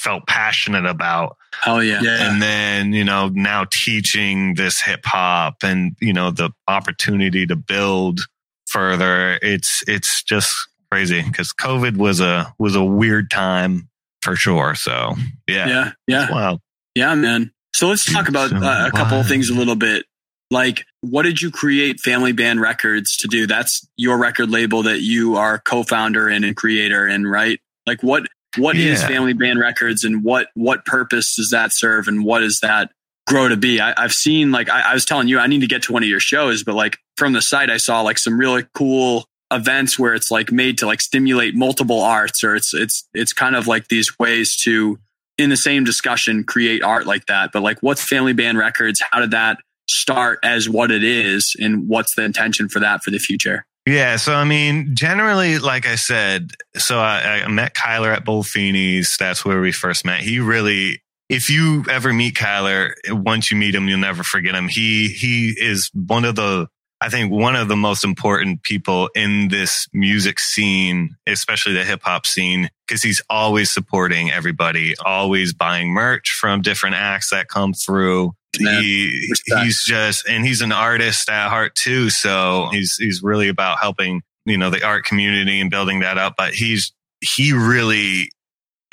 felt 0.00 0.26
passionate 0.26 0.86
about. 0.86 1.36
Oh 1.66 1.78
yeah. 1.80 2.00
yeah. 2.02 2.30
And 2.30 2.40
then, 2.40 2.92
you 2.94 3.04
know, 3.04 3.28
now 3.28 3.66
teaching 3.70 4.54
this 4.54 4.80
hip 4.80 5.04
hop 5.04 5.56
and, 5.62 5.94
you 6.00 6.14
know, 6.14 6.30
the 6.30 6.50
opportunity 6.66 7.46
to 7.46 7.54
build 7.54 8.20
further. 8.66 9.38
It's, 9.42 9.84
it's 9.86 10.22
just 10.22 10.56
crazy 10.90 11.22
because 11.22 11.52
COVID 11.52 11.98
was 11.98 12.20
a, 12.20 12.52
was 12.58 12.74
a 12.76 12.82
weird 12.82 13.30
time 13.30 13.90
for 14.22 14.36
sure. 14.36 14.74
So 14.74 15.12
yeah. 15.46 15.68
Yeah. 15.68 15.92
Yeah. 16.06 16.30
Wow. 16.32 16.60
Yeah, 16.94 17.14
man. 17.14 17.52
So 17.74 17.88
let's 17.88 18.10
talk 18.10 18.28
about 18.28 18.52
uh, 18.52 18.88
a 18.88 18.90
couple 18.90 19.20
of 19.20 19.28
things 19.28 19.50
a 19.50 19.54
little 19.54 19.76
bit. 19.76 20.06
Like, 20.50 20.84
what 21.02 21.22
did 21.22 21.40
you 21.40 21.50
create 21.50 22.00
Family 22.00 22.32
Band 22.32 22.60
Records 22.60 23.16
to 23.18 23.28
do? 23.28 23.46
That's 23.46 23.86
your 23.96 24.18
record 24.18 24.50
label 24.50 24.82
that 24.82 25.00
you 25.00 25.36
are 25.36 25.60
co-founder 25.60 26.26
and 26.28 26.56
creator 26.56 27.06
in, 27.06 27.26
right? 27.26 27.60
Like, 27.86 28.02
what 28.02 28.26
what 28.56 28.76
yeah. 28.76 28.92
is 28.92 29.02
Family 29.02 29.32
Band 29.32 29.58
Records, 29.58 30.04
and 30.04 30.24
what 30.24 30.48
what 30.54 30.84
purpose 30.84 31.36
does 31.36 31.50
that 31.50 31.72
serve, 31.72 32.08
and 32.08 32.24
what 32.24 32.40
does 32.40 32.60
that 32.60 32.90
grow 33.26 33.48
to 33.48 33.56
be? 33.56 33.80
I, 33.80 34.00
have 34.00 34.12
seen 34.12 34.50
like 34.50 34.68
I, 34.68 34.90
I 34.90 34.94
was 34.94 35.04
telling 35.04 35.28
you, 35.28 35.38
I 35.38 35.46
need 35.46 35.60
to 35.60 35.66
get 35.66 35.82
to 35.84 35.92
one 35.92 36.02
of 36.02 36.08
your 36.08 36.20
shows, 36.20 36.64
but 36.64 36.74
like 36.74 36.98
from 37.16 37.32
the 37.32 37.42
site, 37.42 37.70
I 37.70 37.76
saw 37.76 38.00
like 38.02 38.18
some 38.18 38.38
really 38.38 38.66
cool 38.74 39.24
events 39.52 39.98
where 39.98 40.14
it's 40.14 40.30
like 40.30 40.52
made 40.52 40.78
to 40.78 40.86
like 40.86 41.00
stimulate 41.00 41.54
multiple 41.54 42.00
arts, 42.00 42.42
or 42.42 42.54
it's 42.54 42.74
it's 42.74 43.08
it's 43.14 43.32
kind 43.32 43.56
of 43.56 43.66
like 43.66 43.88
these 43.88 44.18
ways 44.18 44.56
to 44.64 44.98
in 45.38 45.50
the 45.50 45.56
same 45.56 45.84
discussion 45.84 46.44
create 46.44 46.82
art 46.82 47.06
like 47.06 47.26
that. 47.26 47.50
But 47.52 47.62
like, 47.62 47.78
what's 47.80 48.02
Family 48.02 48.32
Band 48.32 48.58
Records? 48.58 49.02
How 49.10 49.20
did 49.20 49.30
that 49.30 49.58
start 49.88 50.38
as 50.42 50.68
what 50.68 50.90
it 50.90 51.02
is 51.02 51.56
and 51.58 51.88
what's 51.88 52.14
the 52.14 52.22
intention 52.22 52.68
for 52.68 52.80
that 52.80 53.02
for 53.02 53.10
the 53.10 53.18
future? 53.18 53.64
Yeah. 53.86 54.16
So, 54.16 54.34
I 54.34 54.44
mean, 54.44 54.94
generally, 54.94 55.58
like 55.58 55.86
I 55.86 55.94
said, 55.94 56.50
so 56.76 56.98
I, 56.98 57.42
I 57.44 57.48
met 57.48 57.74
Kyler 57.74 58.14
at 58.14 58.24
Bull 58.24 58.42
Feeney's. 58.42 59.16
That's 59.18 59.44
where 59.44 59.60
we 59.60 59.72
first 59.72 60.04
met. 60.04 60.20
He 60.20 60.38
really, 60.38 61.02
if 61.28 61.48
you 61.48 61.84
ever 61.88 62.12
meet 62.12 62.34
Kyler, 62.34 62.92
once 63.08 63.50
you 63.50 63.56
meet 63.56 63.74
him, 63.74 63.88
you'll 63.88 63.98
never 63.98 64.22
forget 64.22 64.54
him. 64.54 64.68
He, 64.68 65.08
he 65.08 65.54
is 65.58 65.90
one 65.94 66.24
of 66.24 66.36
the, 66.36 66.68
I 67.00 67.08
think 67.08 67.32
one 67.32 67.56
of 67.56 67.68
the 67.68 67.76
most 67.76 68.04
important 68.04 68.62
people 68.62 69.08
in 69.14 69.48
this 69.48 69.88
music 69.94 70.38
scene, 70.38 71.16
especially 71.26 71.72
the 71.72 71.84
hip 71.84 72.02
hop 72.02 72.26
scene, 72.26 72.68
because 72.86 73.02
he's 73.02 73.22
always 73.30 73.72
supporting 73.72 74.30
everybody, 74.30 74.94
always 74.98 75.54
buying 75.54 75.88
merch 75.88 76.36
from 76.38 76.60
different 76.60 76.96
acts 76.96 77.30
that 77.30 77.48
come 77.48 77.72
through 77.72 78.34
he 78.58 79.32
he's 79.46 79.84
just 79.84 80.26
and 80.28 80.44
he's 80.44 80.60
an 80.60 80.72
artist 80.72 81.28
at 81.28 81.48
heart 81.48 81.74
too. 81.74 82.10
So 82.10 82.68
he's 82.72 82.96
he's 82.98 83.20
really 83.22 83.48
about 83.48 83.78
helping 83.80 84.22
you 84.44 84.58
know 84.58 84.70
the 84.70 84.84
art 84.84 85.04
community 85.04 85.60
and 85.60 85.70
building 85.70 86.00
that 86.00 86.18
up. 86.18 86.34
But 86.36 86.54
he's 86.54 86.92
he 87.36 87.52
really 87.52 88.30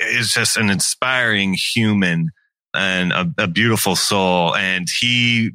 is 0.00 0.30
just 0.30 0.56
an 0.56 0.70
inspiring 0.70 1.56
human 1.74 2.30
and 2.74 3.12
a, 3.12 3.32
a 3.38 3.48
beautiful 3.48 3.96
soul. 3.96 4.54
And 4.54 4.86
he 5.00 5.52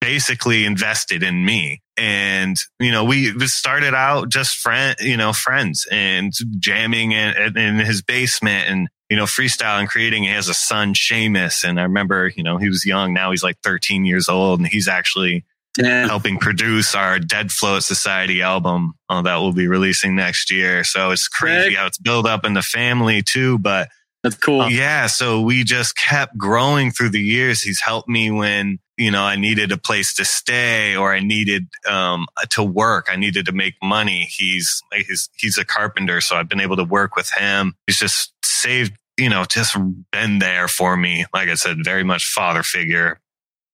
basically 0.00 0.64
invested 0.64 1.22
in 1.22 1.44
me. 1.44 1.80
And 1.96 2.56
you 2.80 2.90
know 2.90 3.04
we 3.04 3.38
started 3.46 3.94
out 3.94 4.28
just 4.28 4.56
friend 4.56 4.96
you 5.00 5.16
know 5.16 5.32
friends 5.32 5.86
and 5.92 6.32
jamming 6.58 7.12
in, 7.12 7.56
in 7.56 7.78
his 7.78 8.02
basement 8.02 8.68
and 8.68 8.88
you 9.10 9.16
know, 9.16 9.24
freestyle 9.24 9.78
and 9.78 9.88
creating. 9.88 10.24
He 10.24 10.30
has 10.30 10.48
a 10.48 10.54
son, 10.54 10.94
Seamus. 10.94 11.64
And 11.64 11.78
I 11.78 11.84
remember, 11.84 12.30
you 12.34 12.42
know, 12.42 12.56
he 12.56 12.68
was 12.68 12.86
young. 12.86 13.12
Now 13.12 13.30
he's 13.30 13.42
like 13.42 13.58
13 13.62 14.04
years 14.04 14.28
old 14.28 14.60
and 14.60 14.68
he's 14.68 14.88
actually 14.88 15.44
helping 15.82 16.38
produce 16.38 16.94
our 16.94 17.18
Dead 17.18 17.50
Float 17.50 17.82
Society 17.82 18.42
album 18.42 18.94
uh, 19.08 19.22
that 19.22 19.36
we'll 19.36 19.52
be 19.52 19.66
releasing 19.66 20.14
next 20.14 20.50
year. 20.50 20.84
So 20.84 21.10
it's 21.10 21.28
crazy 21.28 21.74
how 21.74 21.86
it's 21.86 21.98
built 21.98 22.26
up 22.26 22.44
in 22.44 22.54
the 22.54 22.62
family 22.62 23.22
too. 23.22 23.58
But 23.58 23.88
that's 24.22 24.36
cool. 24.36 24.70
Yeah. 24.70 25.06
So 25.06 25.42
we 25.42 25.64
just 25.64 25.96
kept 25.96 26.38
growing 26.38 26.92
through 26.92 27.10
the 27.10 27.20
years. 27.20 27.60
He's 27.60 27.80
helped 27.80 28.08
me 28.08 28.30
when, 28.30 28.78
you 28.96 29.10
know, 29.10 29.22
I 29.22 29.36
needed 29.36 29.72
a 29.72 29.76
place 29.76 30.14
to 30.14 30.24
stay 30.24 30.96
or 30.96 31.12
I 31.12 31.20
needed, 31.20 31.66
um, 31.86 32.26
to 32.50 32.62
work. 32.62 33.08
I 33.10 33.16
needed 33.16 33.46
to 33.46 33.52
make 33.52 33.74
money. 33.82 34.26
He's, 34.30 34.80
he's, 34.94 35.28
he's 35.36 35.58
a 35.58 35.64
carpenter. 35.64 36.22
So 36.22 36.36
I've 36.36 36.48
been 36.48 36.60
able 36.60 36.76
to 36.76 36.84
work 36.84 37.16
with 37.16 37.30
him. 37.32 37.74
He's 37.86 37.98
just 37.98 38.32
saved, 38.64 38.96
you 39.18 39.28
know, 39.28 39.44
just 39.44 39.76
been 40.10 40.38
there 40.38 40.68
for 40.68 40.96
me. 40.96 41.26
Like 41.32 41.48
I 41.48 41.54
said, 41.54 41.84
very 41.84 42.04
much 42.04 42.24
father 42.24 42.62
figure, 42.62 43.20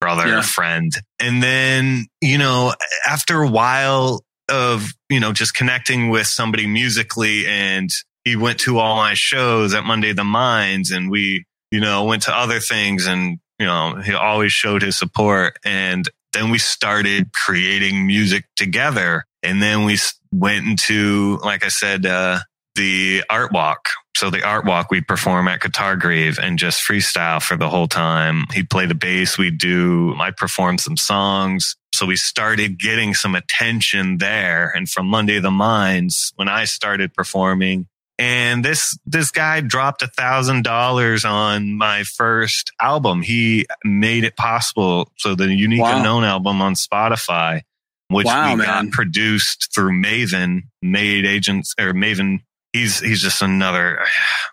brother, 0.01 0.27
yeah. 0.27 0.43
friend. 0.43 0.93
And 1.19 1.43
then, 1.43 2.07
you 2.21 2.39
know, 2.39 2.75
after 3.09 3.43
a 3.43 3.49
while 3.49 4.25
of, 4.51 4.93
you 5.09 5.21
know, 5.21 5.33
just 5.33 5.55
connecting 5.55 6.11
with 6.11 6.27
somebody 6.27 6.67
musically 6.67 7.47
and 7.47 7.89
he 8.25 8.37
went 8.37 8.61
to 8.61 8.79
all 8.79 8.97
my 8.97 9.15
shows 9.15 9.73
at 9.75 9.85
Monday 9.85 10.13
the 10.13 10.25
Minds 10.25 10.91
and 10.91 11.11
we, 11.11 11.45
you 11.71 11.81
know, 11.81 12.05
went 12.05 12.23
to 12.25 12.37
other 12.37 12.61
things 12.61 13.07
and, 13.07 13.39
you 13.59 13.67
know, 13.67 14.01
he 14.05 14.13
always 14.13 14.53
showed 14.53 14.83
his 14.83 14.99
support. 14.99 15.57
And 15.65 16.09
then 16.33 16.51
we 16.51 16.59
started 16.59 17.31
creating 17.33 18.07
music 18.07 18.45
together. 18.57 19.25
And 19.43 19.63
then 19.63 19.85
we 19.85 19.99
went 20.33 20.67
into, 20.67 21.39
like 21.43 21.65
I 21.65 21.69
said, 21.69 22.05
uh, 22.05 22.41
the 22.81 23.23
art 23.29 23.53
walk. 23.53 23.91
So 24.17 24.31
the 24.31 24.43
art 24.43 24.65
walk 24.65 24.91
we'd 24.91 25.07
perform 25.07 25.49
at 25.49 25.61
Guitar 25.61 25.97
Grave 25.97 26.39
and 26.41 26.59
just 26.59 26.83
freestyle 26.83 27.43
for 27.43 27.55
the 27.55 27.69
whole 27.69 27.89
time. 27.89 28.47
He'd 28.55 28.71
play 28.71 28.87
the 28.87 28.95
bass. 28.95 29.37
We'd 29.37 29.59
do, 29.59 30.15
I'd 30.19 30.39
perform 30.39 30.79
some 30.79 30.97
songs. 30.97 31.77
So 31.95 32.07
we 32.07 32.17
started 32.17 32.79
getting 32.79 33.13
some 33.13 33.35
attention 33.35 34.17
there. 34.17 34.73
And 34.75 34.89
from 34.89 35.09
Monday 35.09 35.41
the 35.41 35.51
Minds, 35.51 36.33
when 36.37 36.49
I 36.49 36.65
started 36.65 37.13
performing, 37.13 37.87
and 38.19 38.65
this 38.65 38.99
this 39.07 39.31
guy 39.31 39.61
dropped 39.61 40.03
a 40.03 40.07
thousand 40.07 40.63
dollars 40.65 41.25
on 41.25 41.75
my 41.75 42.03
first 42.03 42.71
album. 42.79 43.23
He 43.23 43.67
made 43.85 44.25
it 44.25 44.37
possible. 44.37 45.11
So 45.17 45.35
the 45.35 45.47
Unique 45.47 45.81
wow. 45.81 45.97
Unknown 45.97 46.25
album 46.25 46.61
on 46.61 46.75
Spotify, 46.75 47.63
which 48.09 48.27
wow, 48.27 48.51
we 48.51 48.57
man. 48.57 48.67
got 48.67 48.93
produced 48.93 49.71
through 49.75 49.93
Maven, 49.93 50.65
made 50.83 51.25
agents 51.25 51.75
or 51.79 51.93
Maven. 51.95 52.41
He's 52.73 53.01
he's 53.01 53.21
just 53.21 53.43
another 53.43 54.01
uh, 54.01 54.07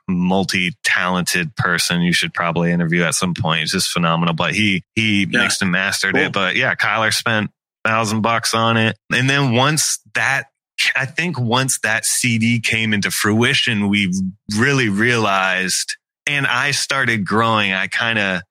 multi-talented 0.07 1.55
person 1.55 2.01
you 2.01 2.13
should 2.13 2.33
probably 2.33 2.71
interview 2.71 3.03
at 3.03 3.13
some 3.13 3.33
point. 3.33 3.61
He's 3.61 3.71
just 3.71 3.91
phenomenal. 3.91 4.33
But 4.33 4.55
he 4.55 4.83
he 4.95 5.27
yeah. 5.29 5.41
mixed 5.43 5.61
and 5.61 5.71
mastered 5.71 6.15
cool. 6.15 6.23
it. 6.23 6.33
But 6.33 6.55
yeah, 6.55 6.73
Kyler 6.75 7.13
spent 7.13 7.51
thousand 7.85 8.21
bucks 8.21 8.53
on 8.53 8.77
it. 8.77 8.97
And 9.13 9.29
then 9.29 9.53
once 9.53 9.99
that 10.13 10.47
I 10.95 11.05
think 11.05 11.39
once 11.39 11.79
that 11.79 12.05
CD 12.05 12.59
came 12.59 12.93
into 12.93 13.09
fruition, 13.11 13.89
we 13.89 14.11
really 14.57 14.89
realized, 14.89 15.97
and 16.27 16.45
I 16.45 16.71
started 16.71 17.25
growing, 17.25 17.73
I 17.73 17.87
kind 17.87 18.19
of 18.19 18.41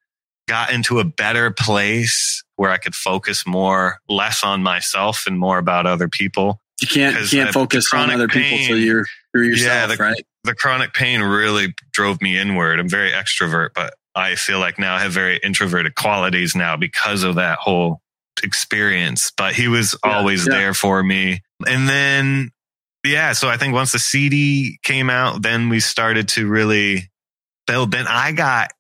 got 0.49 0.73
into 0.73 0.99
a 0.99 1.05
better 1.05 1.51
place 1.51 2.43
where 2.57 2.71
I 2.71 2.79
could 2.79 2.95
focus 2.95 3.47
more, 3.47 3.99
less 4.09 4.43
on 4.43 4.63
myself 4.63 5.25
and 5.27 5.39
more 5.39 5.59
about 5.59 5.87
other 5.87 6.09
people. 6.09 6.61
You 6.81 6.89
can't, 6.89 7.21
you 7.21 7.29
can't 7.29 7.55
focus 7.55 7.87
on 7.95 8.11
other 8.11 8.29
pain, 8.29 8.59
people, 8.59 8.67
so 8.67 8.75
you're, 8.75 9.07
you're 9.37 9.53
yourself, 9.53 9.91
yeah, 9.91 9.97
the, 9.97 10.03
right? 10.03 10.27
The 10.45 10.55
chronic 10.55 10.95
pain 10.95 11.21
really 11.21 11.75
drove 11.93 12.21
me 12.21 12.39
inward. 12.39 12.79
I'm 12.79 12.89
very 12.89 13.11
extrovert, 13.11 13.71
but 13.75 13.95
I 14.15 14.35
feel 14.35 14.59
like 14.59 14.79
now 14.79 14.97
I 14.97 15.01
have 15.01 15.13
very 15.13 15.39
introverted 15.39 15.95
qualities 15.95 16.55
now 16.55 16.77
because 16.77 17.23
of 17.23 17.37
that 17.37 17.59
whole 17.59 18.01
experience. 18.43 19.33
But 19.37 19.55
he 19.55 19.69
was 19.69 19.97
yeah, 20.05 20.17
always 20.17 20.47
yeah. 20.47 20.55
there 20.55 20.75
for 20.75 21.03
me 21.03 21.41
and 21.65 21.89
then, 21.89 22.51
yeah, 23.05 23.33
so 23.33 23.49
I 23.49 23.57
think 23.57 23.73
once 23.73 23.93
the 23.93 23.99
CD 23.99 24.79
came 24.83 25.09
out, 25.09 25.43
then 25.43 25.69
we 25.69 25.81
started 25.81 26.29
to 26.29 26.47
really 26.47 27.11
build. 27.67 27.93
Then 27.93 28.07
I 28.09 28.33
got 28.33 28.71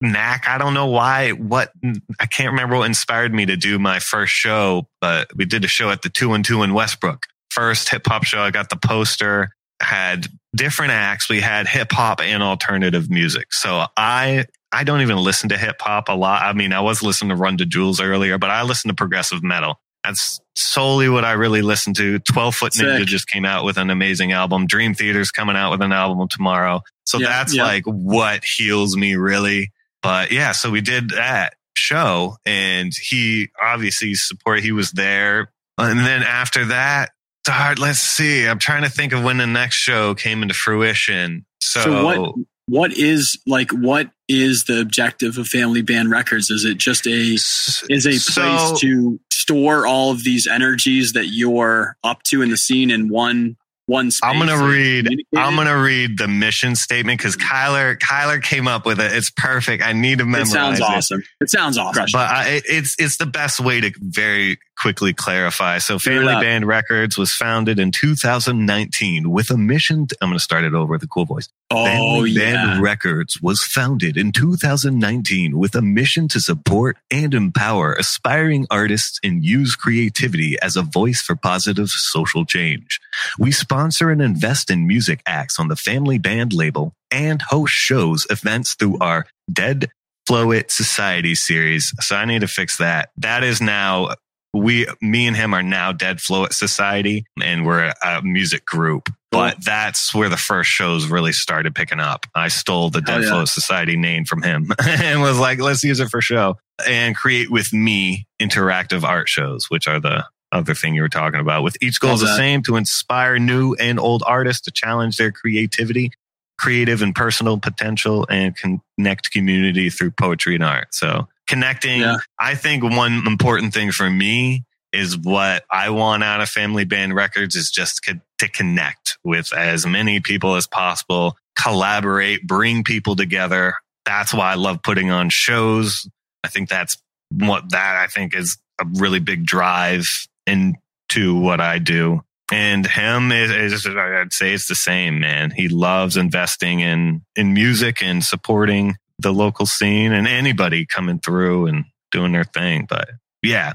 knack. 0.00 0.48
I 0.48 0.58
don't 0.58 0.74
know 0.74 0.86
why, 0.86 1.30
what, 1.30 1.70
I 2.18 2.26
can't 2.26 2.50
remember 2.50 2.76
what 2.76 2.86
inspired 2.86 3.32
me 3.32 3.46
to 3.46 3.56
do 3.56 3.78
my 3.78 4.00
first 4.00 4.32
show, 4.32 4.88
but 5.00 5.28
we 5.36 5.44
did 5.44 5.64
a 5.64 5.68
show 5.68 5.90
at 5.90 6.02
the 6.02 6.10
two 6.10 6.32
and 6.32 6.44
two 6.44 6.62
in 6.62 6.74
Westbrook. 6.74 7.24
First 7.50 7.90
hip 7.90 8.06
hop 8.06 8.24
show. 8.24 8.40
I 8.40 8.50
got 8.50 8.68
the 8.68 8.76
poster, 8.76 9.50
had 9.80 10.26
different 10.54 10.92
acts. 10.92 11.28
We 11.28 11.40
had 11.40 11.66
hip 11.66 11.92
hop 11.92 12.20
and 12.20 12.42
alternative 12.42 13.10
music. 13.10 13.52
So 13.52 13.86
I, 13.96 14.46
I 14.72 14.84
don't 14.84 15.02
even 15.02 15.18
listen 15.18 15.48
to 15.50 15.58
hip 15.58 15.76
hop 15.80 16.08
a 16.08 16.12
lot. 16.12 16.42
I 16.42 16.52
mean, 16.52 16.72
I 16.72 16.80
was 16.80 17.02
listening 17.02 17.30
to 17.30 17.36
Run 17.36 17.56
the 17.56 17.66
Jewels 17.66 18.00
earlier, 18.00 18.38
but 18.38 18.50
I 18.50 18.62
listen 18.62 18.88
to 18.88 18.94
progressive 18.94 19.42
metal. 19.42 19.80
That's 20.04 20.40
solely 20.54 21.08
what 21.08 21.24
I 21.24 21.32
really 21.32 21.62
listen 21.62 21.94
to. 21.94 22.18
12 22.18 22.54
Foot 22.54 22.72
Ninja 22.74 23.06
just 23.06 23.26
came 23.26 23.46
out 23.46 23.64
with 23.64 23.78
an 23.78 23.88
amazing 23.88 24.32
album. 24.32 24.66
Dream 24.66 24.94
Theater's 24.94 25.30
coming 25.30 25.56
out 25.56 25.70
with 25.70 25.80
an 25.80 25.92
album 25.92 26.28
tomorrow. 26.28 26.82
So 27.06 27.18
yeah, 27.18 27.28
that's 27.28 27.54
yeah. 27.54 27.64
like 27.64 27.84
what 27.84 28.42
heals 28.44 28.96
me 28.96 29.16
really. 29.16 29.72
But 30.02 30.30
yeah, 30.30 30.52
so 30.52 30.70
we 30.70 30.82
did 30.82 31.10
that 31.10 31.54
show 31.74 32.36
and 32.44 32.92
he 32.94 33.48
obviously 33.60 34.14
support, 34.14 34.60
he 34.60 34.72
was 34.72 34.90
there. 34.90 35.50
And 35.78 35.98
then 36.00 36.22
after 36.22 36.66
that, 36.66 37.10
start. 37.44 37.78
Let's 37.78 37.98
see. 38.00 38.46
I'm 38.46 38.58
trying 38.58 38.82
to 38.84 38.88
think 38.88 39.12
of 39.12 39.22
when 39.22 39.36
the 39.36 39.46
next 39.46 39.76
show 39.76 40.14
came 40.14 40.42
into 40.42 40.54
fruition. 40.54 41.44
So, 41.60 41.80
So 41.82 42.04
what 42.04 42.34
what 42.66 42.92
is 42.96 43.38
like 43.46 43.70
what 43.72 44.10
is 44.28 44.64
the 44.64 44.80
objective 44.80 45.36
of 45.36 45.46
Family 45.46 45.82
Band 45.82 46.10
Records? 46.10 46.50
Is 46.50 46.64
it 46.64 46.78
just 46.78 47.06
a 47.06 47.10
is 47.10 48.06
a 48.06 48.10
place 48.10 48.22
So- 48.34 48.76
to 48.80 49.20
store 49.30 49.86
all 49.86 50.10
of 50.10 50.24
these 50.24 50.46
energies 50.46 51.12
that 51.12 51.26
you're 51.26 51.96
up 52.02 52.22
to 52.24 52.40
in 52.40 52.48
the 52.50 52.56
scene 52.56 52.90
in 52.90 53.08
one 53.10 53.56
one 53.86 54.10
space? 54.10 54.28
I'm 54.28 54.38
gonna 54.38 54.66
read. 54.66 55.08
I'm 55.36 55.56
gonna 55.56 55.80
read 55.80 56.18
the 56.18 56.28
mission 56.28 56.76
statement 56.76 57.18
because 57.18 57.36
Kyler 57.36 57.98
Kyler 57.98 58.42
came 58.42 58.68
up 58.68 58.86
with 58.86 59.00
it. 59.00 59.12
It's 59.12 59.30
perfect. 59.30 59.82
I 59.82 59.92
need 59.92 60.18
to 60.18 60.24
memorize. 60.24 60.48
It 60.48 60.52
sounds 60.52 60.78
it. 60.78 60.82
awesome. 60.82 61.22
It 61.40 61.50
sounds 61.50 61.78
awesome. 61.78 62.06
But 62.12 62.30
I, 62.30 62.62
it's 62.66 62.96
it's 62.98 63.16
the 63.18 63.26
best 63.26 63.60
way 63.60 63.80
to 63.80 63.92
very 63.98 64.58
quickly 64.80 65.12
clarify. 65.12 65.78
So, 65.78 65.98
Family. 65.98 66.34
Band 66.34 66.66
Records 66.66 67.16
was 67.16 67.32
founded 67.32 67.78
in 67.78 67.90
2019 67.90 69.30
with 69.30 69.50
a 69.50 69.56
mission. 69.56 70.06
To, 70.06 70.16
I'm 70.20 70.28
going 70.28 70.38
to 70.38 70.42
start 70.42 70.64
it 70.64 70.74
over 70.74 70.92
with 70.92 71.02
a 71.02 71.06
cool 71.06 71.24
voice. 71.24 71.48
oh 71.70 71.84
Family 71.84 72.30
yeah. 72.30 72.52
Band 72.52 72.82
Records 72.82 73.40
was 73.40 73.62
founded 73.62 74.16
in 74.16 74.32
2019 74.32 75.58
with 75.58 75.74
a 75.74 75.82
mission 75.82 76.28
to 76.28 76.40
support 76.40 76.96
and 77.10 77.34
empower 77.34 77.94
aspiring 77.94 78.66
artists 78.70 79.18
and 79.22 79.44
use 79.44 79.74
creativity 79.74 80.56
as 80.60 80.76
a 80.76 80.82
voice 80.82 81.22
for 81.22 81.36
positive 81.36 81.88
social 81.88 82.44
change. 82.44 83.00
We 83.38 83.52
sponsor 83.74 84.08
and 84.08 84.22
invest 84.22 84.70
in 84.70 84.86
music 84.86 85.20
acts 85.26 85.58
on 85.58 85.66
the 85.66 85.74
Family 85.74 86.16
Band 86.16 86.52
label 86.52 86.94
and 87.10 87.42
host 87.42 87.74
shows, 87.74 88.24
events 88.30 88.76
through 88.76 88.98
our 89.00 89.26
Dead 89.52 89.90
Flow 90.28 90.52
It 90.52 90.70
Society 90.70 91.34
series. 91.34 91.92
So 91.98 92.14
I 92.14 92.24
need 92.24 92.42
to 92.42 92.46
fix 92.46 92.76
that. 92.76 93.08
That 93.16 93.42
is 93.42 93.60
now 93.60 94.14
we, 94.52 94.86
me 95.02 95.26
and 95.26 95.36
him 95.36 95.54
are 95.54 95.62
now 95.64 95.90
Dead 95.90 96.20
Flow 96.20 96.44
It 96.44 96.52
Society 96.52 97.24
and 97.42 97.66
we're 97.66 97.92
a 98.00 98.22
music 98.22 98.64
group. 98.64 99.08
But 99.32 99.56
that's 99.64 100.14
where 100.14 100.28
the 100.28 100.36
first 100.36 100.70
shows 100.70 101.06
really 101.06 101.32
started 101.32 101.74
picking 101.74 101.98
up. 101.98 102.26
I 102.32 102.46
stole 102.46 102.90
the 102.90 103.00
Dead 103.00 103.22
yeah. 103.22 103.28
Flow 103.28 103.44
Society 103.44 103.96
name 103.96 104.24
from 104.24 104.42
him 104.42 104.70
and 104.86 105.20
was 105.20 105.40
like, 105.40 105.58
let's 105.58 105.82
use 105.82 105.98
it 105.98 106.10
for 106.10 106.20
show 106.20 106.58
and 106.86 107.16
create 107.16 107.50
with 107.50 107.72
me 107.72 108.28
interactive 108.40 109.02
art 109.02 109.28
shows, 109.28 109.66
which 109.68 109.88
are 109.88 109.98
the 109.98 110.24
other 110.54 110.74
thing 110.74 110.94
you 110.94 111.02
were 111.02 111.08
talking 111.08 111.40
about. 111.40 111.62
With 111.62 111.76
each 111.82 112.00
goal 112.00 112.14
is 112.14 112.20
Love 112.22 112.28
the 112.30 112.32
that. 112.32 112.36
same 112.38 112.62
to 112.62 112.76
inspire 112.76 113.38
new 113.38 113.74
and 113.74 113.98
old 113.98 114.22
artists 114.26 114.62
to 114.62 114.70
challenge 114.70 115.16
their 115.16 115.32
creativity, 115.32 116.12
creative 116.58 117.02
and 117.02 117.14
personal 117.14 117.58
potential, 117.58 118.26
and 118.30 118.54
connect 118.56 119.30
community 119.32 119.90
through 119.90 120.12
poetry 120.12 120.54
and 120.54 120.64
art. 120.64 120.94
So 120.94 121.28
connecting, 121.46 122.00
Yeah. 122.00 122.16
I 122.38 122.54
think 122.54 122.82
one 122.84 123.22
important 123.26 123.74
thing 123.74 123.92
for 123.92 124.08
me 124.08 124.64
is 124.92 125.18
what 125.18 125.64
I 125.70 125.90
want 125.90 126.22
out 126.22 126.40
of 126.40 126.48
Family 126.48 126.84
Band 126.84 127.14
Records 127.14 127.56
is 127.56 127.70
just 127.70 128.04
co- 128.06 128.20
to 128.38 128.48
connect 128.48 129.18
with 129.24 129.52
as 129.52 129.84
many 129.84 130.20
people 130.20 130.54
as 130.54 130.66
possible, 130.68 131.36
collaborate, 131.60 132.46
bring 132.46 132.84
people 132.84 133.16
together. 133.16 133.74
That's 134.04 134.32
why 134.32 134.52
I 134.52 134.54
love 134.54 134.82
putting 134.84 135.10
on 135.10 135.30
shows. 135.30 136.08
I 136.44 136.48
think 136.48 136.68
that's 136.68 136.96
what 137.30 137.70
that 137.70 137.96
I 137.96 138.06
think 138.06 138.36
is 138.36 138.56
a 138.80 138.84
really 138.94 139.18
big 139.18 139.44
drive 139.44 140.04
into 140.46 141.38
what 141.38 141.60
I 141.60 141.78
do. 141.78 142.22
And 142.52 142.86
him 142.86 143.32
is, 143.32 143.50
is 143.50 143.86
I'd 143.86 144.32
say 144.32 144.52
it's 144.52 144.68
the 144.68 144.74
same, 144.74 145.18
man. 145.20 145.50
He 145.50 145.68
loves 145.68 146.16
investing 146.16 146.80
in 146.80 147.22
in 147.34 147.54
music 147.54 148.02
and 148.02 148.22
supporting 148.22 148.96
the 149.18 149.32
local 149.32 149.66
scene 149.66 150.12
and 150.12 150.28
anybody 150.28 150.86
coming 150.86 151.20
through 151.20 151.66
and 151.66 151.84
doing 152.10 152.32
their 152.32 152.44
thing. 152.44 152.86
But 152.88 153.08
yeah, 153.42 153.74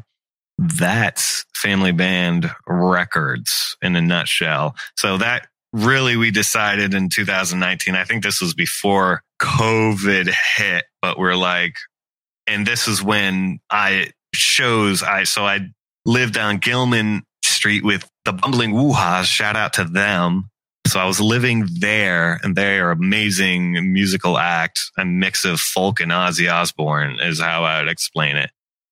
that's 0.58 1.46
Family 1.56 1.92
Band 1.92 2.52
Records 2.68 3.76
in 3.82 3.96
a 3.96 4.02
nutshell. 4.02 4.76
So 4.96 5.18
that 5.18 5.48
really 5.74 6.16
we 6.16 6.32
decided 6.32 6.94
in 6.94 7.10
2019. 7.10 7.96
I 7.96 8.04
think 8.04 8.24
this 8.24 8.42
was 8.42 8.54
before 8.54 9.24
COVID 9.42 10.32
hit, 10.56 10.86
but 11.02 11.18
we're 11.18 11.36
like, 11.36 11.76
and 12.48 12.66
this 12.66 12.88
is 12.88 13.02
when 13.02 13.60
I 13.70 14.12
shows 14.34 15.02
I 15.02 15.24
so 15.24 15.46
I 15.46 15.70
lived 16.06 16.38
on 16.38 16.58
Gilman 16.58 17.24
Street 17.44 17.84
with 17.84 18.10
the 18.26 18.34
Bumbling 18.34 18.74
Woo-Ha's. 18.74 19.28
Shout 19.28 19.56
out 19.56 19.74
to 19.74 19.84
them. 19.84 20.50
So 20.88 21.00
I 21.00 21.06
was 21.06 21.20
living 21.20 21.68
there, 21.80 22.40
and 22.42 22.56
they 22.56 22.80
are 22.80 22.90
amazing 22.90 23.94
musical 23.94 24.38
act, 24.38 24.80
a 24.98 25.06
mix 25.06 25.46
of 25.46 25.60
folk 25.60 26.00
and 26.00 26.12
Ozzy 26.12 26.52
Osbourne 26.52 27.20
is 27.22 27.40
how 27.40 27.64
I 27.64 27.80
would 27.80 27.90
explain 27.90 28.38
it. 28.38 28.50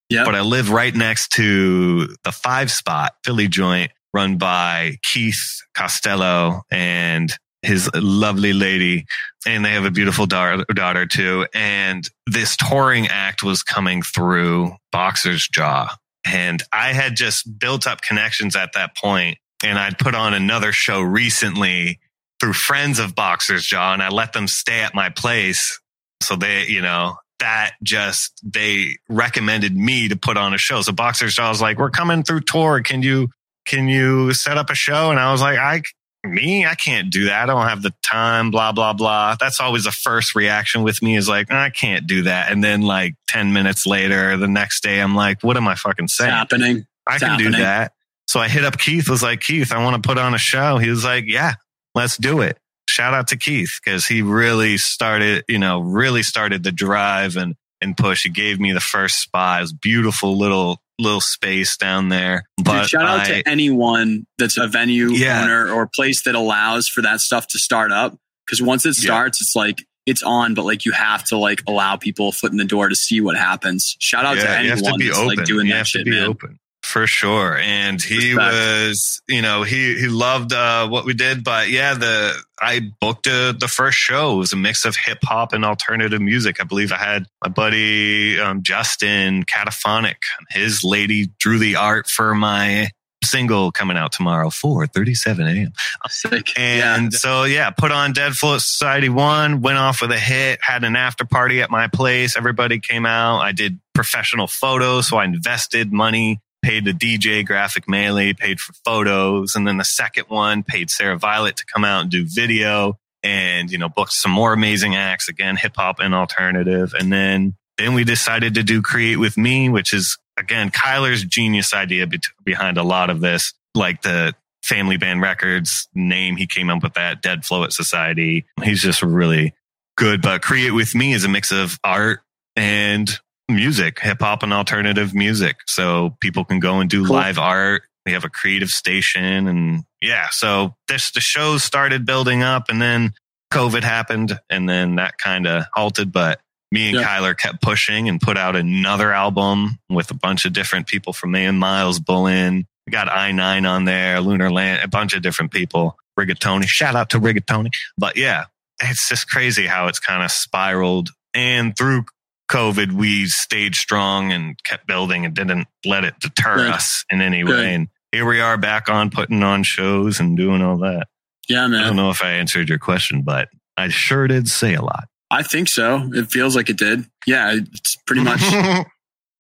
Yep. 0.10 0.26
But 0.26 0.36
I 0.36 0.42
live 0.42 0.70
right 0.70 0.94
next 0.94 1.32
to 1.34 2.08
the 2.24 2.32
Five 2.32 2.72
Spot 2.72 3.14
Philly 3.26 3.48
joint, 3.48 3.92
run 4.14 4.38
by 4.38 4.98
Keith 5.02 5.62
Costello 5.76 6.62
and 6.72 7.34
his 7.62 7.90
lovely 7.94 8.54
lady, 8.54 9.06
and 9.46 9.66
they 9.66 9.72
have 9.72 9.86
a 9.86 9.92
beautiful 9.92 10.26
daughter, 10.26 10.64
daughter 10.74 11.06
too. 11.06 11.48
And 11.54 12.08
this 12.28 12.56
touring 12.56 13.08
act 13.08 13.44
was 13.44 13.64
coming 13.64 14.02
through 14.02 14.76
Boxer's 14.92 15.48
Jaw, 15.48 15.90
and 16.28 16.62
I 16.72 16.94
had 16.94 17.16
just 17.16 17.60
built 17.60 17.88
up 17.88 18.02
connections 18.02 18.56
at 18.56 18.74
that 18.74 18.96
point, 18.96 19.38
and 19.64 19.80
I'd 19.80 19.98
put 19.98 20.16
on 20.16 20.34
another 20.34 20.72
show 20.72 21.02
recently 21.02 22.00
through 22.40 22.54
friends 22.54 23.00
of 23.00 23.16
Boxer's 23.16 23.66
Jaw, 23.66 23.94
and 23.94 24.04
I 24.04 24.10
let 24.10 24.34
them 24.34 24.48
stay 24.48 24.82
at 24.82 24.94
my 24.94 25.10
place. 25.10 25.80
So 26.22 26.36
they, 26.36 26.68
you 26.68 26.82
know, 26.82 27.16
that 27.40 27.72
just 27.84 28.42
they 28.44 28.98
recommended 29.10 29.76
me 29.76 30.10
to 30.10 30.16
put 30.16 30.38
on 30.38 30.54
a 30.54 30.58
show. 30.58 30.82
So 30.82 30.92
Boxer's 30.92 31.36
Jaw 31.36 31.50
was 31.50 31.62
like, 31.62 31.78
"We're 31.78 31.90
coming 31.90 32.24
through 32.24 32.42
tour. 32.42 32.82
Can 32.82 33.02
you 33.02 33.30
can 33.66 33.88
you 33.88 34.34
set 34.34 34.58
up 34.58 34.70
a 34.70 34.76
show?" 34.76 35.12
And 35.12 35.20
I 35.20 35.32
was 35.32 35.42
like, 35.42 35.58
"I 35.58 35.82
me, 36.28 36.66
I 36.66 36.76
can't 36.76 37.12
do 37.12 37.26
that. 37.26 37.44
I 37.44 37.46
don't 37.46 37.68
have 37.68 37.82
the 37.82 37.94
time. 38.04 38.52
Blah 38.52 38.72
blah 38.72 38.94
blah." 38.94 39.36
That's 39.40 39.60
always 39.60 39.86
the 39.86 39.92
first 39.92 40.36
reaction 40.36 40.84
with 40.84 41.02
me 41.02 41.16
is 41.16 41.28
like, 41.28 41.48
oh, 41.50 41.56
"I 41.56 41.70
can't 41.70 42.08
do 42.08 42.24
that." 42.24 42.52
And 42.52 42.64
then 42.64 42.82
like 42.82 43.16
ten 43.28 43.54
minutes 43.54 43.86
later, 43.86 44.38
the 44.38 44.48
next 44.48 44.84
day, 44.84 45.00
I'm 45.00 45.16
like, 45.16 45.44
"What 45.44 45.58
am 45.58 45.68
I 45.68 45.76
fucking 45.76 46.06
It's 46.06 46.18
saying?" 46.18 46.32
happening. 46.32 46.86
I 47.08 47.16
It's 47.16 47.24
can 47.24 47.38
do 47.38 47.52
that. 47.52 47.94
So 48.28 48.42
I 48.42 48.50
hit 48.50 48.66
up 48.66 48.78
Keith, 48.78 49.10
was 49.10 49.24
like, 49.24 49.40
Keith, 49.40 49.72
I 49.72 49.82
want 49.84 50.02
to 50.02 50.06
put 50.08 50.18
on 50.18 50.34
a 50.34 50.38
show. 50.38 50.78
He 50.78 50.90
was 50.90 51.06
like, 51.06 51.24
yeah, 51.28 51.54
let's 51.96 52.18
do 52.18 52.42
it. 52.42 52.58
Shout 52.90 53.14
out 53.14 53.30
to 53.30 53.38
Keith 53.38 53.80
because 53.84 54.06
he 54.06 54.22
really 54.22 54.78
started, 54.78 55.46
you 55.48 55.60
know, 55.60 55.80
really 55.80 56.24
started 56.24 56.64
the 56.64 56.72
drive 56.72 57.38
and, 57.38 57.56
and 57.82 57.96
push. 57.96 58.24
He 58.24 58.30
gave 58.30 58.60
me 58.60 58.72
the 58.72 58.80
first 58.80 59.22
spot. 59.22 59.60
It 59.60 59.64
was 59.64 59.74
beautiful 59.74 60.38
little, 60.38 60.82
little 61.00 61.22
space 61.22 61.78
down 61.78 62.10
there. 62.10 62.44
But 62.64 62.82
Dude, 62.82 62.90
shout 62.90 63.06
out 63.06 63.20
I- 63.22 63.42
to 63.42 63.50
anyone 63.50 64.26
that's 64.38 64.58
a 64.58 64.68
venue 64.68 65.12
Yeah. 65.12 65.44
owner 65.44 65.70
or 65.72 65.90
place 65.94 66.24
that 66.24 66.36
allows 66.36 66.88
for 66.88 67.02
that 67.04 67.20
stuff 67.22 67.48
to 67.50 67.60
start 67.60 67.92
up. 67.92 68.18
Because 68.46 68.62
once 68.62 68.86
it 68.86 68.96
Yeah. 68.98 69.04
starts, 69.04 69.42
it's 69.42 69.56
like 69.56 69.84
it's 70.06 70.24
on, 70.24 70.54
but 70.54 70.64
like 70.64 70.86
you 70.86 70.94
have 70.94 71.24
to 71.26 71.38
like 71.38 71.62
allow 71.68 71.98
people 71.98 72.30
a 72.30 72.32
foot 72.32 72.52
in 72.52 72.58
the 72.58 72.64
door 72.64 72.88
to 72.88 72.96
see 72.96 73.20
what 73.20 73.36
happens. 73.36 73.98
Shout 74.00 74.24
out 74.26 74.36
to 74.36 74.40
Yeah, 74.40 74.46
have 74.56 74.60
anyone 74.80 75.00
to 75.00 75.06
that's 75.06 75.18
open. 75.18 75.36
like 75.38 75.46
doing 75.46 75.68
you 75.68 75.74
that 75.74 75.86
shit, 75.86 76.06
to 76.06 76.10
man. 76.12 76.24
open 76.30 76.60
for 76.98 77.06
sure. 77.06 77.56
And 77.58 78.02
he 78.02 78.34
Respect. 78.34 78.54
was, 78.54 79.22
you 79.28 79.44
know, 79.44 79.62
he 79.62 80.00
he 80.00 80.08
loved 80.08 80.52
uh, 80.52 80.88
what 80.88 81.06
we 81.06 81.14
did. 81.14 81.44
But 81.44 81.70
yeah, 81.70 81.94
the 81.94 82.34
I 82.60 82.92
booked 83.00 83.28
uh 83.28 83.54
the 83.60 83.68
first 83.68 83.98
show. 83.98 84.34
It 84.34 84.38
was 84.38 84.54
a 84.54 84.56
mix 84.56 84.84
of 84.84 84.96
hip 84.96 85.20
hop 85.22 85.54
and 85.54 85.64
alternative 85.64 86.20
music. 86.20 86.60
I 86.60 86.64
believe 86.64 86.92
I 86.92 86.98
had 86.98 87.28
my 87.44 87.50
buddy 87.50 88.40
um, 88.40 88.64
Justin 88.64 89.44
Cataphonic. 89.44 90.16
His 90.50 90.84
lady 90.84 91.30
drew 91.38 91.60
the 91.60 91.76
art 91.76 92.08
for 92.08 92.34
my 92.34 92.90
single 93.24 93.72
coming 93.72 93.98
out 93.98 94.12
tomorrow, 94.12 94.50
four 94.50 94.88
thirty 94.88 95.14
seven 95.14 95.46
a.m. 95.46 95.74
Sick. 96.10 96.58
And 96.58 97.12
yeah. 97.12 97.20
so, 97.20 97.44
yeah, 97.44 97.70
put 97.70 97.92
on 97.92 98.14
Dead 98.14 98.34
Float 98.34 98.62
Society 98.62 99.10
one, 99.10 99.62
went 99.62 99.78
off 99.78 100.02
with 100.02 100.12
a 100.12 100.20
hit, 100.20 100.60
had 100.64 100.84
an 100.84 100.96
after 100.96 101.26
party 101.26 101.62
at 101.62 101.70
my 101.70 101.90
place. 101.90 102.36
Everybody 102.36 102.80
came 102.80 103.06
out. 103.06 103.40
I 103.42 103.52
did 103.52 103.80
professional 103.94 104.48
photos. 104.48 105.10
So 105.10 105.18
I 105.18 105.26
invested 105.26 105.92
money, 105.92 106.40
paid 106.68 106.84
the 106.84 106.92
DJ 106.92 107.46
graphic 107.46 107.88
melee, 107.88 108.34
paid 108.34 108.60
for 108.60 108.74
photos. 108.84 109.56
And 109.56 109.66
then 109.66 109.78
the 109.78 109.86
second 109.86 110.26
one 110.28 110.64
paid 110.64 110.90
Sarah 110.90 111.18
Violet 111.18 111.56
to 111.56 111.66
come 111.66 111.86
out 111.86 112.02
and 112.02 112.12
do 112.12 112.26
video 112.28 113.00
and, 113.24 113.72
you 113.72 113.78
know, 113.78 113.88
booked 113.88 114.12
some 114.12 114.32
more 114.32 114.52
amazing 114.52 114.94
acts 114.94 115.30
again, 115.30 115.56
hip 115.56 115.78
hop 115.78 116.00
and 116.00 116.14
alternative. 116.14 116.94
And 116.94 117.10
then, 117.10 117.56
then 117.78 117.94
we 117.94 118.04
decided 118.04 118.56
to 118.56 118.64
do 118.64 118.82
Create 118.82 119.16
with 119.16 119.38
Me, 119.38 119.70
which 119.70 119.94
is 119.94 120.18
again, 120.36 120.70
Kyler's 120.70 121.24
genius 121.24 121.74
idea 121.74 122.06
be- 122.06 122.20
behind 122.44 122.78
a 122.78 122.84
lot 122.84 123.10
of 123.10 123.22
this, 123.22 123.54
like 123.74 124.02
the 124.02 124.34
Family 124.62 124.98
Band 124.98 125.22
Records 125.22 125.88
name. 125.96 126.36
He 126.36 126.48
came 126.48 126.70
up 126.70 126.84
with 126.84 126.96
that 126.96 127.22
Dead 127.22 127.46
Flow 127.46 127.64
at 127.64 127.72
Society. 127.72 128.46
He's 128.62 128.82
just 128.82 129.02
really 129.02 129.54
good. 129.96 130.22
But 130.22 130.42
Create 130.42 130.72
with 130.72 130.94
Me 130.94 131.14
is 131.14 131.24
a 131.24 131.30
mix 131.30 131.54
of 131.54 131.80
art 131.82 132.20
and 132.58 133.10
music, 133.50 134.00
hip 134.00 134.22
hop 134.22 134.44
and 134.44 134.54
alternative 134.54 135.14
music. 135.14 135.58
So 135.68 136.16
people 136.22 136.44
can 136.46 136.60
go 136.60 136.80
and 136.80 136.90
do 136.90 137.06
Cool. 137.06 137.16
live 137.16 137.38
art. 137.40 137.84
We 138.06 138.14
have 138.14 138.24
a 138.24 138.30
creative 138.30 138.70
station 138.70 139.48
and 139.48 139.84
yeah. 140.02 140.28
So 140.32 140.76
this, 140.88 141.12
the 141.12 141.20
shows 141.22 141.64
started 141.64 142.06
building 142.06 142.44
up 142.44 142.70
and 142.70 142.82
then 142.82 143.14
COVID 143.54 143.84
happened 143.84 144.38
and 144.50 144.68
then 144.68 144.96
that 144.96 145.18
kind 145.18 145.48
of 145.48 145.66
halted. 145.74 146.12
But 146.12 146.40
me 146.72 146.90
and 146.90 147.00
Yeah. 147.00 147.04
Kyler 147.04 147.38
kept 147.38 147.62
pushing 147.62 148.08
and 148.10 148.20
put 148.20 148.38
out 148.38 148.56
another 148.56 149.12
album 149.14 149.80
with 149.90 150.12
a 150.12 150.14
bunch 150.14 150.46
of 150.46 150.54
different 150.54 150.88
people 150.88 151.14
from 151.14 151.32
me 151.32 151.46
and 151.46 151.60
Miles 151.60 152.00
Bullen, 152.00 152.66
We 152.86 152.92
got 152.92 153.10
I 153.10 153.32
nine 153.32 153.66
on 153.66 153.86
there, 153.86 154.20
Lunar 154.22 154.52
Land, 154.52 154.82
a 154.84 154.88
bunch 154.88 155.14
of 155.14 155.22
different 155.22 155.52
people. 155.52 155.98
Rigatoni, 156.20 156.66
shout 156.66 156.96
out 156.96 157.10
to 157.12 157.20
Rigatoni. 157.20 157.70
But 157.98 158.18
yeah, 158.18 158.46
it's 158.82 159.08
just 159.10 159.30
crazy 159.30 159.68
how 159.68 159.88
it's 159.88 160.00
kind 160.00 160.24
of 160.24 160.32
spiraled. 160.32 161.10
And 161.34 161.78
through 161.78 162.06
COVID, 162.50 162.94
we 162.94 163.28
stayed 163.28 163.76
strong 163.76 164.32
and 164.32 164.62
kept 164.64 164.88
building 164.88 165.26
and 165.26 165.34
didn't 165.34 165.68
let 165.86 166.04
it 166.04 166.20
deter 166.20 166.58
Good. 166.58 166.72
us 166.72 167.06
in 167.10 167.22
any 167.22 167.44
Good. 167.44 167.50
way. 167.50 167.74
And 167.76 167.88
here 168.12 168.26
we 168.26 168.40
are 168.40 168.58
back 168.58 168.90
on 168.90 169.10
putting 169.10 169.44
on 169.44 169.64
shows 169.64 170.20
and 170.20 170.38
doing 170.38 170.62
all 170.62 170.78
that. 170.78 171.08
Yeah, 171.50 171.68
man. 171.68 171.82
I 171.82 171.88
don't 171.88 171.96
know 171.96 172.10
if 172.10 172.24
I 172.24 172.32
answered 172.32 172.70
your 172.70 172.80
question, 172.80 173.22
but 173.22 173.50
I 173.76 173.90
sure 173.90 174.28
did 174.28 174.48
say 174.48 174.74
a 174.74 174.82
lot. 174.82 175.08
I 175.30 175.44
think 175.44 175.68
so. 175.68 176.10
It 176.14 176.30
feels 176.32 176.56
like 176.56 176.70
it 176.70 176.78
did. 176.78 177.06
Yeah, 177.26 177.54
it's 177.54 177.98
pretty 178.06 178.24
much 178.24 178.42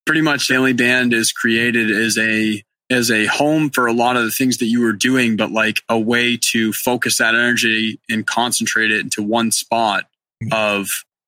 pretty 0.05 0.22
much 0.22 0.45
Family 0.45 0.74
Band 0.74 1.14
is 1.14 1.32
created 1.32 1.91
as 1.91 2.18
a 2.18 2.62
as 2.89 3.12
a 3.12 3.26
home 3.26 3.70
for 3.70 3.88
a 3.88 3.93
lot 3.93 4.16
of 4.16 4.24
the 4.24 4.32
things 4.32 4.58
that 4.58 4.68
you 4.68 4.82
were 4.82 4.93
doing, 4.93 5.36
but 5.36 5.51
like 5.51 5.82
a 5.89 5.99
way 5.99 6.38
to 6.51 6.72
focus 6.72 7.18
that 7.18 7.36
energy 7.36 7.99
and 8.10 8.26
concentrate 8.26 8.91
it 8.91 9.01
into 9.01 9.22
one 9.22 9.51
spot 9.51 10.05
mm. 10.41 10.53
of 10.53 10.88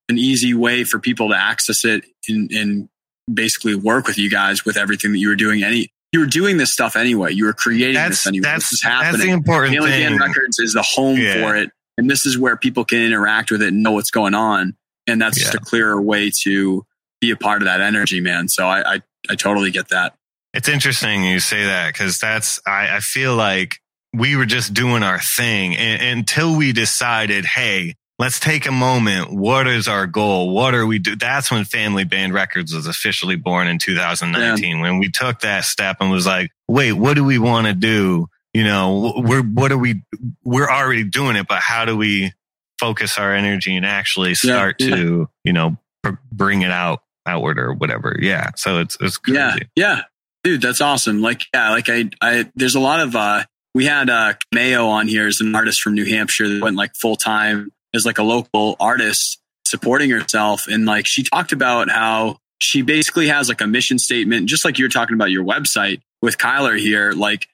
an 0.10 0.18
easy 0.18 0.54
way 0.54 0.84
for 0.84 1.00
people 1.00 1.30
to 1.30 1.36
access 1.36 1.86
it 1.86 2.04
and, 2.28 2.52
and 2.52 2.90
basically 3.32 3.76
work 3.76 4.08
with 4.08 4.18
you 4.18 4.30
guys 4.30 4.66
with 4.66 4.76
everything 4.76 5.12
that 5.12 5.20
you 5.20 5.30
were 5.30 5.36
doing. 5.36 5.64
Any 5.64 5.90
you 6.12 6.20
were 6.22 6.26
doing 6.26 6.58
this 6.58 6.74
stuff 6.74 6.96
anyway. 6.96 7.32
You 7.34 7.46
were 7.46 7.54
creating 7.54 7.94
that's 7.94 8.24
this 8.24 8.28
anyway. 8.28 8.44
that's 8.44 8.70
this 8.70 8.74
is 8.74 8.82
that's 8.82 9.18
the 9.18 9.30
important 9.30 9.74
thing. 9.74 9.84
Band 9.84 10.20
Records 10.20 10.60
is 10.60 10.74
the 10.74 10.82
home 10.82 11.18
Yeah. 11.18 11.36
for 11.36 11.56
it, 11.56 11.70
and 11.98 12.10
this 12.10 12.26
is 12.26 12.38
where 12.38 12.58
people 12.58 12.84
can 12.84 13.00
interact 13.00 13.52
with 13.52 13.62
it 13.62 13.70
and 13.70 13.84
know 13.84 13.92
what's 13.92 14.12
going 14.12 14.34
on. 14.34 14.76
And 15.08 15.22
that's 15.22 15.40
just 15.40 15.56
a 15.56 15.60
clearer 15.60 16.00
way 16.00 16.32
to 16.44 16.86
be 17.20 17.32
a 17.32 17.36
part 17.36 17.62
of 17.62 17.66
that 17.66 17.82
energy, 17.82 18.22
man. 18.22 18.48
So 18.48 18.68
I, 18.68 18.96
I, 18.96 19.02
I 19.30 19.36
totally 19.36 19.72
get 19.72 19.90
that. 19.90 20.14
It's 20.54 20.70
interesting 20.70 21.24
you 21.24 21.40
say 21.40 21.66
that 21.66 21.94
because 21.94 22.18
that's 22.18 22.60
I, 22.66 22.98
I 22.98 23.00
feel 23.00 23.36
like 23.36 23.78
we 24.14 24.36
were 24.36 24.46
just 24.46 24.74
doing 24.74 25.04
our 25.04 25.20
thing 25.20 25.76
and, 25.76 26.20
until 26.20 26.56
we 26.56 26.74
decided, 26.74 27.46
hey, 27.46 27.96
let's 28.20 28.40
take 28.40 28.68
a 28.68 28.72
moment. 28.72 29.32
What 29.32 29.66
is 29.66 29.88
our 29.88 30.06
goal? 30.06 30.54
What 30.54 30.76
are 30.76 30.86
we 30.86 31.00
do? 31.00 31.16
That's 31.16 31.50
when 31.50 31.64
Family 31.64 32.04
Band 32.04 32.34
Records 32.34 32.76
was 32.76 32.86
officially 32.86 33.38
born 33.38 33.68
in 33.68 33.80
2019. 33.80 34.82
When 34.82 35.00
we 35.00 35.10
took 35.10 35.40
that 35.40 35.64
step 35.64 35.98
and 36.02 36.12
was 36.12 36.28
like, 36.28 36.52
wait, 36.68 36.92
what 36.92 37.16
do 37.16 37.24
we 37.24 37.40
want 37.40 37.68
to 37.68 37.74
do? 37.74 38.28
You 38.54 38.66
know, 38.66 39.14
we're 39.16 39.42
what 39.42 39.72
are 39.72 39.78
we? 39.78 40.04
We're 40.44 40.70
already 40.70 41.06
doing 41.06 41.36
it, 41.38 41.48
but 41.48 41.60
how 41.60 41.86
do 41.86 41.96
we 41.96 42.34
focus 42.80 43.18
our 43.18 43.34
energy 43.34 43.76
and 43.76 43.86
actually 43.86 44.36
start 44.36 44.78
yeah. 44.80 44.96
to 44.96 45.30
you 45.44 45.54
know 45.54 45.78
pr- 46.04 46.20
bring 46.32 46.64
it 46.64 46.72
out 46.72 47.04
outward 47.26 47.58
or 47.60 47.74
whatever? 47.74 48.18
Yeah. 48.20 48.50
So 48.56 48.80
it's 48.80 48.98
it's 49.00 49.18
crazy. 49.18 49.38
Yeah, 49.38 49.56
yeah, 49.76 50.02
dude, 50.44 50.62
that's 50.64 50.82
awesome. 50.82 51.22
Like, 51.22 51.44
yeah, 51.54 51.70
like 51.70 51.90
I, 51.90 52.10
I, 52.22 52.52
there's 52.56 52.76
a 52.76 52.80
lot 52.80 53.00
of. 53.00 53.16
uh 53.16 53.44
We 53.76 53.86
had 53.86 54.10
uh 54.10 54.34
Mayo 54.52 54.88
on 54.88 55.08
here 55.08 55.28
as 55.28 55.42
an 55.42 55.54
artist 55.54 55.80
from 55.80 55.94
New 55.94 56.06
Hampshire 56.06 56.50
that 56.50 56.62
went 56.62 56.76
like 56.76 56.96
full 56.96 57.16
time 57.16 57.72
as 57.94 58.06
like 58.06 58.18
a 58.18 58.24
local 58.24 58.76
artist 58.80 59.40
supporting 59.66 60.10
herself, 60.10 60.68
and 60.68 60.86
like 60.86 61.06
she 61.08 61.24
talked 61.24 61.52
about 61.52 61.90
how 61.90 62.38
she 62.62 62.82
basically 62.82 63.28
has 63.28 63.50
like 63.50 63.62
a 63.62 63.68
mission 63.68 63.98
statement, 63.98 64.48
just 64.48 64.66
like 64.66 64.78
you're 64.78 64.90
talking 64.90 65.16
about 65.16 65.32
your 65.32 65.46
website 65.46 66.02
with 66.22 66.38
Kyler 66.38 66.78
here. 66.78 67.12
Like, 67.12 67.48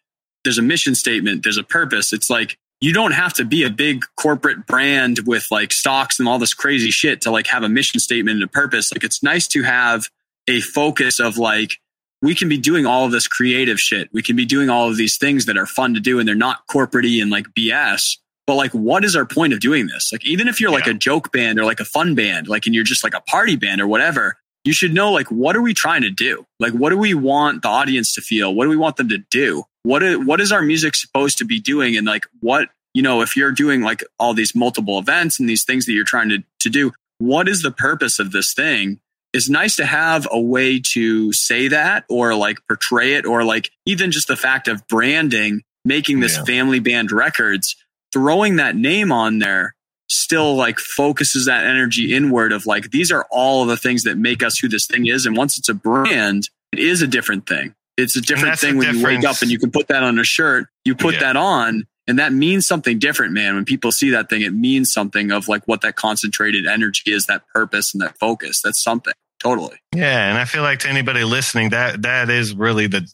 there's 0.43 0.57
a 0.57 0.63
mission 0.63 0.95
statement, 0.95 1.43
there's 1.43 1.57
a 1.57 1.63
purpose. 1.63 2.13
It's 2.13 2.29
like 2.29 2.57
you 2.81 2.93
don't 2.93 3.13
have 3.13 3.33
to 3.33 3.45
be 3.45 3.63
a 3.63 3.69
big 3.69 4.01
corporate 4.17 4.67
brand 4.67 5.19
with 5.25 5.47
like 5.49 5.71
stocks 5.71 6.19
and 6.19 6.27
all 6.27 6.39
this 6.39 6.53
crazy 6.53 6.91
shit 6.91 7.21
to 7.21 7.31
like 7.31 7.47
have 7.47 7.63
a 7.63 7.69
mission 7.69 7.99
statement 7.99 8.35
and 8.35 8.43
a 8.43 8.47
purpose. 8.47 8.91
Like, 8.91 9.03
it's 9.03 9.23
nice 9.23 9.47
to 9.47 9.63
have 9.63 10.05
a 10.47 10.61
focus 10.61 11.19
of 11.19 11.37
like 11.37 11.79
we 12.21 12.35
can 12.35 12.49
be 12.49 12.57
doing 12.57 12.85
all 12.85 13.05
of 13.05 13.11
this 13.11 13.27
creative 13.27 13.79
shit. 13.79 14.09
We 14.11 14.23
can 14.23 14.35
be 14.35 14.45
doing 14.45 14.69
all 14.69 14.89
of 14.89 14.97
these 14.97 15.17
things 15.17 15.45
that 15.45 15.57
are 15.57 15.65
fun 15.65 15.93
to 15.93 15.99
do 15.99 16.19
and 16.19 16.27
they're 16.27 16.35
not 16.35 16.67
corporatey 16.67 17.21
and 17.21 17.29
like 17.29 17.47
BS. 17.57 18.17
But 18.47 18.55
like, 18.55 18.71
what 18.71 19.03
is 19.03 19.15
our 19.15 19.25
point 19.25 19.53
of 19.53 19.59
doing 19.59 19.87
this? 19.87 20.11
Like, 20.11 20.25
even 20.25 20.47
if 20.47 20.59
you're 20.61 20.71
like 20.71 20.87
a 20.87 20.93
joke 20.93 21.31
band 21.31 21.59
or 21.59 21.65
like 21.65 21.79
a 21.79 21.85
fun 21.85 22.13
band, 22.15 22.47
like, 22.47 22.65
and 22.65 22.75
you're 22.75 22.83
just 22.83 23.03
like 23.03 23.15
a 23.15 23.21
party 23.21 23.55
band 23.55 23.81
or 23.81 23.87
whatever, 23.87 24.37
you 24.63 24.73
should 24.73 24.93
know 24.93 25.11
like, 25.11 25.31
what 25.31 25.55
are 25.55 25.61
we 25.61 25.73
trying 25.73 26.03
to 26.03 26.11
do? 26.11 26.45
Like, 26.59 26.73
what 26.73 26.89
do 26.91 26.97
we 26.97 27.13
want 27.13 27.63
the 27.63 27.67
audience 27.69 28.13
to 28.15 28.21
feel? 28.21 28.53
What 28.53 28.65
do 28.65 28.69
we 28.69 28.77
want 28.77 28.97
them 28.97 29.09
to 29.09 29.17
do? 29.31 29.63
What 29.83 30.03
is, 30.03 30.17
what 30.25 30.41
is 30.41 30.51
our 30.51 30.61
music 30.61 30.95
supposed 30.95 31.37
to 31.39 31.45
be 31.45 31.59
doing? 31.59 31.97
And 31.97 32.05
like, 32.05 32.27
what, 32.39 32.69
you 32.93 33.01
know, 33.01 33.21
if 33.21 33.35
you're 33.35 33.51
doing 33.51 33.81
like 33.81 34.03
all 34.19 34.33
these 34.33 34.53
multiple 34.55 34.99
events 34.99 35.39
and 35.39 35.49
these 35.49 35.63
things 35.63 35.85
that 35.87 35.93
you're 35.93 36.05
trying 36.05 36.29
to, 36.29 36.43
to 36.61 36.69
do, 36.69 36.91
what 37.17 37.47
is 37.49 37.61
the 37.63 37.71
purpose 37.71 38.19
of 38.19 38.31
this 38.31 38.53
thing? 38.53 38.99
it's 39.33 39.49
nice 39.49 39.75
to 39.75 39.85
have 39.85 40.25
a 40.31 40.39
way 40.39 40.79
to 40.93 41.33
say 41.33 41.67
that 41.67 42.05
or 42.07 42.33
like 42.35 42.57
portray 42.69 43.15
it 43.15 43.25
or 43.25 43.43
like 43.43 43.69
even 43.85 44.09
just 44.09 44.29
the 44.29 44.35
fact 44.37 44.69
of 44.69 44.87
branding 44.87 45.61
making 45.83 46.21
this 46.21 46.37
Yeah. 46.37 46.45
family 46.45 46.79
band 46.79 47.11
records 47.11 47.75
throwing 48.15 48.55
that 48.55 48.77
name 48.77 49.11
on 49.11 49.39
there 49.39 49.75
still 50.07 50.55
like 50.55 50.79
focuses 50.79 51.47
that 51.47 51.65
energy 51.65 52.15
inward 52.15 52.53
of 52.53 52.65
like 52.65 52.91
these 52.91 53.11
are 53.11 53.25
all 53.29 53.61
of 53.63 53.67
the 53.67 53.75
things 53.75 54.03
that 54.03 54.17
make 54.17 54.41
us 54.41 54.57
who 54.57 54.69
this 54.69 54.87
thing 54.87 55.07
is. 55.07 55.25
And 55.25 55.35
once 55.35 55.57
it's 55.57 55.67
a 55.67 55.73
brand 55.73 56.43
it 56.71 56.79
is 56.79 57.01
a 57.01 57.07
different 57.07 57.45
thing. 57.47 57.73
It's 57.97 58.15
a 58.15 58.21
different 58.21 58.57
thing 58.59 58.77
when 58.77 58.95
you 58.95 59.03
wake 59.03 59.23
up 59.25 59.41
and 59.41 59.51
you 59.51 59.59
can 59.59 59.71
put 59.71 59.87
that 59.89 60.01
on 60.03 60.17
a 60.17 60.23
shirt 60.23 60.67
you 60.85 60.95
put 60.95 61.15
Yeah. 61.15 61.19
that 61.21 61.35
on 61.35 61.83
and 62.07 62.19
that 62.19 62.31
means 62.31 62.65
something 62.67 62.99
different 62.99 63.33
man. 63.33 63.55
When 63.55 63.65
people 63.65 63.91
see 63.91 64.11
that 64.11 64.29
thing 64.29 64.41
it 64.43 64.53
means 64.53 64.93
something 64.93 65.31
of 65.31 65.49
like 65.49 65.67
what 65.67 65.81
that 65.81 65.97
concentrated 65.97 66.65
energy 66.67 67.11
is 67.11 67.25
that 67.25 67.41
purpose 67.53 67.93
and 67.93 68.01
that 68.01 68.17
focus. 68.17 68.61
That's 68.63 68.81
something 68.81 69.13
totally. 69.39 69.77
Yeah, 69.93 70.29
and 70.29 70.37
I 70.37 70.45
feel 70.45 70.61
like 70.61 70.79
to 70.79 70.89
anybody 70.89 71.23
listening, 71.25 71.69
that 71.71 72.03
that 72.03 72.29
is 72.29 72.53
really 72.55 72.87
the 72.87 73.07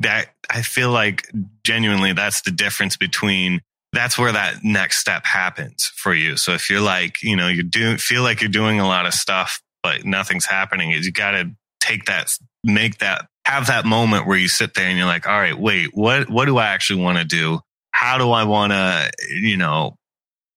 that 0.00 0.28
I 0.48 0.62
feel 0.62 0.90
like 0.90 1.28
genuinely 1.64 2.12
that's 2.14 2.40
the 2.42 2.50
difference 2.52 2.96
between 2.96 3.60
that's 3.92 4.18
where 4.18 4.32
that 4.32 4.56
next 4.62 4.98
step 4.98 5.24
happens 5.24 5.90
for 5.96 6.14
you. 6.14 6.36
So 6.36 6.52
if 6.52 6.68
you're 6.70 6.80
like, 6.80 7.22
you 7.22 7.36
know, 7.36 7.48
you 7.48 7.62
do 7.62 7.96
feel 7.96 8.22
like 8.22 8.40
you're 8.40 8.50
doing 8.50 8.80
a 8.80 8.86
lot 8.86 9.06
of 9.06 9.14
stuff, 9.14 9.60
but 9.82 10.04
nothing's 10.04 10.44
happening, 10.46 10.90
is 10.90 11.06
you 11.06 11.12
got 11.12 11.32
to 11.32 11.50
take 11.80 12.04
that, 12.06 12.28
make 12.64 12.98
that, 12.98 13.26
have 13.44 13.68
that 13.68 13.86
moment 13.86 14.26
where 14.26 14.36
you 14.36 14.48
sit 14.48 14.74
there 14.74 14.86
and 14.86 14.98
you're 14.98 15.06
like, 15.06 15.26
all 15.26 15.38
right, 15.38 15.58
wait, 15.58 15.90
what 15.94 16.28
what 16.28 16.44
do 16.44 16.58
I 16.58 16.66
actually 16.66 17.02
want 17.02 17.18
to 17.18 17.24
do? 17.24 17.60
How 17.92 18.18
do 18.18 18.30
I 18.30 18.44
want 18.44 18.72
to, 18.72 19.10
you 19.30 19.56
know, 19.56 19.96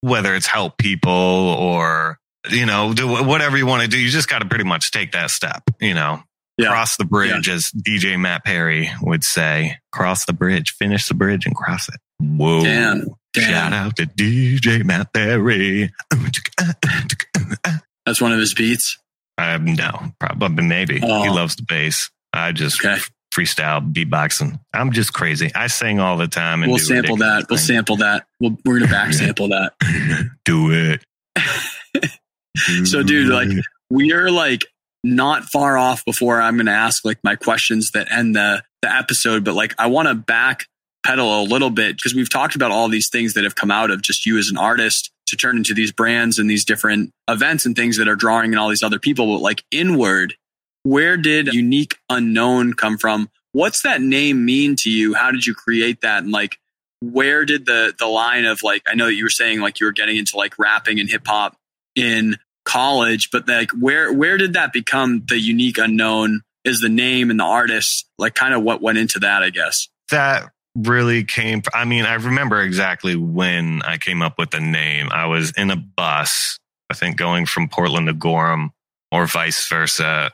whether 0.02 0.34
it's 0.34 0.46
help 0.46 0.76
people 0.78 1.10
or 1.12 2.18
you 2.50 2.66
know, 2.66 2.92
do 2.92 3.06
whatever 3.06 3.56
you 3.56 3.64
want 3.66 3.82
to 3.82 3.88
do. 3.88 3.96
You 3.96 4.10
just 4.10 4.28
got 4.28 4.40
to 4.40 4.46
pretty 4.48 4.64
much 4.64 4.90
take 4.90 5.12
that 5.12 5.30
step, 5.30 5.62
you 5.80 5.94
know, 5.94 6.20
Yeah. 6.58 6.70
cross 6.70 6.96
the 6.96 7.04
bridge, 7.04 7.48
as 7.48 7.70
DJ 7.70 8.18
Matt 8.18 8.44
Perry 8.44 8.90
would 9.00 9.22
say, 9.22 9.76
cross 9.92 10.24
the 10.24 10.32
bridge, 10.32 10.74
finish 10.76 11.06
the 11.06 11.14
bridge 11.14 11.46
and 11.46 11.54
cross 11.54 11.88
it. 11.88 12.00
Whoa. 12.18 12.64
Damn. 12.64 13.06
Shout 13.36 13.72
out 13.72 13.96
to 13.96 14.06
DJ 14.06 14.84
Matt 14.84 15.12
Perry. 15.14 15.90
that's 18.06 18.20
one 18.20 18.32
of 18.32 18.38
his 18.38 18.54
beats 18.54 18.98
Um, 19.38 19.64
no, 19.74 20.12
probably 20.20 20.64
maybe. 20.64 21.00
Oh. 21.02 21.22
He 21.22 21.30
loves 21.30 21.56
the 21.56 21.62
bass. 21.66 22.10
I 22.32 22.52
just 22.52 22.84
Okay. 22.84 22.98
freestyle 23.34 23.92
beatboxing. 23.92 24.58
I'm 24.74 24.92
just 24.92 25.12
crazy. 25.14 25.50
I 25.54 25.66
sing 25.68 25.98
all 26.00 26.16
the 26.18 26.28
time. 26.28 26.62
And 26.62 26.70
we'll 26.72 26.78
sample 26.78 27.16
that 27.16 27.34
ridiculous 27.36 27.48
We'll 27.50 27.58
sample 27.76 27.96
that. 27.96 28.26
We'll, 28.40 28.58
we're 28.64 28.78
gonna 28.80 28.90
back 28.90 29.12
sample 29.14 29.48
that 29.48 29.72
do 30.44 30.70
it. 30.72 31.04
So, 32.84 33.02
dude, 33.02 33.28
like, 33.32 33.48
we 33.88 34.12
are 34.12 34.30
like 34.30 34.66
not 35.02 35.44
far 35.46 35.78
off 35.78 36.04
before 36.04 36.38
I'm 36.40 36.56
going 36.56 36.66
to 36.66 36.72
ask 36.72 37.02
like 37.02 37.18
my 37.24 37.34
questions 37.34 37.92
that 37.92 38.12
end 38.12 38.36
the 38.36 38.62
the 38.82 38.94
episode, 38.94 39.42
but 39.42 39.54
like 39.54 39.74
I 39.78 39.86
want 39.86 40.08
to 40.08 40.14
back 40.14 40.66
pedal 41.04 41.42
a 41.42 41.44
little 41.44 41.70
bit 41.70 41.96
because 41.96 42.14
we've 42.14 42.30
talked 42.30 42.54
about 42.54 42.70
all 42.70 42.88
these 42.88 43.08
things 43.08 43.34
that 43.34 43.44
have 43.44 43.54
come 43.54 43.70
out 43.70 43.90
of 43.90 44.02
just 44.02 44.26
you 44.26 44.38
as 44.38 44.48
an 44.48 44.58
artist 44.58 45.10
to 45.26 45.36
turn 45.36 45.56
into 45.56 45.74
these 45.74 45.92
brands 45.92 46.38
and 46.38 46.48
these 46.48 46.64
different 46.64 47.10
events 47.28 47.66
and 47.66 47.74
things 47.74 47.96
that 47.96 48.08
are 48.08 48.16
drawing 48.16 48.52
in 48.52 48.58
all 48.58 48.68
these 48.68 48.82
other 48.82 48.98
people. 48.98 49.26
But 49.26 49.42
like 49.42 49.64
inward, 49.70 50.34
where 50.82 51.16
did 51.16 51.48
unique 51.48 51.96
unknown 52.10 52.74
come 52.74 52.98
from? 52.98 53.30
What's 53.52 53.82
that 53.82 54.00
name 54.00 54.44
mean 54.44 54.76
to 54.80 54.90
you? 54.90 55.14
How 55.14 55.30
did 55.30 55.46
you 55.46 55.54
create 55.54 56.02
that? 56.02 56.22
And 56.22 56.32
like, 56.32 56.58
where 57.00 57.44
did 57.44 57.66
the 57.66 57.92
the 57.98 58.06
line 58.06 58.44
of 58.44 58.60
like 58.62 58.82
I 58.86 58.94
know 58.94 59.06
that 59.06 59.14
you 59.14 59.24
were 59.24 59.30
saying 59.30 59.60
like 59.60 59.80
you 59.80 59.86
were 59.86 59.92
getting 59.92 60.16
into 60.16 60.36
like 60.36 60.58
rapping 60.58 61.00
and 61.00 61.10
hip 61.10 61.26
hop 61.26 61.56
in 61.96 62.38
college, 62.64 63.30
but 63.30 63.48
like 63.48 63.70
where 63.72 64.12
where 64.12 64.36
did 64.36 64.52
that 64.52 64.72
become 64.72 65.24
the 65.28 65.38
unique 65.38 65.78
unknown? 65.78 66.42
Is 66.64 66.80
the 66.80 66.88
name 66.88 67.30
and 67.30 67.40
the 67.40 67.44
artist 67.44 68.06
like 68.18 68.34
kind 68.34 68.54
of 68.54 68.62
what 68.62 68.80
went 68.80 68.98
into 68.98 69.18
that? 69.20 69.42
I 69.42 69.50
guess. 69.50 69.88
that 70.10 70.52
really 70.74 71.24
came 71.24 71.62
i 71.74 71.84
mean 71.84 72.04
i 72.04 72.14
remember 72.14 72.60
exactly 72.60 73.14
when 73.14 73.82
i 73.82 73.98
came 73.98 74.22
up 74.22 74.38
with 74.38 74.50
the 74.50 74.60
name. 74.60 75.08
I 75.12 75.26
was 75.26 75.52
in 75.56 75.70
a 75.70 75.76
bus 75.76 76.58
i 76.90 76.94
think 76.94 77.16
going 77.16 77.46
from 77.46 77.68
portland 77.68 78.06
to 78.06 78.14
gorham 78.14 78.70
or 79.10 79.26
vice 79.26 79.68
versa. 79.68 80.30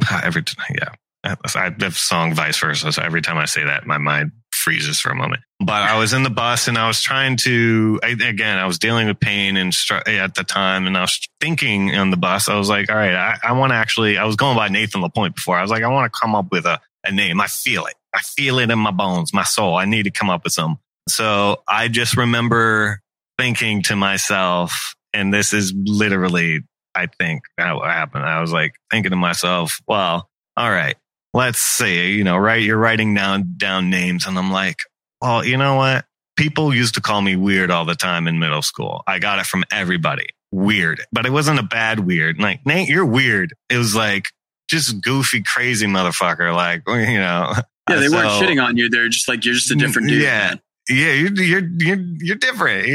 Every 0.22 0.42
yeah. 0.74 0.88
I 1.24 1.70
have 1.80 1.96
song 1.96 2.34
vice 2.34 2.58
versa 2.58 2.92
so 2.92 3.02
every 3.02 3.22
time 3.22 3.36
i 3.36 3.44
say 3.44 3.64
that 3.64 3.86
my 3.86 3.98
mind 3.98 4.32
freezes 4.50 5.00
for 5.00 5.10
a 5.10 5.14
moment. 5.14 5.42
But 5.60 5.82
i 5.82 5.98
was 5.98 6.12
in 6.12 6.22
the 6.22 6.30
bus 6.30 6.68
and 6.68 6.78
i 6.78 6.88
was 6.88 7.02
trying 7.02 7.36
to 7.44 8.00
again 8.02 8.58
i 8.58 8.66
was 8.66 8.78
dealing 8.78 9.08
with 9.08 9.20
pain 9.20 9.56
and 9.56 9.74
str- 9.74 10.02
eh, 10.06 10.16
at 10.16 10.34
the 10.34 10.44
time 10.44 10.86
and 10.86 10.96
i 10.96 11.02
was 11.02 11.28
thinking 11.40 11.94
on 11.94 12.10
the 12.10 12.16
bus 12.16 12.48
i 12.48 12.56
was 12.56 12.68
like 12.68 12.90
all 12.90 12.96
right 12.96 13.14
i, 13.14 13.38
I 13.42 13.52
want 13.52 13.70
to 13.70 13.76
actually 13.76 14.18
i 14.18 14.24
was 14.24 14.36
going 14.36 14.56
by 14.56 14.68
nathan 14.68 15.00
lapointe 15.00 15.34
before 15.34 15.56
i 15.56 15.62
was 15.62 15.70
like 15.70 15.82
i 15.82 15.88
want 15.88 16.12
to 16.12 16.18
come 16.18 16.34
up 16.34 16.50
with 16.50 16.64
a, 16.66 16.80
a 17.04 17.12
name. 17.12 17.40
I 17.40 17.46
feel 17.46 17.86
it 17.86 17.94
I 18.14 18.20
feel 18.20 18.58
it 18.58 18.70
in 18.70 18.78
my 18.78 18.90
bones, 18.90 19.32
my 19.32 19.44
soul. 19.44 19.76
I 19.76 19.84
need 19.84 20.04
to 20.04 20.10
come 20.10 20.30
up 20.30 20.44
with 20.44 20.52
some. 20.52 20.78
So 21.08 21.62
I 21.66 21.88
just 21.88 22.16
remember 22.16 23.00
thinking 23.38 23.82
to 23.82 23.96
myself, 23.96 24.72
and 25.12 25.32
this 25.32 25.52
is 25.52 25.72
literally, 25.76 26.60
I 26.94 27.06
think, 27.06 27.42
how 27.58 27.78
what 27.78 27.90
happened. 27.90 28.24
I 28.24 28.40
was 28.40 28.52
like 28.52 28.74
thinking 28.90 29.10
to 29.10 29.16
myself, 29.16 29.78
well, 29.86 30.28
all 30.56 30.70
right, 30.70 30.96
let's 31.34 31.58
see, 31.58 32.12
you 32.12 32.24
know, 32.24 32.36
right? 32.36 32.62
You're 32.62 32.78
writing 32.78 33.14
down, 33.14 33.54
down 33.56 33.90
names. 33.90 34.26
And 34.26 34.38
I'm 34.38 34.52
like, 34.52 34.76
well, 35.20 35.44
you 35.44 35.56
know 35.56 35.76
what? 35.76 36.04
People 36.36 36.74
used 36.74 36.94
to 36.94 37.00
call 37.00 37.20
me 37.20 37.36
weird 37.36 37.70
all 37.70 37.84
the 37.84 37.94
time 37.94 38.26
in 38.26 38.38
middle 38.38 38.62
school. 38.62 39.02
I 39.06 39.18
got 39.18 39.38
it 39.38 39.46
from 39.46 39.64
everybody. 39.70 40.28
Weird, 40.50 41.02
but 41.12 41.24
it 41.24 41.32
wasn't 41.32 41.60
a 41.60 41.62
bad 41.62 42.00
weird. 42.00 42.38
Like, 42.38 42.66
Nate, 42.66 42.88
you're 42.88 43.06
weird. 43.06 43.54
It 43.70 43.78
was 43.78 43.94
like 43.94 44.26
just 44.68 45.00
goofy, 45.02 45.42
crazy 45.42 45.86
motherfucker. 45.86 46.54
Like, 46.54 46.82
you 46.88 47.18
know, 47.18 47.54
Yeah, 47.94 48.00
they 48.00 48.08
weren't 48.08 48.30
shitting 48.42 48.62
on 48.64 48.76
you. 48.76 48.88
They're 48.88 49.08
just 49.08 49.28
like 49.28 49.44
you're 49.44 49.54
just 49.54 49.70
a 49.70 49.74
different 49.74 50.08
dude. 50.08 50.22
Yeah. 50.22 50.48
man. 50.48 50.60
yeah, 50.88 51.12
you're 51.12 51.32
you're 51.34 51.68
you're, 51.78 52.04
you're 52.20 52.36
different. 52.36 52.88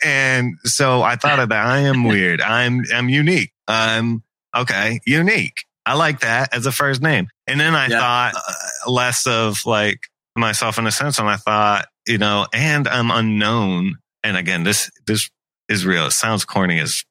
and 0.04 0.54
so 0.64 1.02
I 1.02 1.16
thought 1.16 1.38
of 1.38 1.48
that. 1.50 1.66
I 1.66 1.80
am 1.80 2.04
weird. 2.08 2.40
I'm 2.40 2.84
I'm 2.92 3.08
unique. 3.08 3.52
I'm 3.68 4.22
okay, 4.56 5.00
unique. 5.06 5.54
I 5.86 5.94
like 5.94 6.20
that 6.20 6.54
as 6.54 6.66
a 6.66 6.72
first 6.72 7.00
name. 7.02 7.28
And 7.46 7.58
then 7.58 7.74
I 7.74 7.86
Yeah. 7.88 7.98
thought 8.00 8.34
uh, 8.36 8.90
less 8.90 9.26
of 9.26 9.58
like 9.64 9.98
myself 10.36 10.78
in 10.78 10.86
a 10.86 10.92
sense, 10.92 11.18
and 11.18 11.28
I 11.28 11.36
thought, 11.36 11.86
you 12.06 12.18
know, 12.18 12.46
and 12.52 12.86
I'm 12.86 13.10
unknown. 13.10 13.96
And 14.22 14.36
again, 14.36 14.62
this 14.64 14.90
this 15.06 15.30
is 15.68 15.86
real. 15.86 16.06
It 16.06 16.12
sounds 16.12 16.44
corny 16.44 16.78
as 16.80 17.02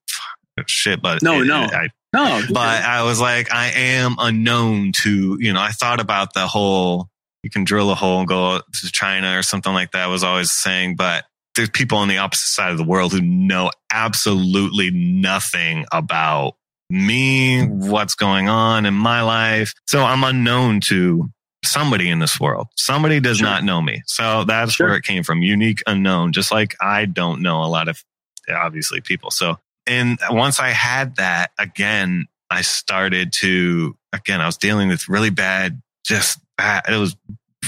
shit, 0.67 1.01
but 1.01 1.21
No, 1.23 1.41
it- 1.41 1.45
no. 1.45 1.61
I, 1.61 1.87
No, 2.13 2.41
but 2.49 2.83
I 2.83 3.03
was 3.03 3.19
like, 3.21 3.51
I 3.51 3.67
am 3.71 4.15
unknown 4.19 4.91
to, 5.03 5.37
you 5.39 5.53
know, 5.53 5.61
I 5.61 5.69
thought 5.71 5.99
about 6.01 6.33
the 6.33 6.47
whole, 6.47 7.07
you 7.43 7.49
can 7.49 7.63
drill 7.63 7.91
a 7.91 7.95
hole 7.95 8.19
and 8.19 8.27
go 8.27 8.59
to 8.59 8.91
China 8.91 9.37
or 9.37 9.43
something 9.43 9.73
like 9.73 9.91
that. 9.91 10.07
Was 10.07 10.23
always 10.23 10.51
saying, 10.51 10.95
but 10.95 11.25
there's 11.55 11.69
people 11.69 11.97
on 11.97 12.07
the 12.07 12.17
opposite 12.17 12.47
side 12.47 12.71
of 12.71 12.77
the 12.77 12.83
world 12.83 13.11
who 13.11 13.21
know 13.21 13.71
absolutely 13.91 14.91
nothing 14.91 15.85
about 15.91 16.55
me, 16.89 17.65
what's 17.65 18.15
going 18.15 18.49
on 18.49 18.85
in 18.85 18.93
my 18.93 19.21
life. 19.21 19.73
So 19.87 20.03
I'm 20.03 20.23
unknown 20.23 20.81
to 20.87 21.29
somebody 21.63 22.09
in 22.09 22.19
this 22.19 22.39
world. 22.39 22.67
Somebody 22.77 23.19
does 23.19 23.37
Sure. 23.37 23.47
not 23.47 23.63
know 23.63 23.81
me. 23.81 24.01
So 24.07 24.43
that's 24.45 24.73
Sure. 24.73 24.87
where 24.87 24.95
it 24.95 25.03
came 25.03 25.23
from. 25.23 25.41
Unique 25.43 25.81
unknown, 25.87 26.31
just 26.33 26.51
like 26.51 26.75
I 26.81 27.05
don't 27.05 27.41
know 27.41 27.63
a 27.63 27.67
lot 27.67 27.87
of 27.87 28.03
obviously 28.49 29.01
people. 29.01 29.29
So 29.31 29.59
and 29.85 30.19
once 30.29 30.59
I 30.59 30.69
had 30.69 31.15
that 31.17 31.51
again, 31.59 32.25
I 32.49 32.61
started 32.61 33.33
to 33.39 33.95
again, 34.13 34.41
I 34.41 34.45
was 34.47 34.57
dealing 34.57 34.87
with 34.89 35.07
really 35.09 35.29
bad, 35.29 35.81
just 36.05 36.39
bad, 36.59 36.83
it 36.93 36.97
was 36.97 37.15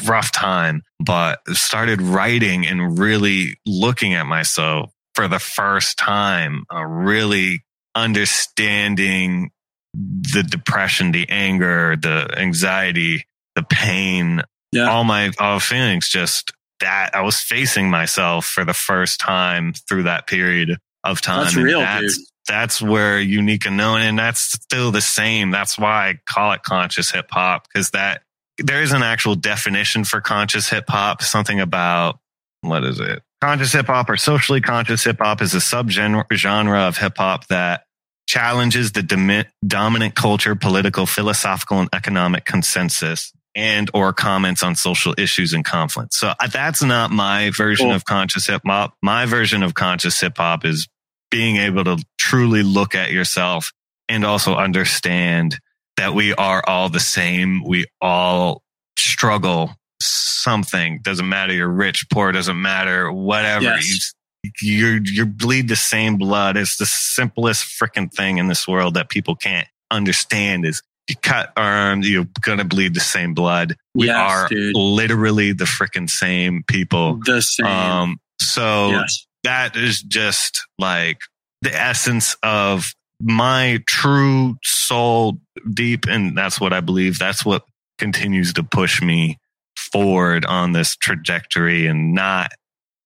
rough 0.06 0.32
time, 0.32 0.82
but 1.00 1.40
started 1.50 2.02
writing 2.02 2.66
and 2.66 2.98
really 3.00 3.58
looking 3.66 4.14
at 4.14 4.26
myself 4.26 4.92
for 5.16 5.28
the 5.28 5.40
first 5.40 5.98
time, 5.98 6.64
uh, 6.74 6.84
really 6.84 7.64
understanding 7.96 9.52
the 9.94 10.44
depression, 10.44 11.12
the 11.12 11.28
anger, 11.30 11.96
the 11.98 12.34
anxiety, 12.38 13.26
the 13.56 13.64
pain, 13.64 14.42
Yeah. 14.72 14.90
all 14.90 15.04
my 15.04 15.32
all 15.40 15.60
feelings 15.60 16.08
just 16.10 16.52
that 16.80 17.14
I 17.14 17.22
was 17.22 17.40
facing 17.40 17.90
myself 17.90 18.46
for 18.46 18.64
the 18.66 18.74
first 18.74 19.20
time 19.20 19.74
through 19.88 20.04
that 20.04 20.28
period 20.28 20.78
of 21.04 21.22
time. 21.22 21.44
That's 21.44 21.56
And 21.56 21.66
real, 21.66 21.80
that's, 21.82 22.18
dude. 22.18 22.26
That's 22.48 22.82
where 22.82 23.20
unique 23.20 23.66
unknown, 23.68 24.02
and 24.02 24.18
that's 24.18 24.42
still 24.42 24.92
the 24.92 25.02
same. 25.02 25.52
That's 25.52 25.78
why 25.78 26.10
I 26.10 26.20
call 26.26 26.54
it 26.54 26.64
conscious 26.64 27.12
hip 27.12 27.28
hop 27.30 27.68
because 27.68 27.92
that 27.92 28.24
there 28.64 28.82
is 28.82 28.92
an 28.92 29.04
actual 29.04 29.36
definition 29.36 30.04
for 30.04 30.22
conscious 30.22 30.70
hip 30.70 30.86
hop. 30.88 31.22
Something 31.22 31.60
about 31.60 32.20
what 32.62 32.84
is 32.84 33.00
it? 33.00 33.22
Conscious 33.42 33.74
hip 33.74 33.88
hop 33.88 34.10
or 34.10 34.18
socially 34.18 34.62
conscious 34.62 35.04
hip 35.04 35.18
hop 35.20 35.42
is 35.42 35.54
a 35.54 35.58
subgenre 35.58 36.26
genre 36.34 36.82
of 36.82 36.98
hip 36.98 37.18
hop 37.18 37.48
that 37.48 37.84
challenges 38.28 38.92
the 38.92 39.02
domi- 39.04 39.46
dominant 39.66 40.16
culture, 40.16 40.56
political, 40.56 41.06
philosophical, 41.06 41.80
and 41.80 41.90
economic 41.92 42.46
consensus 42.46 43.34
and 43.54 43.90
or 43.94 44.14
comments 44.14 44.64
on 44.64 44.76
social 44.76 45.14
issues 45.18 45.52
and 45.54 45.66
conflicts. 45.66 46.18
So 46.18 46.30
uh, 46.40 46.48
that's 46.48 46.82
not 46.82 47.12
my 47.12 47.52
version 47.58 47.88
Cool. 47.88 47.96
of 47.96 48.06
conscious 48.06 48.48
hip 48.48 48.62
hop. 48.66 48.94
My 49.02 49.26
version 49.26 49.64
of 49.64 49.74
conscious 49.74 50.20
hip 50.22 50.38
hop 50.38 50.64
is 50.64 50.88
being 51.30 51.58
able 51.58 51.84
to 51.84 51.98
truly 52.18 52.64
look 52.64 52.96
at 52.96 53.12
yourself 53.12 53.72
and 54.08 54.24
also 54.24 54.56
understand 54.56 55.60
that 55.98 56.14
we 56.14 56.34
are 56.34 56.64
all 56.68 56.90
the 56.90 57.00
same. 57.00 57.64
We 57.66 57.86
all 58.02 58.64
struggle 58.98 59.76
something. 60.02 61.00
Doesn't 61.04 61.28
matter 61.28 61.54
you're 61.54 61.70
rich, 61.70 62.06
poor, 62.12 62.32
doesn't 62.32 62.60
matter, 62.62 63.12
whatever. 63.12 63.64
Yes. 63.64 64.14
You, 64.44 64.52
you 64.62 65.02
you 65.06 65.26
bleed 65.26 65.68
the 65.68 65.76
same 65.76 66.18
blood. 66.18 66.58
It's 66.58 66.78
the 66.78 66.86
simplest 66.88 67.66
freaking 67.80 68.12
thing 68.12 68.38
in 68.40 68.48
this 68.48 68.68
world 68.68 68.96
that 68.96 69.10
people 69.10 69.36
can't 69.36 69.68
understand 69.92 70.66
is 70.66 70.82
you 71.08 71.16
cut 71.18 71.52
arms, 71.56 72.10
you're 72.10 72.26
gonna 72.42 72.64
bleed 72.66 72.96
the 72.96 73.00
same 73.02 73.34
blood. 73.36 73.76
We 73.94 74.08
Yes, 74.08 74.18
are 74.32 74.48
dude. 74.48 74.76
literally 74.76 75.52
the 75.54 75.66
freaking 75.66 76.10
same 76.10 76.64
people. 76.68 77.20
the 77.24 77.42
same. 77.42 77.66
Um 77.68 78.18
so 78.40 78.90
yes. 78.90 79.28
that 79.44 79.76
is 79.76 80.02
just 80.02 80.66
like 80.80 81.20
the 81.62 81.74
essence 81.80 82.36
of 82.42 82.94
my 83.24 83.84
true 83.88 84.56
soul 84.64 85.38
deep 85.74 86.06
and 86.08 86.38
that's 86.38 86.60
what 86.60 86.74
i 86.74 86.82
believe. 86.82 87.20
That's 87.20 87.46
what 87.46 87.64
continues 87.98 88.54
to 88.54 88.64
push 88.64 89.02
me 89.02 89.38
forward 89.78 90.46
on 90.46 90.72
this 90.72 90.96
trajectory 90.96 91.86
and 91.88 92.14
not 92.14 92.52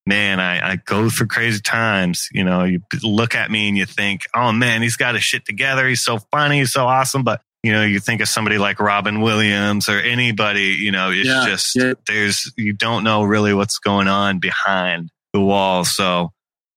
man 0.07 0.39
i, 0.39 0.71
I 0.71 0.75
go 0.77 1.09
through 1.09 1.27
crazy 1.27 1.61
times. 1.61 2.27
You 2.31 2.43
know 2.43 2.63
you 2.63 2.81
look 3.03 3.35
at 3.35 3.49
me 3.51 3.67
and 3.67 3.77
you 3.77 3.85
think 3.85 4.21
oh 4.33 4.51
man 4.51 4.81
he's 4.81 4.95
got 4.95 5.15
his 5.15 5.23
shit 5.23 5.45
together. 5.45 5.87
He's 5.87 6.03
so 6.03 6.19
funny. 6.31 6.59
He's 6.59 6.73
so 6.73 6.85
awesome. 6.85 7.23
But 7.23 7.41
you 7.63 7.71
know 7.71 7.83
you 7.83 7.99
think 7.99 8.21
of 8.21 8.27
somebody 8.29 8.59
like 8.59 8.79
robin 8.79 9.21
williams 9.21 9.89
or 9.89 9.97
anybody 9.99 10.77
you 10.79 10.91
know 10.91 11.09
it's 11.09 11.27
Yeah, 11.27 11.45
just 11.47 11.75
yeah. 11.75 11.93
there's 12.05 12.51
you 12.55 12.73
don't 12.73 13.03
know 13.03 13.23
really 13.23 13.55
what's 13.55 13.79
going 13.79 14.07
on 14.07 14.39
behind 14.39 15.09
the 15.33 15.41
wall. 15.41 15.83
So 15.83 16.31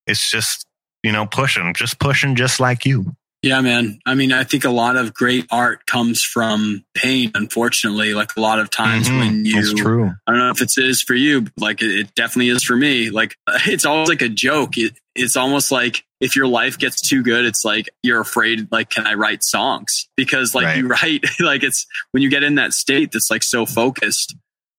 it's 0.06 0.30
just 0.30 0.66
you 1.02 1.12
know 1.12 1.26
pushing 1.26 1.74
just 1.74 1.98
pushing 1.98 2.34
just 2.34 2.58
like 2.60 2.86
you 2.86 3.14
Yeah, 3.42 3.60
man. 3.60 4.00
I 4.04 4.14
mean, 4.14 4.32
I 4.32 4.42
think 4.42 4.64
a 4.64 4.70
lot 4.70 4.96
of 4.96 5.14
great 5.14 5.46
art 5.52 5.86
comes 5.86 6.22
from 6.22 6.84
pain, 6.94 7.30
unfortunately. 7.36 8.12
Like 8.12 8.36
a 8.36 8.40
lot 8.40 8.58
of 8.58 8.68
times 8.68 9.08
Mhm. 9.08 9.18
when 9.20 9.44
you, 9.44 9.54
That's 9.54 9.72
true 9.74 10.10
I 10.26 10.32
don't 10.32 10.40
know 10.40 10.50
if 10.50 10.60
it 10.60 10.72
is 10.76 11.02
for 11.02 11.14
you, 11.14 11.42
but 11.42 11.52
like 11.56 11.80
it, 11.80 11.90
it 12.00 12.14
definitely 12.16 12.48
is 12.48 12.64
for 12.64 12.74
me. 12.76 13.10
Like 13.10 13.36
it's 13.66 13.84
always 13.84 14.08
like 14.08 14.22
a 14.22 14.28
joke. 14.28 14.76
It, 14.76 14.98
it's 15.14 15.36
almost 15.36 15.70
like 15.70 16.04
if 16.20 16.34
your 16.34 16.48
life 16.48 16.78
gets 16.78 17.00
too 17.08 17.22
good, 17.22 17.44
it's 17.44 17.64
like 17.64 17.88
you're 18.02 18.20
afraid, 18.20 18.66
like, 18.72 18.90
can 18.90 19.06
I 19.06 19.14
write 19.14 19.44
songs? 19.44 20.08
Because 20.16 20.52
like 20.52 20.64
Right. 20.64 20.78
you 20.78 20.88
write, 20.88 21.24
like 21.40 21.62
it's 21.62 21.86
when 22.10 22.24
you 22.24 22.30
get 22.30 22.42
in 22.42 22.56
that 22.56 22.72
state 22.72 23.12
that's 23.12 23.30
like 23.30 23.44
so 23.44 23.64
focused 23.66 24.34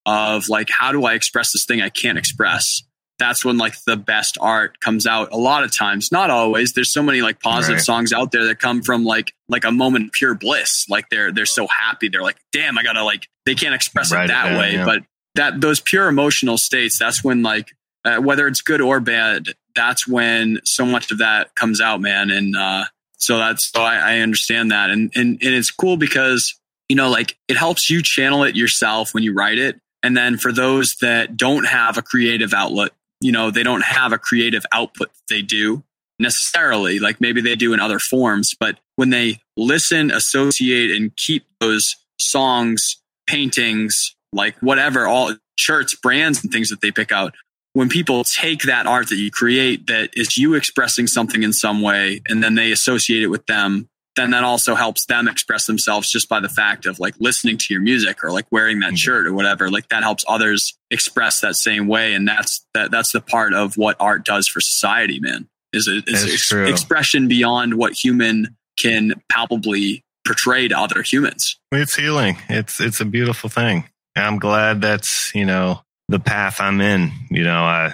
of 0.06 0.50
like, 0.50 0.70
how 0.70 0.92
do 0.92 1.06
I 1.06 1.14
express 1.14 1.54
this 1.54 1.64
thing 1.66 1.82
I 1.82 1.88
can't 1.90 2.18
express? 2.18 2.82
That's 3.20 3.44
when 3.44 3.58
like 3.58 3.76
the 3.86 3.98
best 3.98 4.38
art 4.40 4.80
comes 4.80 5.06
out 5.06 5.32
a 5.32 5.38
lot 5.38 5.64
of 5.64 5.78
times, 5.78 6.12
not 6.12 6.30
always. 6.30 6.72
There's 6.74 6.92
so 6.94 7.04
many 7.04 7.22
like 7.22 7.42
positive 7.42 7.76
Right. 7.78 7.84
songs 7.86 8.14
out 8.14 8.32
there 8.32 8.46
that 8.46 8.60
come 8.60 8.82
from 8.82 9.04
like 9.04 9.34
like 9.50 9.66
a 9.66 9.72
moment 9.72 10.06
of 10.06 10.12
pure 10.14 10.34
bliss. 10.36 10.86
Like 10.90 11.10
they're 11.10 11.32
they're 11.32 11.46
so 11.46 11.68
happy. 11.68 12.08
They're 12.10 12.24
like, 12.24 12.38
damn, 12.54 12.78
I 12.78 12.84
gotta 12.84 13.04
like 13.04 13.28
they 13.46 13.56
can't 13.56 13.76
express 13.76 14.12
it 14.12 14.16
it 14.16 14.28
that 14.30 14.46
down, 14.50 14.58
way. 14.58 14.74
yeah. 14.74 14.86
But 14.86 15.04
that 15.36 15.60
those 15.62 15.80
pure 15.82 16.08
emotional 16.08 16.58
states, 16.58 16.98
that's 16.98 17.24
when 17.24 17.44
like 17.44 17.68
uh, 18.06 18.18
whether 18.18 18.48
it's 18.48 18.62
good 18.62 18.80
or 18.80 19.02
bad, 19.02 19.48
that's 19.76 20.08
when 20.08 20.60
so 20.64 20.86
much 20.86 21.12
of 21.12 21.18
that 21.18 21.54
comes 21.56 21.82
out, 21.82 22.00
man. 22.00 22.32
And 22.32 22.56
uh, 22.56 22.86
so 23.18 23.38
that's 23.38 23.70
so 23.70 23.82
I, 23.82 23.96
I 23.98 24.20
understand 24.20 24.72
that, 24.72 24.90
and 24.92 25.12
and 25.16 25.38
and 25.44 25.54
it's 25.54 25.72
cool 25.72 25.98
because 25.98 26.56
you 26.88 26.96
know 26.96 27.10
like 27.10 27.38
it 27.50 27.58
helps 27.58 27.90
you 27.90 28.02
channel 28.02 28.46
it 28.46 28.56
yourself 28.56 29.14
when 29.14 29.24
you 29.24 29.34
write 29.34 29.58
it, 29.60 29.78
and 30.04 30.16
then 30.16 30.38
for 30.38 30.54
those 30.54 30.96
that 31.02 31.36
don't 31.36 31.66
have 31.66 31.98
a 31.98 32.02
creative 32.02 32.54
outlet, 32.54 32.92
you 33.22 33.32
know 33.32 33.52
they 33.52 33.64
don't 33.64 33.84
have 33.84 34.14
a 34.14 34.18
creative 34.18 34.66
output 34.72 35.10
they 35.30 35.42
do 35.42 35.84
necessarily 36.20 37.00
like 37.00 37.22
maybe 37.22 37.42
they 37.42 37.56
do 37.56 37.74
in 37.74 37.80
other 37.80 38.00
forms 38.00 38.54
but 38.60 38.80
when 38.96 39.10
they 39.10 39.40
listen 39.58 40.12
associate 40.12 40.92
and 40.92 41.16
keep 41.16 41.46
those 41.60 41.96
songs 42.18 42.98
paintings 43.28 44.16
like 44.34 44.58
whatever 44.60 45.08
all 45.08 45.34
shirts 45.58 45.94
brands 45.96 46.44
and 46.44 46.52
things 46.52 46.70
that 46.70 46.82
they 46.82 46.92
pick 46.92 47.12
out 47.12 47.34
when 47.74 47.90
people 47.90 48.24
take 48.24 48.62
that 48.64 48.88
art 48.88 49.10
that 49.10 49.18
you 49.18 49.32
create 49.32 49.88
that 49.88 50.10
is 50.14 50.38
you 50.38 50.54
expressing 50.54 51.08
something 51.08 51.44
in 51.44 51.54
some 51.54 51.82
way 51.82 52.22
and 52.28 52.44
then 52.44 52.56
they 52.56 52.72
associate 52.72 53.24
it 53.24 53.28
with 53.28 53.46
them 53.46 53.89
then 54.16 54.32
that 54.32 54.44
also 54.44 54.76
helps 54.76 55.06
them 55.06 55.28
express 55.28 55.66
themselves 55.66 56.10
just 56.12 56.28
by 56.28 56.40
the 56.40 56.50
fact 56.50 56.86
of 56.86 57.00
like 57.00 57.16
listening 57.20 57.58
to 57.58 57.74
your 57.74 57.82
music 57.82 58.24
or 58.24 58.32
like 58.32 58.46
wearing 58.52 58.80
that 58.82 58.94
Mhm. 58.94 58.98
shirt 58.98 59.28
or 59.28 59.34
whatever. 59.34 59.70
Like 59.70 59.88
that 59.90 60.04
helps 60.04 60.26
others 60.28 60.78
express 60.92 61.40
that 61.42 61.56
same 61.56 61.88
way 61.88 62.14
and 62.14 62.28
that's 62.28 62.66
that 62.74 62.92
that's 62.92 63.12
the 63.12 63.22
part 63.22 63.54
of 63.54 63.78
what 63.78 63.96
art 64.00 64.26
does 64.26 64.48
for 64.48 64.60
society 64.60 65.20
man 65.20 65.48
is 65.72 65.88
it 65.88 66.04
is 66.08 66.24
ex- 66.34 66.52
expression 66.52 67.28
beyond 67.28 67.76
what 67.76 67.94
human 67.94 68.58
can 68.80 69.14
palpably 69.30 70.04
portray 70.26 70.68
to 70.68 70.78
other 70.78 71.02
humans. 71.04 71.58
It's 71.72 71.96
healing. 71.96 72.38
It's 72.50 72.80
it's 72.82 73.00
a 73.00 73.06
beautiful 73.06 73.50
thing. 73.50 73.88
And 74.16 74.26
I'm 74.26 74.40
glad 74.40 74.82
that's, 74.82 75.32
you 75.36 75.46
know, 75.46 75.82
the 76.08 76.20
path 76.20 76.60
I'm 76.60 76.82
in. 76.82 77.12
You 77.30 77.44
know, 77.44 77.62
I, 77.64 77.94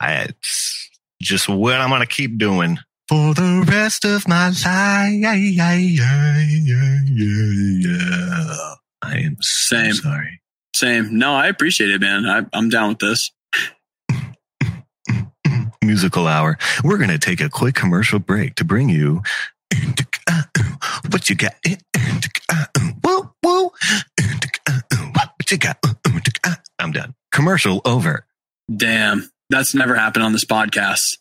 I, 0.00 0.12
it's 0.24 0.90
just 1.22 1.48
what 1.48 1.76
I'm 1.80 1.88
going 1.88 2.00
to 2.00 2.06
keep 2.06 2.36
doing 2.38 2.78
for 3.12 3.34
the 3.34 3.62
rest 3.68 4.06
of 4.06 4.26
my 4.26 4.48
life. 4.48 4.64
I 9.02 9.16
am 9.18 9.36
so 9.40 9.76
Same. 9.76 9.92
sorry. 9.92 10.40
Same. 10.74 11.18
No, 11.18 11.34
I 11.34 11.48
appreciate 11.48 11.90
it, 11.90 12.00
man. 12.00 12.24
I, 12.24 12.46
I'm 12.56 12.70
down 12.70 12.88
with 12.88 13.00
this. 13.00 13.30
Musical 15.84 16.26
hour. 16.26 16.56
We're 16.82 16.96
going 16.96 17.10
to 17.10 17.18
take 17.18 17.42
a 17.42 17.50
quick 17.50 17.74
commercial 17.74 18.18
break 18.18 18.54
to 18.54 18.64
bring 18.64 18.88
you 18.88 19.20
uh, 20.26 20.42
what 21.10 21.28
you 21.28 21.36
got. 21.36 21.54
Whoa, 23.04 23.18
uh, 23.18 23.26
whoa. 23.42 23.72
Uh, 24.66 24.80
what 25.36 25.50
you 25.50 25.58
got? 25.58 25.76
I'm 26.78 26.92
done. 26.92 27.14
Commercial 27.30 27.82
over. 27.84 28.24
Damn, 28.74 29.30
that's 29.50 29.74
never 29.74 29.96
happened 29.96 30.24
on 30.24 30.32
this 30.32 30.46
podcast. 30.46 31.18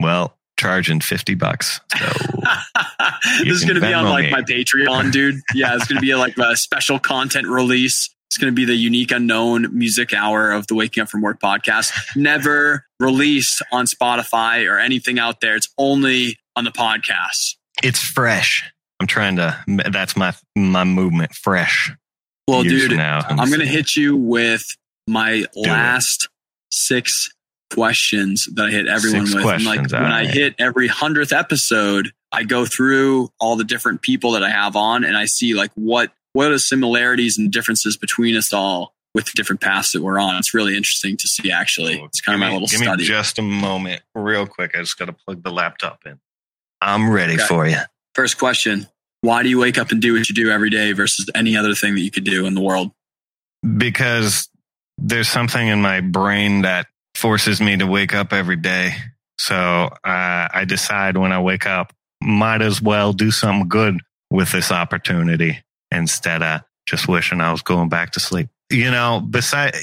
Well, 0.00 0.38
charging 0.58 1.00
50 1.00 1.34
bucks. 1.34 1.80
So 1.98 2.06
this 3.44 3.54
is 3.54 3.64
going 3.64 3.74
to 3.76 3.80
be 3.80 3.92
on 3.92 4.04
like 4.04 4.24
me. 4.26 4.30
my 4.30 4.42
Patreon, 4.42 5.12
dude. 5.12 5.36
Yeah, 5.54 5.74
it's 5.74 5.86
going 5.86 5.96
to 5.96 6.02
be 6.02 6.14
like 6.14 6.36
a 6.38 6.56
special 6.56 6.98
content 6.98 7.46
release. 7.46 8.10
It's 8.28 8.38
going 8.38 8.52
to 8.52 8.54
be 8.54 8.64
the 8.64 8.74
unique 8.74 9.12
unknown 9.12 9.76
music 9.76 10.12
hour 10.12 10.50
of 10.50 10.66
the 10.66 10.74
Waking 10.74 11.02
Up 11.02 11.08
from 11.08 11.22
Work 11.22 11.40
podcast. 11.40 11.92
Never 12.16 12.84
released 12.98 13.62
on 13.70 13.86
Spotify 13.86 14.68
or 14.68 14.78
anything 14.78 15.18
out 15.18 15.40
there. 15.40 15.54
It's 15.54 15.68
only 15.78 16.38
on 16.56 16.64
the 16.64 16.72
podcast. 16.72 17.56
it's 17.82 18.00
fresh. 18.00 18.70
I'm 19.00 19.06
trying 19.06 19.36
to, 19.36 19.56
that's 19.90 20.16
my, 20.16 20.32
my 20.56 20.84
movement. 20.84 21.34
Fresh. 21.34 21.92
Well, 22.48 22.64
Years 22.64 22.88
dude, 22.88 22.96
now, 22.96 23.20
I'm 23.28 23.48
going 23.48 23.60
to 23.60 23.66
hit 23.66 23.96
you 23.96 24.16
with 24.16 24.62
my 25.06 25.44
it. 25.54 25.56
last 25.56 26.28
six 26.70 27.28
questions 27.74 28.48
that 28.54 28.66
I 28.66 28.70
hit 28.70 28.86
everyone 28.86 29.26
Six 29.26 29.44
with. 29.44 29.54
And 29.54 29.64
like 29.64 29.90
when 29.90 30.04
I 30.12 30.26
hit 30.26 30.54
every 30.58 30.86
hundredth 30.88 31.32
episode, 31.32 32.12
I 32.32 32.44
go 32.44 32.64
through 32.66 33.30
all 33.40 33.56
the 33.56 33.64
different 33.64 34.02
people 34.02 34.32
that 34.32 34.42
I 34.42 34.50
have 34.50 34.76
on, 34.76 35.04
and 35.04 35.16
I 35.16 35.24
see 35.26 35.54
like 35.54 35.70
what 35.74 36.12
what 36.32 36.46
are 36.48 36.52
the 36.52 36.58
similarities 36.58 37.38
and 37.38 37.52
differences 37.52 37.96
between 37.96 38.36
us 38.36 38.52
all 38.52 38.94
with 39.14 39.26
the 39.26 39.32
different 39.36 39.60
paths 39.60 39.92
that 39.92 40.02
we're 40.02 40.18
on. 40.18 40.36
It's 40.36 40.52
really 40.54 40.76
interesting 40.76 41.16
to 41.18 41.28
see. 41.28 41.50
Actually, 41.52 42.00
it's 42.00 42.20
kind 42.20 42.34
of 42.34 42.40
my 42.40 42.48
me- 42.48 42.52
little 42.54 42.68
give 42.68 42.80
study. 42.80 43.02
Me 43.02 43.06
just 43.08 43.38
a 43.38 43.42
moment, 43.42 44.02
real 44.14 44.46
quick. 44.46 44.72
I 44.74 44.80
just 44.80 44.98
got 44.98 45.06
to 45.06 45.12
plug 45.12 45.42
the 45.42 45.50
laptop 45.52 46.00
in. 46.06 46.18
I'm 46.80 47.10
ready 47.10 47.34
Okay. 47.34 47.44
for 47.46 47.66
you. 47.66 47.78
First 48.14 48.38
question: 48.38 48.86
Why 49.20 49.42
do 49.42 49.48
you 49.48 49.58
wake 49.60 49.78
up 49.78 49.90
and 49.92 50.00
do 50.02 50.14
what 50.14 50.28
you 50.28 50.34
do 50.34 50.50
every 50.50 50.70
day 50.70 50.92
versus 50.92 51.28
any 51.34 51.56
other 51.56 51.74
thing 51.74 51.94
that 51.94 52.00
you 52.00 52.10
could 52.10 52.24
do 52.24 52.46
in 52.46 52.54
the 52.54 52.60
world? 52.60 52.90
Because 53.76 54.48
there's 54.98 55.28
something 55.28 55.66
in 55.68 55.80
my 55.80 56.00
brain 56.00 56.62
that 56.62 56.86
forces 57.16 57.60
me 57.60 57.76
to 57.76 57.86
wake 57.86 58.14
up 58.14 58.32
every 58.32 58.56
day. 58.56 58.94
So 59.38 59.54
uh, 59.54 59.88
I 60.04 60.64
decide 60.66 61.16
when 61.16 61.32
I 61.32 61.40
wake 61.40 61.66
up, 61.66 61.92
might 62.22 62.62
as 62.62 62.80
well 62.80 63.12
do 63.12 63.30
something 63.30 63.68
good 63.68 63.98
with 64.30 64.52
this 64.52 64.72
opportunity 64.72 65.58
instead 65.90 66.42
of 66.42 66.62
just 66.88 67.08
wishing 67.08 67.40
I 67.40 67.52
was 67.52 67.62
going 67.62 67.88
back 67.88 68.12
to 68.12 68.20
sleep. 68.20 68.48
You 68.70 68.90
know, 68.90 69.20
beside, 69.20 69.74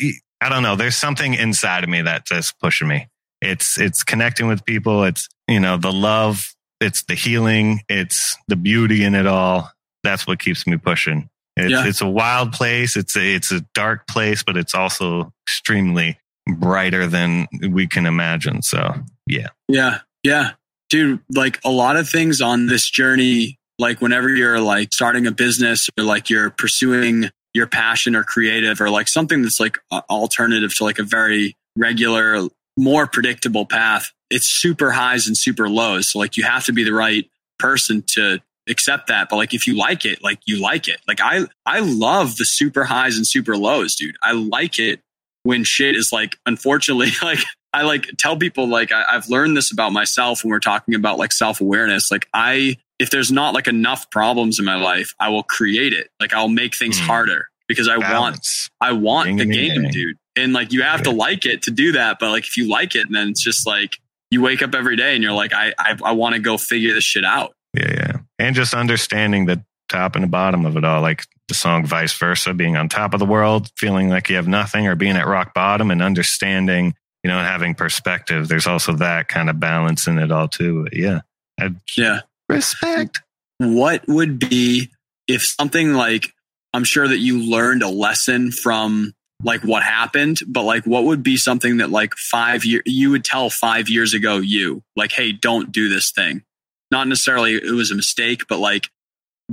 I 0.42 0.50
don't 0.50 0.64
know. 0.64 0.76
There's 0.76 0.96
something 0.96 1.34
inside 1.34 1.84
of 1.84 1.90
me 1.90 2.02
that's 2.02 2.30
just 2.30 2.60
pushing 2.60 2.88
me. 2.88 3.08
It's 3.42 3.80
it's 3.80 4.04
connecting 4.04 4.48
with 4.48 4.66
people. 4.66 5.04
It's 5.04 5.28
you 5.48 5.60
know 5.60 5.78
the 5.78 5.92
love. 5.92 6.54
It's 6.80 7.04
the 7.04 7.16
healing. 7.16 7.82
It's 7.90 8.38
the 8.48 8.56
beauty 8.56 9.04
in 9.04 9.16
it 9.16 9.28
all. 9.28 9.72
That's 10.04 10.26
what 10.28 10.40
keeps 10.40 10.66
me 10.66 10.78
pushing. 10.78 11.30
It's, 11.56 11.72
Yeah. 11.72 11.88
it's 11.88 12.02
a 12.02 12.08
wild 12.10 12.54
place. 12.54 12.96
It's 12.98 13.16
a, 13.16 13.36
it's 13.36 13.52
a 13.52 13.62
dark 13.76 14.08
place, 14.08 14.42
but 14.44 14.58
it's 14.58 14.74
also 14.74 15.32
extremely 15.48 16.18
brighter 16.48 17.08
than 17.08 17.48
we 17.70 17.88
can 17.88 18.06
imagine. 18.06 18.62
So 18.62 18.94
yeah, 19.28 19.48
Yeah. 19.68 20.00
Yeah. 20.24 20.52
Dude, 20.90 21.22
like 21.34 21.60
a 21.64 21.72
lot 21.72 21.96
of 21.96 22.10
things 22.10 22.42
on 22.42 22.68
this 22.68 22.90
journey, 22.90 23.58
like 23.80 24.02
whenever 24.02 24.30
you're 24.30 24.60
like 24.60 24.94
starting 24.94 25.26
a 25.26 25.32
business 25.32 25.90
or 25.98 26.04
like 26.04 26.30
you're 26.30 26.50
pursuing 26.50 27.32
your 27.54 27.68
passion 27.68 28.16
or 28.16 28.24
creative 28.24 28.82
or 28.82 28.90
like 28.90 29.08
something 29.08 29.42
that's 29.42 29.60
like 29.60 29.80
alternative 29.92 30.76
to 30.76 30.84
like 30.84 31.00
a 31.00 31.04
very 31.04 31.56
regular, 31.78 32.48
more 32.78 33.08
predictable 33.08 33.66
path, 33.66 34.12
it's 34.30 34.48
super 34.48 34.92
highs 34.92 35.28
and 35.28 35.38
super 35.38 35.70
lows. 35.70 36.12
So 36.12 36.20
like 36.20 36.38
you 36.38 36.44
have 36.44 36.66
to 36.66 36.74
be 36.74 36.84
the 36.84 36.94
right 36.94 37.30
person 37.58 38.04
to 38.16 38.40
accept 38.70 39.08
that. 39.08 39.30
But 39.30 39.38
like 39.38 39.54
if 39.54 39.68
you 39.68 39.78
like 39.78 40.06
it, 40.06 40.24
like 40.24 40.40
you 40.46 40.62
like 40.62 40.88
it. 40.88 41.00
Like 41.08 41.20
I 41.22 41.46
I 41.66 41.80
love 41.80 42.38
the 42.38 42.46
super 42.46 42.84
highs 42.84 43.18
and 43.18 43.26
super 43.26 43.56
lows, 43.58 43.96
dude. 43.96 44.16
I 44.22 44.34
like 44.34 44.78
it 44.80 45.02
when 45.44 45.64
shit 45.64 45.96
is 45.96 46.12
like 46.12 46.38
unfortunately 46.46 47.10
like 47.22 47.40
I 47.74 47.84
like 47.84 48.08
tell 48.18 48.36
people 48.38 48.68
like 48.68 48.92
I, 48.92 49.06
I've 49.10 49.30
learned 49.30 49.56
this 49.58 49.72
about 49.72 49.94
myself 49.94 50.44
when 50.44 50.52
we're 50.52 50.60
talking 50.60 50.94
about 50.96 51.18
like 51.18 51.32
self 51.32 51.62
awareness. 51.62 52.12
Like 52.12 52.28
I, 52.34 52.76
if 53.00 53.10
there's 53.12 53.32
not 53.32 53.54
like 53.54 53.68
enough 53.68 54.10
problems 54.12 54.60
in 54.60 54.66
my 54.66 54.76
life, 54.76 55.14
I 55.20 55.30
will 55.30 55.44
create 55.44 55.94
it. 55.94 56.10
Like 56.20 56.34
I'll 56.34 56.50
make 56.50 56.76
things 56.76 56.98
Mm. 57.00 57.06
harder 57.06 57.48
because 57.68 57.88
I 57.88 57.98
want. 57.98 58.46
I 58.82 58.92
want 58.92 59.30
Yin 59.30 59.38
the 59.38 59.44
and 59.44 59.52
game, 59.54 59.84
yang. 59.84 59.92
dude. 59.92 60.18
And 60.36 60.52
like 60.54 60.74
you 60.74 60.82
have 60.84 61.04
to 61.04 61.12
like 61.12 61.46
it 61.46 61.62
to 61.64 61.72
do 61.72 61.94
that. 61.94 62.18
But 62.20 62.32
like 62.32 62.46
if 62.46 62.58
you 62.58 62.70
like 62.70 62.96
it, 62.96 63.06
and 63.06 63.16
then 63.16 63.30
it's 63.30 63.44
just 63.44 63.66
like 63.66 63.92
you 64.32 64.42
wake 64.42 64.62
up 64.62 64.76
every 64.76 64.96
day 64.98 65.14
and 65.16 65.24
you're 65.24 65.32
like, 65.34 65.54
I, 65.54 65.74
I, 65.80 65.98
I 66.04 66.12
want 66.12 66.36
to 66.36 66.42
go 66.42 66.58
figure 66.58 66.94
this 66.94 67.04
shit 67.06 67.24
out. 67.26 67.54
Yeah, 67.74 67.92
yeah. 67.94 68.18
And 68.38 68.54
just 68.56 68.74
understanding 68.74 69.46
the 69.46 69.64
top 69.92 70.16
and 70.16 70.24
the 70.24 70.28
bottom 70.28 70.66
of 70.66 70.78
it 70.78 70.84
all, 70.84 71.02
like 71.02 71.24
the 71.48 71.54
song 71.54 71.86
Vice 71.86 72.14
Versa, 72.18 72.54
being 72.54 72.76
on 72.78 72.90
top 72.90 73.14
of 73.14 73.20
the 73.20 73.26
world, 73.26 73.70
feeling 73.78 74.10
like 74.10 74.30
you 74.30 74.36
have 74.38 74.48
nothing, 74.48 74.88
or 74.88 74.96
being 74.96 75.16
at 75.18 75.28
rock 75.28 75.54
bottom 75.54 75.92
and 75.92 76.02
understanding, 76.02 76.96
you 77.24 77.30
know, 77.30 77.38
and 77.38 77.48
having 77.48 77.76
perspective. 77.76 78.48
There's 78.48 78.68
also 78.68 78.94
that 78.96 79.28
kind 79.28 79.50
of 79.50 79.60
balance 79.60 80.08
in 80.08 80.18
it 80.18 80.32
all, 80.32 80.48
too. 80.48 80.84
But 80.84 80.94
Yeah. 80.96 81.22
I 81.60 81.70
Yeah. 81.98 82.22
respect. 82.50 83.22
what 83.60 84.08
would 84.08 84.40
be 84.40 84.90
if 85.28 85.46
something 85.46 85.94
like 85.94 86.34
I'm 86.74 86.84
sure 86.86 87.08
that 87.08 87.20
you 87.20 87.38
learned 87.40 87.84
a 87.84 87.90
lesson 87.90 88.52
from 88.52 89.14
like 89.44 89.62
what 89.64 89.84
happened, 89.84 90.40
but 90.48 90.64
like 90.64 90.86
what 90.86 91.04
would 91.04 91.22
be 91.22 91.36
something 91.38 91.78
that 91.78 91.92
like 91.92 92.14
five 92.16 92.64
year 92.66 92.82
you 92.86 93.12
would 93.12 93.24
tell 93.26 93.50
five 93.50 93.90
years 93.90 94.14
ago 94.14 94.38
you 94.38 94.82
like, 94.96 95.12
hey, 95.12 95.32
don't 95.32 95.72
do 95.72 95.90
this 95.90 96.12
thing. 96.12 96.44
Not 96.92 97.08
necessarily 97.08 97.56
it 97.56 97.72
was 97.72 97.92
a 97.92 97.96
mistake, 97.96 98.42
but 98.50 98.60
like 98.60 98.90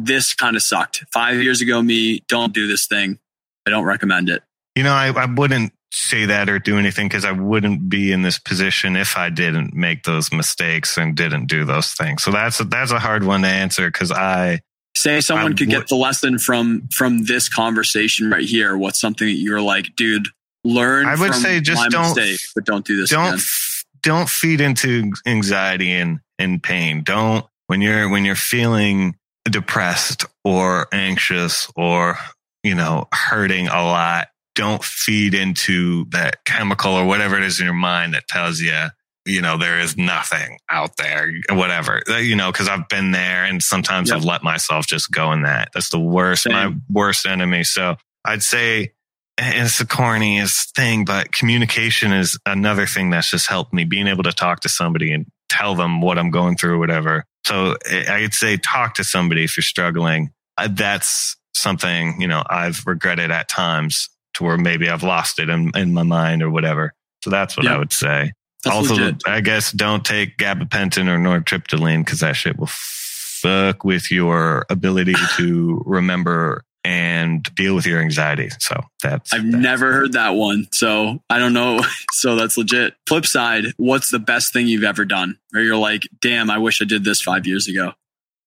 this 0.05 0.35
kind 0.35 0.57
of 0.57 0.63
sucked. 0.63 1.05
Five 1.13 1.43
years 1.43 1.61
ago, 1.61 1.83
me, 1.83 2.21
don't 2.29 2.53
do 2.53 2.67
this 2.67 2.87
thing. 2.87 3.19
I 3.67 3.71
don't 3.71 3.85
recommend 3.85 4.29
it. 4.29 4.43
You 4.75 4.83
know, 4.85 4.93
I, 4.93 5.09
I 5.09 5.27
wouldn't 5.27 5.73
say 5.91 6.27
that 6.27 6.49
or 6.49 6.59
do 6.59 6.79
anything 6.79 7.09
because 7.09 7.25
I 7.25 7.33
wouldn't 7.33 7.89
be 7.89 8.13
in 8.13 8.23
this 8.23 8.39
position 8.39 8.95
if 8.97 9.17
I 9.17 9.31
didn't 9.31 9.75
make 9.75 10.05
those 10.05 10.31
mistakes 10.33 10.97
and 10.97 11.17
didn't 11.17 11.47
do 11.47 11.65
those 11.65 11.93
things. 11.93 12.23
So 12.23 12.31
that's 12.31 12.61
a, 12.61 12.65
that's 12.65 12.91
a 12.93 12.99
hard 12.99 13.25
one 13.25 13.43
to 13.43 13.49
answer 13.49 13.89
because 13.89 14.13
I 14.13 14.61
Say 14.97 15.21
someone 15.21 15.53
I 15.53 15.57
could 15.57 15.69
would- 15.69 15.75
get 15.75 15.89
the 15.89 15.95
lesson 15.97 16.39
from 16.39 16.89
from 16.93 17.25
this 17.25 17.49
conversation 17.49 18.31
right 18.31 18.45
here. 18.45 18.77
What's 18.77 19.01
something 19.01 19.27
that 19.29 19.35
you're 19.35 19.61
like, 19.61 19.95
dude, 19.97 20.27
learn. 20.65 21.07
I 21.07 21.15
would 21.15 21.33
from 21.33 21.41
say 21.41 21.61
just 21.61 21.91
don't- 21.91 22.17
mistake, 22.17 22.41
but 22.55 22.65
don't 22.65 22.85
do 22.85 22.97
this. 22.97 23.11
don't 23.11 23.27
again. 23.27 23.35
f- 23.39 23.85
don't 24.03 24.29
feed 24.29 24.61
into 24.61 25.13
anxiety 25.27 25.93
and, 25.93 26.19
and 26.39 26.63
pain. 26.63 27.03
Don't 27.05 27.47
when 27.69 27.81
you're 27.81 28.09
when 28.09 28.25
you're 28.25 28.35
feeling 28.35 29.15
depressed 29.49 30.25
or 30.45 30.87
anxious 30.93 31.71
or 31.77 32.19
you 32.63 32.75
know 32.75 33.07
hurting 33.13 33.69
a 33.69 33.83
lot. 33.85 34.29
Don't 34.55 34.83
feed 34.83 35.35
into 35.35 36.07
that 36.11 36.45
chemical 36.45 36.93
or 36.93 37.05
whatever 37.07 37.37
it 37.37 37.45
is 37.45 37.61
in 37.61 37.67
your 37.67 37.75
mind 37.75 38.15
that 38.15 38.27
tells 38.29 38.61
you 38.61 38.89
you 39.25 39.43
know 39.43 39.59
there 39.59 39.79
is 39.79 39.97
nothing 39.97 40.59
out 40.71 40.97
there 40.97 41.31
whatever 41.51 42.03
you 42.19 42.35
know 42.35 42.51
because 42.51 42.67
i've 42.67 42.89
been 42.89 43.11
there 43.11 43.45
and 43.45 43.63
sometimes 43.63 44.09
Yep. 44.09 44.19
i've 44.19 44.25
let 44.25 44.43
myself 44.43 44.87
just 44.87 45.11
go 45.11 45.33
in 45.33 45.43
that 45.43 45.69
that's 45.75 45.91
the 45.91 45.99
worst 45.99 46.45
Same. 46.45 46.53
my 46.55 46.75
worst 46.89 47.27
enemy 47.27 47.63
so 47.63 47.97
i'd 48.25 48.43
say 48.43 48.93
it's 49.39 49.79
the 49.79 49.85
corniest 49.85 50.73
thing, 50.75 51.05
but 51.05 51.33
communication 51.33 52.13
is 52.13 52.39
another 52.45 52.87
thing 52.87 53.11
that's 53.11 53.31
just 53.31 53.49
helped 53.49 53.73
me 53.73 53.85
being 53.85 54.09
able 54.09 54.25
to 54.25 54.33
talk 54.33 54.61
to 54.61 54.69
somebody 54.69 55.13
and 55.13 55.27
tell 55.49 55.75
them 55.75 56.01
what 56.01 56.19
I'm 56.19 56.31
going 56.31 56.57
through 56.57 56.75
or 56.75 56.79
whatever. 56.79 57.25
So 57.49 57.77
I- 57.91 58.07
I'd 58.25 58.35
say 58.35 58.57
talk 58.59 58.95
to 58.95 59.05
somebody 59.05 59.45
if 59.45 59.57
you're 59.57 59.63
struggling. 59.65 60.31
That's 60.71 61.37
something, 61.55 62.21
you 62.21 62.29
know, 62.29 62.43
I've 62.49 62.83
regretted 62.87 63.31
at 63.31 63.49
times 63.49 64.09
to 64.35 64.45
where 64.45 64.59
maybe 64.59 64.89
I've 64.89 65.03
lost 65.03 65.39
it 65.39 65.49
in, 65.49 65.71
in 65.75 65.93
my 65.95 66.03
mind 66.03 66.43
or 66.43 66.51
whatever. 66.51 66.93
So 67.25 67.31
that's 67.31 67.57
what. 67.57 67.67
I 67.67 67.79
would 67.79 67.93
say. 67.93 68.33
That's 68.65 68.77
also, 68.77 68.95
legit. 68.95 69.23
I 69.27 69.41
guess 69.41 69.73
don't 69.73 70.05
take 70.05 70.37
gabapentin 70.37 71.09
or 71.09 71.17
nortriptyline 71.19 72.05
because 72.05 72.21
that 72.21 72.37
shit 72.37 72.59
will 72.59 72.69
fuck 72.71 73.85
with 73.85 74.11
your 74.11 74.67
ability 74.69 75.15
to 75.37 75.83
remember 75.87 76.65
and 76.85 77.43
deal 77.55 77.75
with 77.75 77.87
your 77.87 78.01
anxiety. 78.01 78.49
So 78.61 78.81
that's 79.03 79.33
I've 79.33 79.43
that's- 79.45 79.63
never 79.63 79.93
heard 79.93 80.13
that 80.13 80.31
one. 80.31 80.69
So 80.73 81.23
I 81.31 81.39
don't 81.39 81.53
know. 81.53 81.81
So 82.13 82.35
that's 82.35 82.57
legit. 82.59 82.95
Flip 83.07 83.25
side, 83.27 83.67
what's 83.77 84.11
the 84.11 84.19
best 84.19 84.53
thing 84.53 84.67
you've 84.67 84.83
ever 84.83 85.05
done? 85.05 85.39
Or 85.55 85.61
you're 85.61 85.77
like, 85.77 86.03
damn, 86.21 86.51
I 86.51 86.59
wish 86.59 86.83
I 86.83 86.85
did 86.85 87.05
this 87.05 87.21
five 87.23 87.47
years 87.47 87.69
ago. 87.69 87.93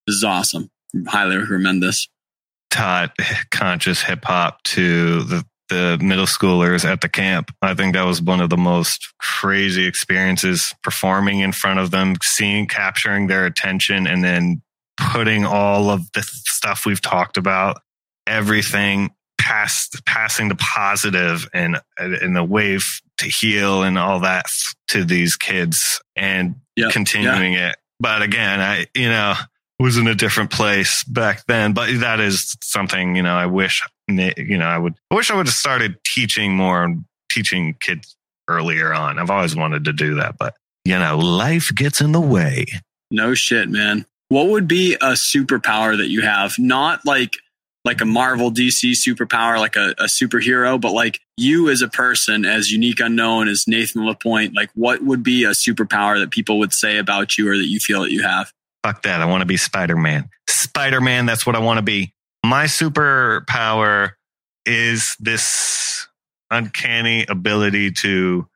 This 0.08 0.18
is 0.18 0.24
awesome. 0.26 0.70
Highly 1.08 1.38
recommend 1.38 1.82
this. 1.82 2.10
taught 2.70 3.16
conscious 3.52 4.02
hip 4.02 4.26
hop 4.26 4.62
to 4.64 5.24
the 5.24 5.46
the 5.70 5.98
middle 6.02 6.26
schoolers 6.26 6.84
at 6.84 7.00
the 7.00 7.08
camp. 7.08 7.50
I 7.62 7.74
think 7.76 7.94
that 7.94 8.04
was 8.04 8.22
one 8.22 8.42
of 8.42 8.50
the 8.50 8.58
most 8.58 9.08
crazy 9.22 9.86
experiences 9.86 10.74
performing 10.84 11.40
in 11.40 11.54
front 11.54 11.80
of 11.80 11.92
them, 11.92 12.16
seeing, 12.22 12.68
capturing 12.68 13.28
their 13.28 13.46
attention, 13.46 14.06
and 14.06 14.22
then 14.22 14.62
putting 14.98 15.46
all 15.46 15.90
of 15.90 16.12
the 16.12 16.24
stuff 16.24 16.86
we've 16.86 17.00
talked 17.00 17.38
about, 17.38 17.82
everything 18.28 19.12
past, 19.40 20.06
passing 20.06 20.50
the 20.50 20.56
positive 20.56 21.48
and, 21.54 21.80
and 21.98 22.36
the 22.36 22.44
wave 22.44 22.86
to 23.18 23.26
heal 23.26 23.84
and 23.84 23.98
all 23.98 24.20
that 24.22 24.46
to 24.90 25.04
these 25.04 25.36
kids 25.36 26.02
and 26.16 26.56
Yeah, 26.76 26.90
continuing 26.92 27.54
it. 27.54 27.76
But 28.00 28.22
again, 28.22 28.60
I, 28.60 28.88
you 28.96 29.10
know, 29.10 29.36
was 29.80 29.98
in 29.98 30.08
a 30.08 30.16
different 30.16 30.52
place 30.52 31.04
back 31.04 31.46
then, 31.48 31.74
but 31.74 32.00
that 32.02 32.20
is 32.20 32.56
something, 32.62 33.16
you 33.16 33.24
know, 33.24 33.36
I 33.36 33.48
wish, 33.48 33.82
you 34.08 34.58
know, 34.58 34.66
I 34.66 34.78
would, 34.78 34.94
I 35.10 35.16
wish 35.16 35.32
I 35.32 35.36
would 35.36 35.48
have 35.48 35.56
started 35.56 35.96
teaching 36.04 36.56
more 36.56 36.84
and 36.84 37.06
teaching 37.32 37.76
kids 37.82 38.16
earlier 38.48 38.94
on. 38.94 39.18
I've 39.18 39.30
always 39.30 39.56
wanted 39.56 39.86
to 39.86 39.94
do 39.94 40.16
that, 40.16 40.38
but 40.38 40.56
you 40.86 40.98
know, 40.98 41.18
life 41.18 41.70
gets 41.76 42.02
in 42.02 42.12
the 42.12 42.22
way. 42.22 42.66
No 43.12 43.34
shit, 43.34 43.70
man. 43.70 44.06
What 44.30 44.48
would 44.48 44.68
be 44.68 44.96
a 44.96 45.12
superpower 45.12 45.98
that 45.98 46.10
you 46.10 46.22
have? 46.22 46.54
Not 46.58 47.06
like 47.06 47.34
like 47.84 48.02
a 48.02 48.06
Marvel 48.06 48.52
DC 48.52 48.92
superpower, 48.92 49.60
like 49.60 49.76
a, 49.76 49.96
a 49.98 50.06
superhero, 50.06 50.80
but 50.80 50.92
like 50.92 51.20
you 51.38 51.70
as 51.70 51.82
a 51.82 51.88
person, 51.88 52.46
as 52.46 52.72
unique 52.72 53.00
unknown 53.00 53.48
as 53.48 53.66
Nathan 53.68 54.06
Lapointe, 54.06 54.56
like 54.56 54.70
what 54.76 55.04
would 55.04 55.24
be 55.24 55.44
a 55.44 55.50
superpower 55.50 56.20
that 56.20 56.32
people 56.32 56.60
would 56.60 56.74
say 56.74 56.98
about 56.98 57.38
you 57.38 57.50
or 57.50 57.58
that 57.58 57.66
you 57.66 57.80
feel 57.80 58.02
that 58.04 58.12
you 58.12 58.24
have? 58.24 58.54
Fuck 58.84 59.04
that. 59.04 59.22
I 59.22 59.26
want 59.26 59.42
to 59.42 59.46
be 59.46 59.58
Spider 59.58 59.96
Man. 59.96 60.30
Spider 60.48 61.02
Man, 61.02 61.26
that's 61.26 61.46
what 61.46 61.56
I 61.56 61.60
want 61.60 61.78
to 61.78 61.84
be. 61.84 62.14
My 62.46 62.66
superpower 62.66 64.12
is 64.66 65.16
this 65.20 66.08
uncanny 66.50 67.26
ability 67.28 67.92
to 67.92 68.48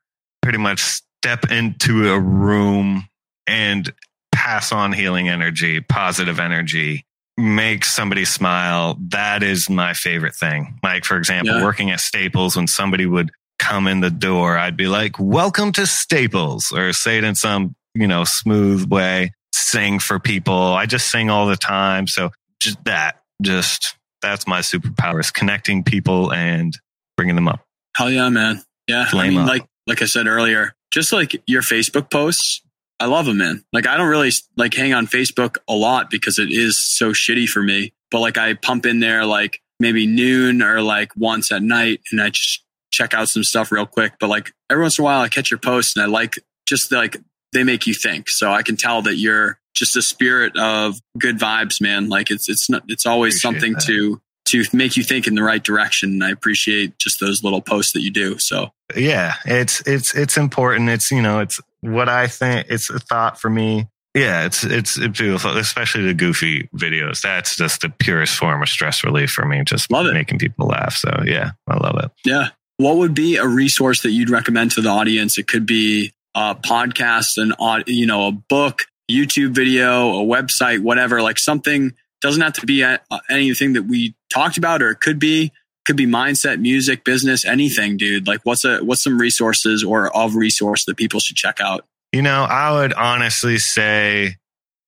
pretty 0.42 0.58
much 0.58 0.82
step 0.82 1.52
into 1.52 2.12
a 2.12 2.20
room 2.20 3.08
and 3.48 3.92
pass 4.32 4.72
on 4.72 4.94
healing 4.94 5.30
energy, 5.30 5.82
positive 5.82 6.40
energy, 6.40 7.06
make 7.38 7.84
somebody 7.86 8.26
smile. 8.26 8.98
That 9.10 9.44
is 9.44 9.70
my 9.70 9.94
favorite 9.94 10.36
thing. 10.36 10.80
Like, 10.84 11.06
for 11.06 11.18
example, 11.18 11.56
Yeah. 11.56 11.64
working 11.64 11.92
at 11.92 12.00
Staples, 12.00 12.56
when 12.56 12.68
somebody 12.68 13.06
would 13.06 13.32
come 13.60 13.88
in 13.88 14.02
the 14.02 14.10
door, 14.10 14.58
I'd 14.58 14.78
be 14.78 14.88
like, 14.88 15.20
welcome 15.20 15.72
to 15.74 15.86
Staples, 15.86 16.72
or 16.72 16.94
say 16.94 17.18
it 17.18 17.24
in 17.24 17.36
some, 17.36 17.76
you 17.94 18.08
know, 18.08 18.24
smooth 18.24 18.90
way, 18.90 19.32
sing 19.54 20.00
for 20.00 20.20
people. 20.20 20.74
I 20.74 20.86
just 20.86 21.10
sing 21.12 21.30
all 21.30 21.46
the 21.48 21.58
time. 21.58 22.08
So 22.08 22.32
just 22.62 22.84
that, 22.86 23.22
just 23.42 23.96
that's 24.22 24.48
my 24.48 24.60
superpower 24.60 25.20
is 25.20 25.32
connecting 25.32 25.84
people 25.84 26.32
and 26.34 26.78
bringing 27.18 27.36
them 27.36 27.48
up. 27.48 27.62
Hell 27.96 28.10
yeah, 28.12 28.30
man. 28.30 28.62
Yeah. 28.88 29.06
I 29.14 29.30
mean, 29.30 29.40
up. 29.40 29.48
like 29.48 29.66
like 29.88 30.02
I 30.02 30.06
said 30.06 30.26
earlier, 30.28 30.74
just 30.92 31.14
like 31.14 31.42
your 31.48 31.62
Facebook 31.62 32.10
posts, 32.10 32.62
I 33.00 33.06
love 33.06 33.26
them, 33.26 33.38
man. 33.38 33.64
Like 33.74 33.88
I 33.88 33.98
don't 33.98 34.08
really 34.08 34.32
like 34.56 34.74
hang 34.74 34.94
on 34.94 35.08
Facebook 35.08 35.58
a 35.68 35.74
lot 35.74 36.10
because 36.10 36.40
it 36.40 36.52
is 36.52 36.80
so 36.80 37.12
shitty 37.12 37.48
for 37.48 37.62
me. 37.62 37.94
But 38.12 38.22
like 38.22 38.38
I 38.38 38.54
pump 38.54 38.86
in 38.86 39.00
there 39.00 39.26
like 39.26 39.62
maybe 39.80 40.08
noon 40.08 40.62
or 40.62 40.82
like 40.82 41.12
once 41.16 41.52
at 41.52 41.62
night 41.62 42.02
and 42.12 42.22
I 42.22 42.30
just 42.30 42.64
check 42.92 43.14
out 43.14 43.28
some 43.30 43.44
stuff 43.44 43.72
real 43.72 43.86
quick. 43.86 44.14
But 44.20 44.30
like 44.30 44.52
every 44.70 44.84
once 44.84 44.98
in 44.98 45.04
a 45.04 45.06
while 45.06 45.22
I 45.22 45.28
catch 45.28 45.52
your 45.52 45.60
posts 45.60 45.96
and 45.96 46.04
I 46.04 46.08
like 46.08 46.36
just 46.66 46.92
like 46.92 47.18
they 47.52 47.64
make 47.64 47.86
you 47.86 47.94
think. 47.94 48.30
So 48.30 48.52
I 48.52 48.64
can 48.64 48.78
tell 48.78 49.02
that 49.04 49.16
you're 49.16 49.60
just 49.74 49.96
a 49.98 50.02
spirit 50.02 50.58
of 50.58 50.96
good 51.18 51.38
vibes, 51.38 51.82
man. 51.82 52.08
Like 52.08 52.32
it's 52.32 52.48
it's 52.48 52.70
not 52.70 52.84
it's 52.88 53.06
always 53.06 53.42
something 53.42 53.74
that. 53.74 53.84
to 53.84 54.22
to 54.46 54.64
make 54.72 54.96
you 54.96 55.04
think 55.04 55.28
in 55.28 55.36
the 55.36 55.44
right 55.44 55.64
direction. 55.64 56.12
And 56.12 56.24
I 56.24 56.30
appreciate 56.30 56.98
just 57.00 57.20
those 57.20 57.44
little 57.44 57.62
posts 57.62 57.94
that 57.94 58.02
you 58.02 58.12
do. 58.12 58.38
So 58.38 58.72
yeah 58.96 59.34
it's 59.46 59.82
it's 59.88 60.14
it's 60.14 60.38
important 60.38 60.90
it's 60.90 61.10
you 61.10 61.22
know 61.22 61.40
it's 61.40 61.60
what 61.94 62.10
i 62.10 62.28
think 62.28 62.68
it's 62.70 62.90
a 62.90 63.00
thought 63.00 63.40
for 63.40 63.50
me 63.50 63.88
yeah 64.14 64.46
it's 64.46 64.64
it's, 64.64 64.98
it's 64.98 65.18
beautiful 65.20 65.56
especially 65.58 66.04
the 66.06 66.14
goofy 66.14 66.70
videos 66.76 67.22
that's 67.22 67.56
just 67.56 67.82
the 67.82 67.90
purest 67.90 68.36
form 68.38 68.62
of 68.62 68.70
stress 68.70 69.04
relief 69.04 69.30
for 69.32 69.46
me 69.46 69.64
just 69.66 69.92
Love 69.92 70.06
it. 70.08 70.14
making 70.14 70.40
people 70.40 70.68
laugh 70.68 70.94
so 70.94 71.10
yeah 71.26 71.52
i 71.68 71.76
love 71.78 71.98
it 72.04 72.12
Yeah. 72.26 72.50
What 72.78 72.98
would 72.98 73.14
be 73.14 73.38
a 73.38 73.48
resource 73.48 74.02
that 74.02 74.12
you'd 74.12 74.30
recommend 74.30 74.72
to 74.72 74.82
the 74.82 74.90
audience? 74.90 75.38
It 75.38 75.48
could 75.48 75.66
be 75.66 76.12
a 76.36 76.56
podcast, 76.56 77.38
an 77.42 77.54
au- 77.58 77.84
you 77.88 78.06
know, 78.06 78.28
a 78.28 78.32
book, 78.34 78.82
YouTube 79.10 79.52
video, 79.56 80.10
a 80.20 80.26
website, 80.26 80.82
whatever. 80.82 81.22
Like 81.22 81.40
something 81.40 81.94
doesn't 82.22 82.42
have 82.42 82.52
to 82.56 82.66
be 82.66 82.84
anything 83.30 83.74
that 83.74 83.84
we 83.84 84.14
talked 84.30 84.58
about, 84.58 84.82
or 84.82 84.90
it 84.90 85.00
could 85.00 85.20
be 85.20 85.54
could 85.86 85.96
be 85.96 86.06
mindset, 86.06 86.60
music, 86.60 87.04
business, 87.04 87.46
anything, 87.46 87.98
dude. 87.98 88.28
Like 88.28 88.42
what's 88.44 88.66
a 88.66 88.80
what's 88.80 89.04
some 89.04 89.20
resources 89.20 89.84
or 89.84 90.16
of 90.16 90.36
resource 90.36 90.86
that 90.86 90.98
people 90.98 91.20
should 91.20 91.36
check 91.36 91.60
out? 91.62 91.86
You 92.12 92.22
know, 92.22 92.44
I 92.44 92.72
would 92.72 92.94
honestly 92.94 93.58
say 93.58 94.36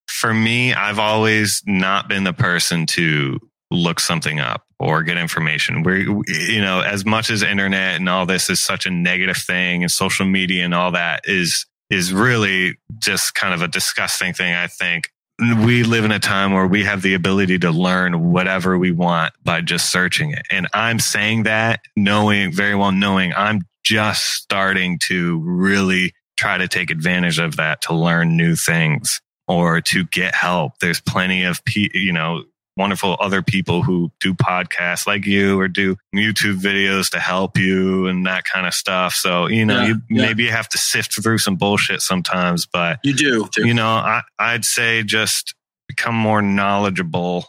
for 0.08 0.34
me, 0.34 0.72
I've 0.74 0.98
always 0.98 1.62
not 1.66 2.08
been 2.08 2.24
the 2.24 2.32
person 2.32 2.86
to 2.86 3.38
look 3.70 4.00
something 4.00 4.40
up 4.40 4.64
or 4.80 5.02
get 5.02 5.16
information. 5.16 5.82
Where, 5.82 5.98
you 5.98 6.60
know, 6.60 6.80
as 6.80 7.04
much 7.04 7.30
as 7.30 7.42
internet 7.42 7.96
and 7.96 8.08
all 8.08 8.26
this 8.26 8.50
is 8.50 8.60
such 8.60 8.86
a 8.86 8.90
negative 8.90 9.36
thing 9.36 9.82
and 9.82 9.92
social 9.92 10.26
media 10.26 10.64
and 10.64 10.74
all 10.74 10.92
that 10.92 11.22
is, 11.24 11.66
is 11.90 12.12
really 12.12 12.78
just 12.98 13.34
kind 13.34 13.54
of 13.54 13.62
a 13.62 13.68
disgusting 13.68 14.32
thing, 14.32 14.54
I 14.54 14.66
think. 14.66 15.10
We 15.38 15.84
live 15.84 16.04
in 16.04 16.10
a 16.10 16.18
time 16.18 16.52
where 16.52 16.66
we 16.66 16.82
have 16.82 17.02
the 17.02 17.14
ability 17.14 17.60
to 17.60 17.70
learn 17.70 18.32
whatever 18.32 18.76
we 18.76 18.90
want 18.90 19.34
by 19.44 19.60
just 19.60 19.92
searching 19.92 20.32
it. 20.32 20.44
And 20.50 20.66
I'm 20.74 20.98
saying 20.98 21.44
that 21.44 21.80
knowing 21.96 22.52
very 22.52 22.74
well 22.74 22.90
knowing 22.90 23.32
I'm 23.36 23.60
just 23.84 24.24
starting 24.24 24.98
to 25.04 25.40
really 25.44 26.12
try 26.36 26.58
to 26.58 26.66
take 26.66 26.90
advantage 26.90 27.38
of 27.38 27.56
that 27.56 27.82
to 27.82 27.94
learn 27.94 28.36
new 28.36 28.56
things 28.56 29.20
or 29.46 29.80
to 29.80 30.04
get 30.04 30.34
help. 30.34 30.72
There's 30.80 31.00
plenty 31.00 31.44
of, 31.44 31.60
you 31.74 32.12
know, 32.12 32.42
wonderful 32.78 33.16
other 33.20 33.42
people 33.42 33.82
who 33.82 34.10
do 34.20 34.32
podcasts 34.32 35.06
like 35.06 35.26
you 35.26 35.58
or 35.60 35.68
do 35.68 35.96
YouTube 36.14 36.60
videos 36.60 37.10
to 37.10 37.18
help 37.18 37.58
you 37.58 38.06
and 38.06 38.24
that 38.26 38.44
kind 38.44 38.66
of 38.66 38.72
stuff. 38.72 39.12
So, 39.14 39.48
you 39.48 39.66
know, 39.66 39.80
Yeah, 39.80 39.86
you 39.88 39.94
yeah. 40.08 40.22
maybe 40.26 40.44
you 40.44 40.50
have 40.50 40.68
to 40.70 40.78
sift 40.78 41.20
through 41.22 41.38
some 41.38 41.56
bullshit 41.56 42.00
sometimes, 42.00 42.66
but 42.66 43.00
You 43.02 43.12
do. 43.14 43.48
too. 43.54 43.66
you 43.66 43.74
know, 43.74 43.88
I, 43.88 44.22
I'd 44.38 44.64
say 44.64 45.02
just 45.02 45.54
become 45.88 46.14
more 46.14 46.40
knowledgeable 46.40 47.46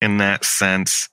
in 0.00 0.18
that 0.18 0.44
sense. 0.44 1.08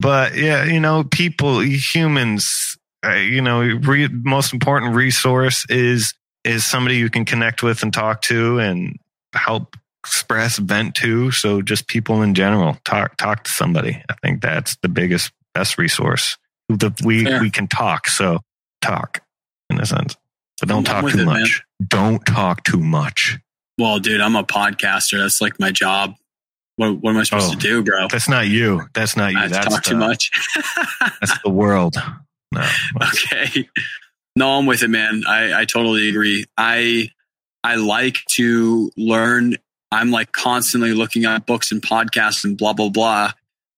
But 0.00 0.36
yeah, 0.36 0.64
you 0.64 0.78
know, 0.78 1.02
people, 1.02 1.60
humans, 1.60 2.76
uh, 3.04 3.14
you 3.14 3.40
know, 3.40 3.60
re- 3.62 4.08
most 4.12 4.52
important 4.52 4.94
resource 4.94 5.64
is 5.68 6.14
is 6.44 6.64
somebody 6.64 6.96
you 6.96 7.10
can 7.10 7.24
connect 7.24 7.62
with 7.64 7.82
and 7.82 7.92
talk 7.92 8.22
to 8.22 8.58
and 8.60 8.96
help 9.34 9.76
express, 10.08 10.58
vent 10.58 10.94
to. 10.96 11.30
So 11.30 11.62
just 11.62 11.86
people 11.88 12.22
in 12.22 12.34
general, 12.34 12.76
talk 12.84 13.16
talk 13.16 13.44
to 13.44 13.50
somebody. 13.50 14.02
I 14.08 14.14
think 14.22 14.42
that's 14.42 14.76
the 14.82 14.88
biggest 14.88 15.32
best 15.54 15.78
resource. 15.78 16.36
The, 16.68 16.92
we 17.04 17.24
Fair. 17.24 17.40
we 17.40 17.50
can 17.50 17.66
talk, 17.68 18.08
so 18.08 18.40
talk 18.82 19.22
in 19.70 19.80
a 19.80 19.86
sense, 19.86 20.16
but 20.60 20.68
don't 20.68 20.78
I'm 20.88 21.02
talk 21.02 21.12
too 21.12 21.18
it, 21.20 21.24
man. 21.24 21.40
much. 21.40 21.62
Don't 21.86 22.24
talk 22.26 22.64
too 22.64 22.78
much. 22.80 23.38
Well, 23.78 23.98
dude, 24.00 24.20
I'm 24.20 24.36
a 24.36 24.44
podcaster. 24.44 25.18
That's 25.18 25.40
like 25.40 25.58
my 25.60 25.70
job. 25.70 26.14
What, 26.76 27.00
what 27.00 27.10
am 27.10 27.16
I 27.18 27.22
supposed 27.24 27.48
Oh. 27.48 27.52
to 27.54 27.58
do, 27.58 27.82
bro? 27.82 28.06
That's 28.08 28.28
not 28.28 28.46
you. 28.48 28.82
That's 28.94 29.16
not 29.16 29.32
you. 29.32 29.38
I 29.38 29.48
That's 29.48 29.66
talk 29.66 29.82
the, 29.84 29.90
too 29.90 29.96
much. 29.96 30.30
That's 31.20 31.38
the 31.44 31.50
world. 31.50 31.96
No. 32.52 32.68
okay. 33.02 33.68
No, 34.36 34.50
I'm 34.58 34.66
with 34.66 34.82
it, 34.82 34.88
man. 34.88 35.22
I, 35.28 35.60
I 35.62 35.64
totally 35.64 36.08
agree. 36.08 36.44
I 36.56 37.08
I 37.64 37.74
like 37.76 38.18
to 38.32 38.90
learn. 38.96 39.56
I'm 39.90 40.10
like 40.10 40.32
constantly 40.32 40.92
looking 40.92 41.24
at 41.24 41.46
books 41.46 41.72
and 41.72 41.82
podcasts 41.82 42.44
and 42.44 42.56
blah 42.56 42.72
blah 42.72 42.90
blah. 42.90 43.32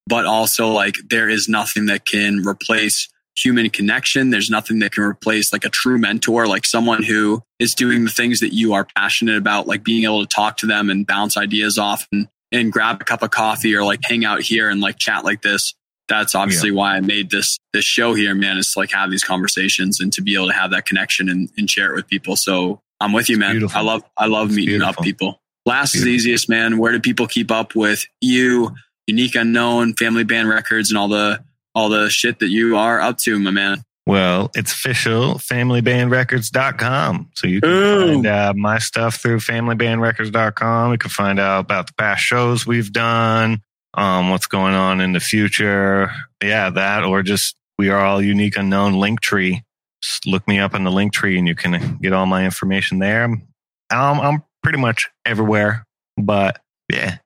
But 0.06 0.26
also 0.26 0.68
like 0.68 0.96
there 1.08 1.28
is 1.28 1.48
nothing 1.48 1.86
that 1.86 2.04
can 2.04 2.46
replace 2.46 3.08
human 3.36 3.70
connection. 3.70 4.30
There's 4.30 4.50
nothing 4.50 4.80
that 4.80 4.92
can 4.92 5.04
replace 5.04 5.52
like 5.52 5.64
a 5.64 5.70
true 5.70 5.98
mentor, 5.98 6.46
like 6.46 6.66
someone 6.66 7.02
who 7.02 7.42
is 7.58 7.74
doing 7.74 8.04
the 8.04 8.10
things 8.10 8.40
that 8.40 8.52
you 8.52 8.72
are 8.74 8.86
passionate 8.96 9.36
about, 9.36 9.66
like 9.66 9.84
being 9.84 10.04
able 10.04 10.20
to 10.20 10.26
talk 10.26 10.56
to 10.58 10.66
them 10.66 10.90
and 10.90 11.06
bounce 11.06 11.36
ideas 11.36 11.78
off 11.78 12.06
and, 12.12 12.28
and 12.52 12.72
grab 12.72 13.00
a 13.00 13.04
cup 13.04 13.22
of 13.22 13.30
coffee 13.30 13.74
or 13.74 13.84
like 13.84 14.00
hang 14.02 14.24
out 14.24 14.42
here 14.42 14.68
and 14.68 14.80
like 14.80 14.98
chat 14.98 15.24
like 15.24 15.42
this. 15.42 15.74
That's 16.08 16.34
obviously 16.34 16.72
why 16.72 16.96
I 16.96 17.00
made 17.00 17.30
this 17.30 17.56
this 17.72 17.84
show 17.84 18.14
here, 18.14 18.34
man, 18.34 18.58
is 18.58 18.72
to 18.72 18.80
like 18.80 18.90
have 18.90 19.10
these 19.12 19.22
conversations 19.22 20.00
and 20.00 20.12
to 20.14 20.22
be 20.22 20.34
able 20.34 20.48
to 20.48 20.52
have 20.52 20.72
that 20.72 20.84
connection 20.84 21.28
and, 21.28 21.48
and 21.56 21.70
share 21.70 21.92
it 21.92 21.94
with 21.94 22.08
people. 22.08 22.34
So 22.34 22.80
I'm 22.98 23.12
with 23.12 23.28
you, 23.28 23.38
man. 23.38 23.64
I 23.72 23.80
love 23.82 24.02
I 24.16 24.26
love 24.26 24.48
It's 24.48 24.56
meeting 24.56 24.82
up 24.82 24.98
people. 24.98 25.40
Last 25.66 25.94
is 25.94 26.04
the 26.04 26.10
easiest, 26.10 26.48
man. 26.48 26.78
Where 26.78 26.92
do 26.92 27.00
people 27.00 27.26
keep 27.26 27.50
up 27.50 27.74
with 27.74 28.06
you, 28.20 28.74
Unique 29.06 29.34
Unknown, 29.34 29.94
Family 29.94 30.24
Band 30.24 30.48
Records, 30.48 30.90
and 30.90 30.98
all 30.98 31.08
the 31.08 31.42
all 31.74 31.88
the 31.88 32.10
shit 32.10 32.38
that 32.40 32.48
you 32.48 32.76
are 32.76 33.00
up 33.00 33.18
to, 33.18 33.38
my 33.38 33.50
man? 33.50 33.82
Well, 34.06 34.50
it's 34.54 34.72
official 34.72 35.34
familybandrecords.com. 35.34 37.30
So 37.36 37.46
you 37.46 37.60
can 37.60 37.70
Ooh. 37.70 38.12
find 38.14 38.26
uh, 38.26 38.52
my 38.56 38.78
stuff 38.78 39.16
through 39.16 39.38
familybandrecords.com. 39.38 40.92
You 40.92 40.98
can 40.98 41.10
find 41.10 41.38
out 41.38 41.60
about 41.60 41.86
the 41.86 41.92
past 41.92 42.22
shows 42.22 42.66
we've 42.66 42.92
done, 42.92 43.62
um, 43.94 44.30
what's 44.30 44.46
going 44.46 44.74
on 44.74 45.00
in 45.00 45.12
the 45.12 45.20
future. 45.20 46.10
Yeah, 46.42 46.70
that, 46.70 47.04
or 47.04 47.22
just 47.22 47.54
we 47.78 47.90
are 47.90 48.00
all 48.00 48.20
unique 48.20 48.56
unknown 48.56 48.94
link 48.94 49.20
tree. 49.20 49.62
Just 50.02 50.26
look 50.26 50.48
me 50.48 50.58
up 50.58 50.74
in 50.74 50.82
the 50.82 50.90
link 50.90 51.12
tree 51.12 51.38
and 51.38 51.46
you 51.46 51.54
can 51.54 51.98
get 52.02 52.12
all 52.12 52.26
my 52.26 52.44
information 52.44 52.98
there. 52.98 53.24
I'm, 53.24 53.46
I'm, 53.90 54.20
I'm 54.20 54.42
pretty 54.62 54.78
much 54.78 55.08
everywhere, 55.24 55.86
but 56.16 56.60
yeah, 56.92 57.18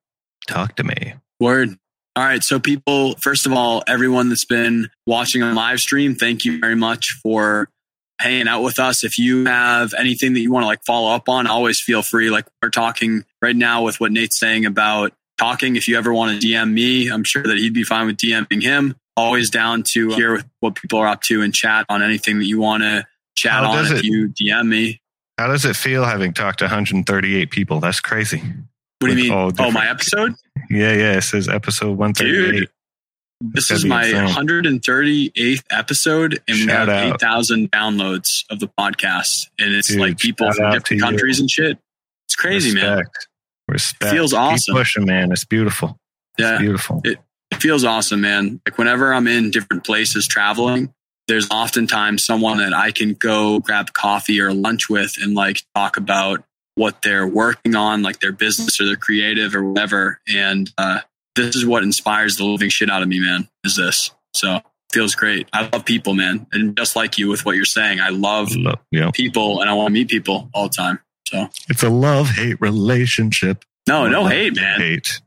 talk 0.46 0.76
to 0.76 0.84
me. 0.84 1.14
Word. 1.40 1.78
All 2.16 2.24
right. 2.24 2.42
So, 2.44 2.60
people, 2.60 3.16
first 3.16 3.44
of 3.44 3.52
all, 3.52 3.82
everyone 3.88 4.28
that's 4.28 4.44
been 4.44 4.88
watching 5.06 5.42
on 5.42 5.54
live 5.54 5.80
stream, 5.80 6.14
thank 6.14 6.44
you 6.44 6.60
very 6.60 6.76
much 6.76 7.18
for 7.22 7.68
hanging 8.20 8.46
out 8.46 8.62
with 8.62 8.78
us. 8.78 9.02
If 9.02 9.18
you 9.18 9.46
have 9.46 9.94
anything 9.98 10.34
that 10.34 10.40
you 10.40 10.52
want 10.52 10.62
to 10.62 10.68
like 10.68 10.84
follow 10.84 11.12
up 11.12 11.28
on, 11.28 11.46
always 11.46 11.80
feel 11.80 12.02
free. 12.02 12.30
Like 12.30 12.46
we're 12.62 12.70
talking 12.70 13.24
right 13.42 13.56
now 13.56 13.82
with 13.82 13.98
what 13.98 14.12
Nate's 14.12 14.38
saying 14.38 14.64
about 14.64 15.12
talking. 15.38 15.76
If 15.76 15.88
you 15.88 15.98
ever 15.98 16.12
want 16.12 16.40
to 16.40 16.46
DM 16.46 16.72
me, 16.72 17.08
I'm 17.08 17.24
sure 17.24 17.42
that 17.42 17.56
he'd 17.56 17.74
be 17.74 17.82
fine 17.82 18.06
with 18.06 18.16
DMing 18.16 18.62
him. 18.62 18.96
Always 19.16 19.50
down 19.50 19.84
to 19.92 20.08
hear 20.08 20.42
what 20.60 20.74
people 20.74 20.98
are 20.98 21.06
up 21.06 21.22
to 21.22 21.42
and 21.42 21.54
chat 21.54 21.86
on 21.88 22.02
anything 22.02 22.38
that 22.38 22.46
you 22.46 22.60
want 22.60 22.82
to 22.82 23.06
chat 23.36 23.52
How 23.52 23.72
on. 23.72 23.92
If 23.92 24.02
you 24.02 24.28
DM 24.28 24.66
me, 24.66 25.00
How 25.38 25.48
does 25.48 25.64
it 25.64 25.74
feel 25.76 26.04
having 26.04 26.32
talked 26.32 26.60
to 26.60 26.66
138 26.66 27.50
people? 27.50 27.80
That's 27.80 28.00
crazy. 28.00 28.42
what 29.00 29.08
do 29.08 29.16
you 29.16 29.30
mean? 29.32 29.52
Oh, 29.58 29.70
my 29.70 29.88
episode? 29.90 30.34
Yeah, 30.70 30.92
yeah. 30.92 31.16
It 31.18 31.22
says 31.22 31.48
episode 31.48 31.98
138. 31.98 32.52
Dude, 32.60 32.68
This 33.40 33.70
is 33.70 33.84
my 33.84 34.04
insane. 34.06 34.28
138th 34.28 35.64
episode, 35.70 36.40
and 36.46 36.56
we 36.58 36.66
have 36.66 36.88
8,000 36.88 37.70
downloads 37.72 38.44
of 38.50 38.60
the 38.60 38.68
podcast. 38.68 39.48
And 39.58 39.74
it's 39.74 39.88
Dude, 39.88 40.00
like 40.00 40.18
people 40.18 40.50
from 40.52 40.66
different 40.70 40.86
to 40.86 40.94
you. 40.96 41.00
countries 41.00 41.40
and 41.40 41.50
shit. 41.50 41.78
It's 42.28 42.36
crazy, 42.36 42.72
man. 42.74 42.98
Respect. 42.98 43.28
Respect. 43.68 44.12
Feels 44.12 44.30
Keep 44.32 44.40
awesome. 44.40 44.74
pushing, 44.76 45.04
man. 45.04 45.32
It's 45.32 45.44
beautiful. 45.44 45.98
Yeah. 46.38 46.52
It's 46.54 46.60
beautiful. 46.62 47.00
It 47.04 47.18
feels 47.54 47.84
awesome, 47.84 48.20
man. 48.20 48.60
Like 48.66 48.78
whenever 48.78 49.12
I'm 49.12 49.26
in 49.26 49.50
different 49.50 49.84
places 49.84 50.26
traveling, 50.26 50.92
there's 51.28 51.48
oftentimes 51.50 52.24
someone 52.24 52.58
that 52.58 52.74
I 52.74 52.90
can 52.90 53.14
go 53.14 53.58
grab 53.60 53.92
coffee 53.92 54.40
or 54.40 54.52
lunch 54.52 54.88
with 54.90 55.14
and 55.22 55.34
like 55.34 55.62
talk 55.74 55.96
about 55.96 56.44
what 56.76 57.02
they're 57.02 57.26
working 57.26 57.74
on, 57.74 58.02
like 58.02 58.20
their 58.20 58.32
business 58.32 58.80
or 58.80 58.86
their 58.86 58.96
creative 58.96 59.54
or 59.54 59.62
whatever. 59.64 60.20
And 60.28 60.70
uh, 60.76 61.00
this 61.34 61.54
is 61.56 61.64
what 61.64 61.82
inspires 61.82 62.36
the 62.36 62.44
living 62.44 62.68
shit 62.68 62.90
out 62.90 63.02
of 63.02 63.08
me, 63.08 63.20
man. 63.20 63.48
Is 63.64 63.76
this 63.76 64.10
so? 64.34 64.60
Feels 64.92 65.16
great. 65.16 65.48
I 65.52 65.68
love 65.72 65.84
people, 65.84 66.14
man, 66.14 66.46
and 66.52 66.76
just 66.76 66.94
like 66.94 67.18
you 67.18 67.28
with 67.28 67.44
what 67.44 67.56
you're 67.56 67.64
saying, 67.64 67.98
I 68.00 68.10
love 68.10 68.54
Lo- 68.54 68.74
yeah. 68.92 69.10
people 69.12 69.60
and 69.60 69.68
I 69.68 69.72
want 69.74 69.88
to 69.88 69.92
meet 69.92 70.06
people 70.08 70.48
all 70.54 70.68
the 70.68 70.74
time. 70.76 71.00
So 71.26 71.48
It's 71.68 71.82
a 71.82 71.88
love 71.88 72.28
hate 72.28 72.60
relationship. 72.60 73.64
no, 73.88 74.06
no 74.06 74.22
Love 74.22 74.30
hate, 74.30 74.54
man. 74.54 74.80
Hate. 74.80 75.20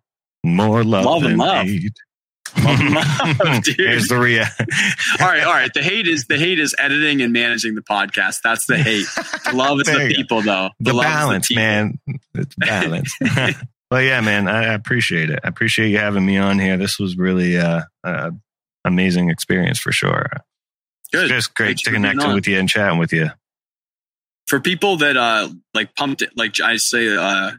More 0.45 0.85
love, 0.85 1.03
Love 1.03 1.23
and 1.23 1.37
love. 1.37 1.65
hate. 1.65 1.91
Love 2.63 2.79
and 2.79 2.93
love, 2.93 3.63
dude. 3.63 3.75
Here's 3.77 4.07
the 4.07 4.17
rea- 4.17 4.39
all 5.21 5.27
right, 5.27 5.43
all 5.43 5.53
right. 5.53 5.73
The 5.73 5.83
hate 5.83 6.07
is 6.07 6.25
the 6.25 6.37
hate 6.37 6.59
is 6.59 6.75
editing 6.77 7.21
and 7.21 7.33
managing 7.33 7.75
the 7.75 7.81
podcast. 7.81 8.41
That's 8.43 8.65
the 8.67 8.77
hate. 8.77 9.05
The 9.45 9.55
love 9.55 9.79
is 9.81 9.87
the 9.87 9.93
you 9.93 10.09
go. 10.09 10.15
people, 10.15 10.41
though. 10.41 10.69
the 10.79 10.91
is 10.95 11.01
balance, 11.01 11.47
people. 11.47 11.63
man. 11.63 11.99
It's 12.33 12.55
balance. 12.57 13.13
well, 13.91 14.01
yeah, 14.01 14.21
man. 14.21 14.47
I 14.47 14.65
I 14.65 14.73
appreciate 14.73 15.29
it. 15.29 15.39
I 15.43 15.47
appreciate 15.47 15.89
you 15.89 15.97
having 15.99 16.25
me 16.25 16.37
on 16.37 16.59
here. 16.59 16.77
This 16.77 16.99
was 16.99 17.17
really 17.17 17.57
uh, 17.57 17.81
uh 18.03 18.31
amazing 18.85 19.29
experience 19.29 19.79
for 19.79 19.91
sure. 19.91 20.29
Good. 21.11 21.29
Just 21.29 21.53
great 21.55 21.67
Thanks 21.67 21.83
to 21.83 21.91
connect 21.91 22.25
with 22.27 22.47
you 22.47 22.59
and 22.59 22.67
chatting 22.67 22.99
with 22.99 23.13
you. 23.13 23.29
For 24.47 24.59
people 24.59 24.97
that 24.97 25.17
uh 25.17 25.49
like 25.73 25.95
pumped 25.95 26.21
it, 26.21 26.31
like 26.35 26.59
I 26.61 26.77
say, 26.77 27.15
uh 27.15 27.51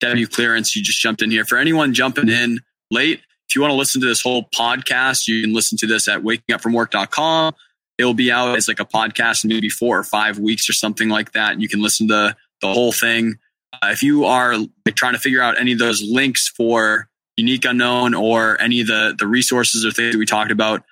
W 0.00 0.26
clearance, 0.26 0.76
you 0.76 0.82
just 0.82 1.00
jumped 1.00 1.22
in 1.22 1.30
here. 1.30 1.44
For 1.44 1.58
anyone 1.58 1.92
jumping 1.94 2.28
in 2.28 2.60
late, 2.90 3.20
if 3.48 3.54
you 3.54 3.62
want 3.62 3.72
to 3.72 3.76
listen 3.76 4.00
to 4.02 4.06
this 4.06 4.20
whole 4.20 4.44
podcast, 4.54 5.26
you 5.26 5.42
can 5.42 5.54
listen 5.54 5.78
to 5.78 5.86
this 5.86 6.06
at 6.06 6.20
wakingupfromwork.com. 6.20 7.54
It'll 7.96 8.14
be 8.14 8.30
out 8.30 8.56
as 8.56 8.68
like 8.68 8.78
a 8.78 8.84
podcast 8.84 9.44
in 9.44 9.48
maybe 9.48 9.70
four 9.70 9.98
or 9.98 10.04
five 10.04 10.38
weeks 10.38 10.68
or 10.68 10.74
something 10.74 11.08
like 11.08 11.32
that. 11.32 11.52
And 11.52 11.62
you 11.62 11.68
can 11.68 11.80
listen 11.80 12.08
to 12.08 12.36
the 12.60 12.72
whole 12.72 12.92
thing. 12.92 13.38
Uh, 13.72 13.88
if 13.90 14.02
you 14.02 14.26
are 14.26 14.56
like 14.56 14.94
trying 14.94 15.14
to 15.14 15.18
figure 15.18 15.40
out 15.40 15.58
any 15.58 15.72
of 15.72 15.78
those 15.78 16.02
links 16.02 16.48
for 16.48 17.08
unique 17.36 17.64
unknown 17.64 18.14
or 18.14 18.60
any 18.60 18.82
of 18.82 18.86
the 18.86 19.14
the 19.18 19.26
resources 19.26 19.84
or 19.84 19.92
things 19.92 20.12
that 20.12 20.18
we 20.18 20.26
talked 20.26 20.50
about, 20.50 20.82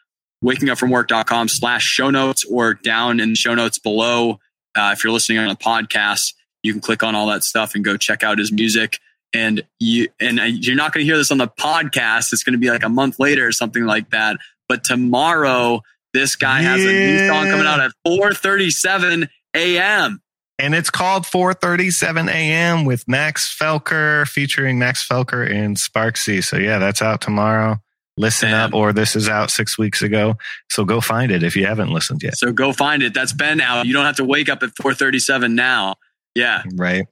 wakingupfromwork.com 0.42 1.48
slash 1.48 1.84
show 1.84 2.10
notes 2.10 2.44
or 2.44 2.74
down 2.74 3.20
in 3.20 3.30
the 3.30 3.36
show 3.36 3.54
notes 3.54 3.78
below. 3.78 4.40
Uh, 4.74 4.94
if 4.96 5.04
you're 5.04 5.12
listening 5.12 5.38
on 5.38 5.50
a 5.50 5.56
podcast, 5.56 6.32
you 6.62 6.72
can 6.72 6.80
click 6.80 7.02
on 7.02 7.14
all 7.14 7.26
that 7.26 7.44
stuff 7.44 7.74
and 7.74 7.84
go 7.84 7.96
check 7.96 8.22
out 8.22 8.38
his 8.38 8.50
music. 8.50 8.98
And 9.34 9.62
you 9.78 10.08
and 10.20 10.40
uh, 10.40 10.44
you're 10.44 10.76
not 10.76 10.92
going 10.92 11.04
to 11.04 11.06
hear 11.06 11.18
this 11.18 11.30
on 11.30 11.38
the 11.38 11.48
podcast. 11.48 12.32
It's 12.32 12.42
going 12.42 12.54
to 12.54 12.58
be 12.58 12.70
like 12.70 12.84
a 12.84 12.88
month 12.88 13.18
later 13.18 13.46
or 13.46 13.52
something 13.52 13.84
like 13.84 14.10
that. 14.10 14.38
But 14.68 14.84
tomorrow, 14.84 15.82
this 16.14 16.36
guy 16.36 16.62
has 16.62 16.82
a 16.82 16.92
new 16.92 17.28
song 17.28 17.46
coming 17.46 17.66
out 17.66 17.80
at 17.80 17.92
4:37 18.06 19.28
a.m. 19.54 20.22
And 20.58 20.74
it's 20.74 20.90
called 20.90 21.24
4:37 21.24 22.30
a.m. 22.30 22.84
with 22.84 23.06
Max 23.06 23.54
Felker 23.60 24.26
featuring 24.26 24.78
Max 24.78 25.06
Felker 25.06 25.48
and 25.48 25.76
Sparksy. 25.76 26.42
So 26.42 26.56
yeah, 26.56 26.78
that's 26.78 27.02
out 27.02 27.20
tomorrow. 27.20 27.76
Listen 28.18 28.50
up, 28.54 28.72
or 28.72 28.94
this 28.94 29.14
is 29.14 29.28
out 29.28 29.50
six 29.50 29.76
weeks 29.76 30.00
ago. 30.00 30.36
So 30.70 30.86
go 30.86 31.02
find 31.02 31.30
it 31.30 31.42
if 31.42 31.54
you 31.54 31.66
haven't 31.66 31.90
listened 31.90 32.22
yet. 32.22 32.38
So 32.38 32.50
go 32.50 32.72
find 32.72 33.02
it. 33.02 33.12
That's 33.12 33.34
been 33.34 33.60
out. 33.60 33.84
You 33.84 33.92
don't 33.92 34.06
have 34.06 34.16
to 34.16 34.24
wake 34.24 34.48
up 34.48 34.62
at 34.62 34.70
4:37 34.70 35.52
now. 35.52 35.96
Yeah, 36.34 36.62
Right, 36.74 37.06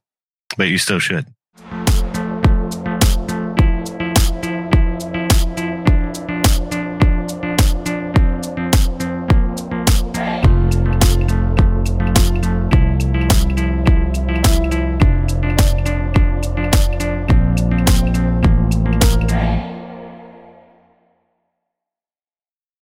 but 0.57 0.69
you 0.69 0.79
still 0.79 0.99
should. 0.99 1.27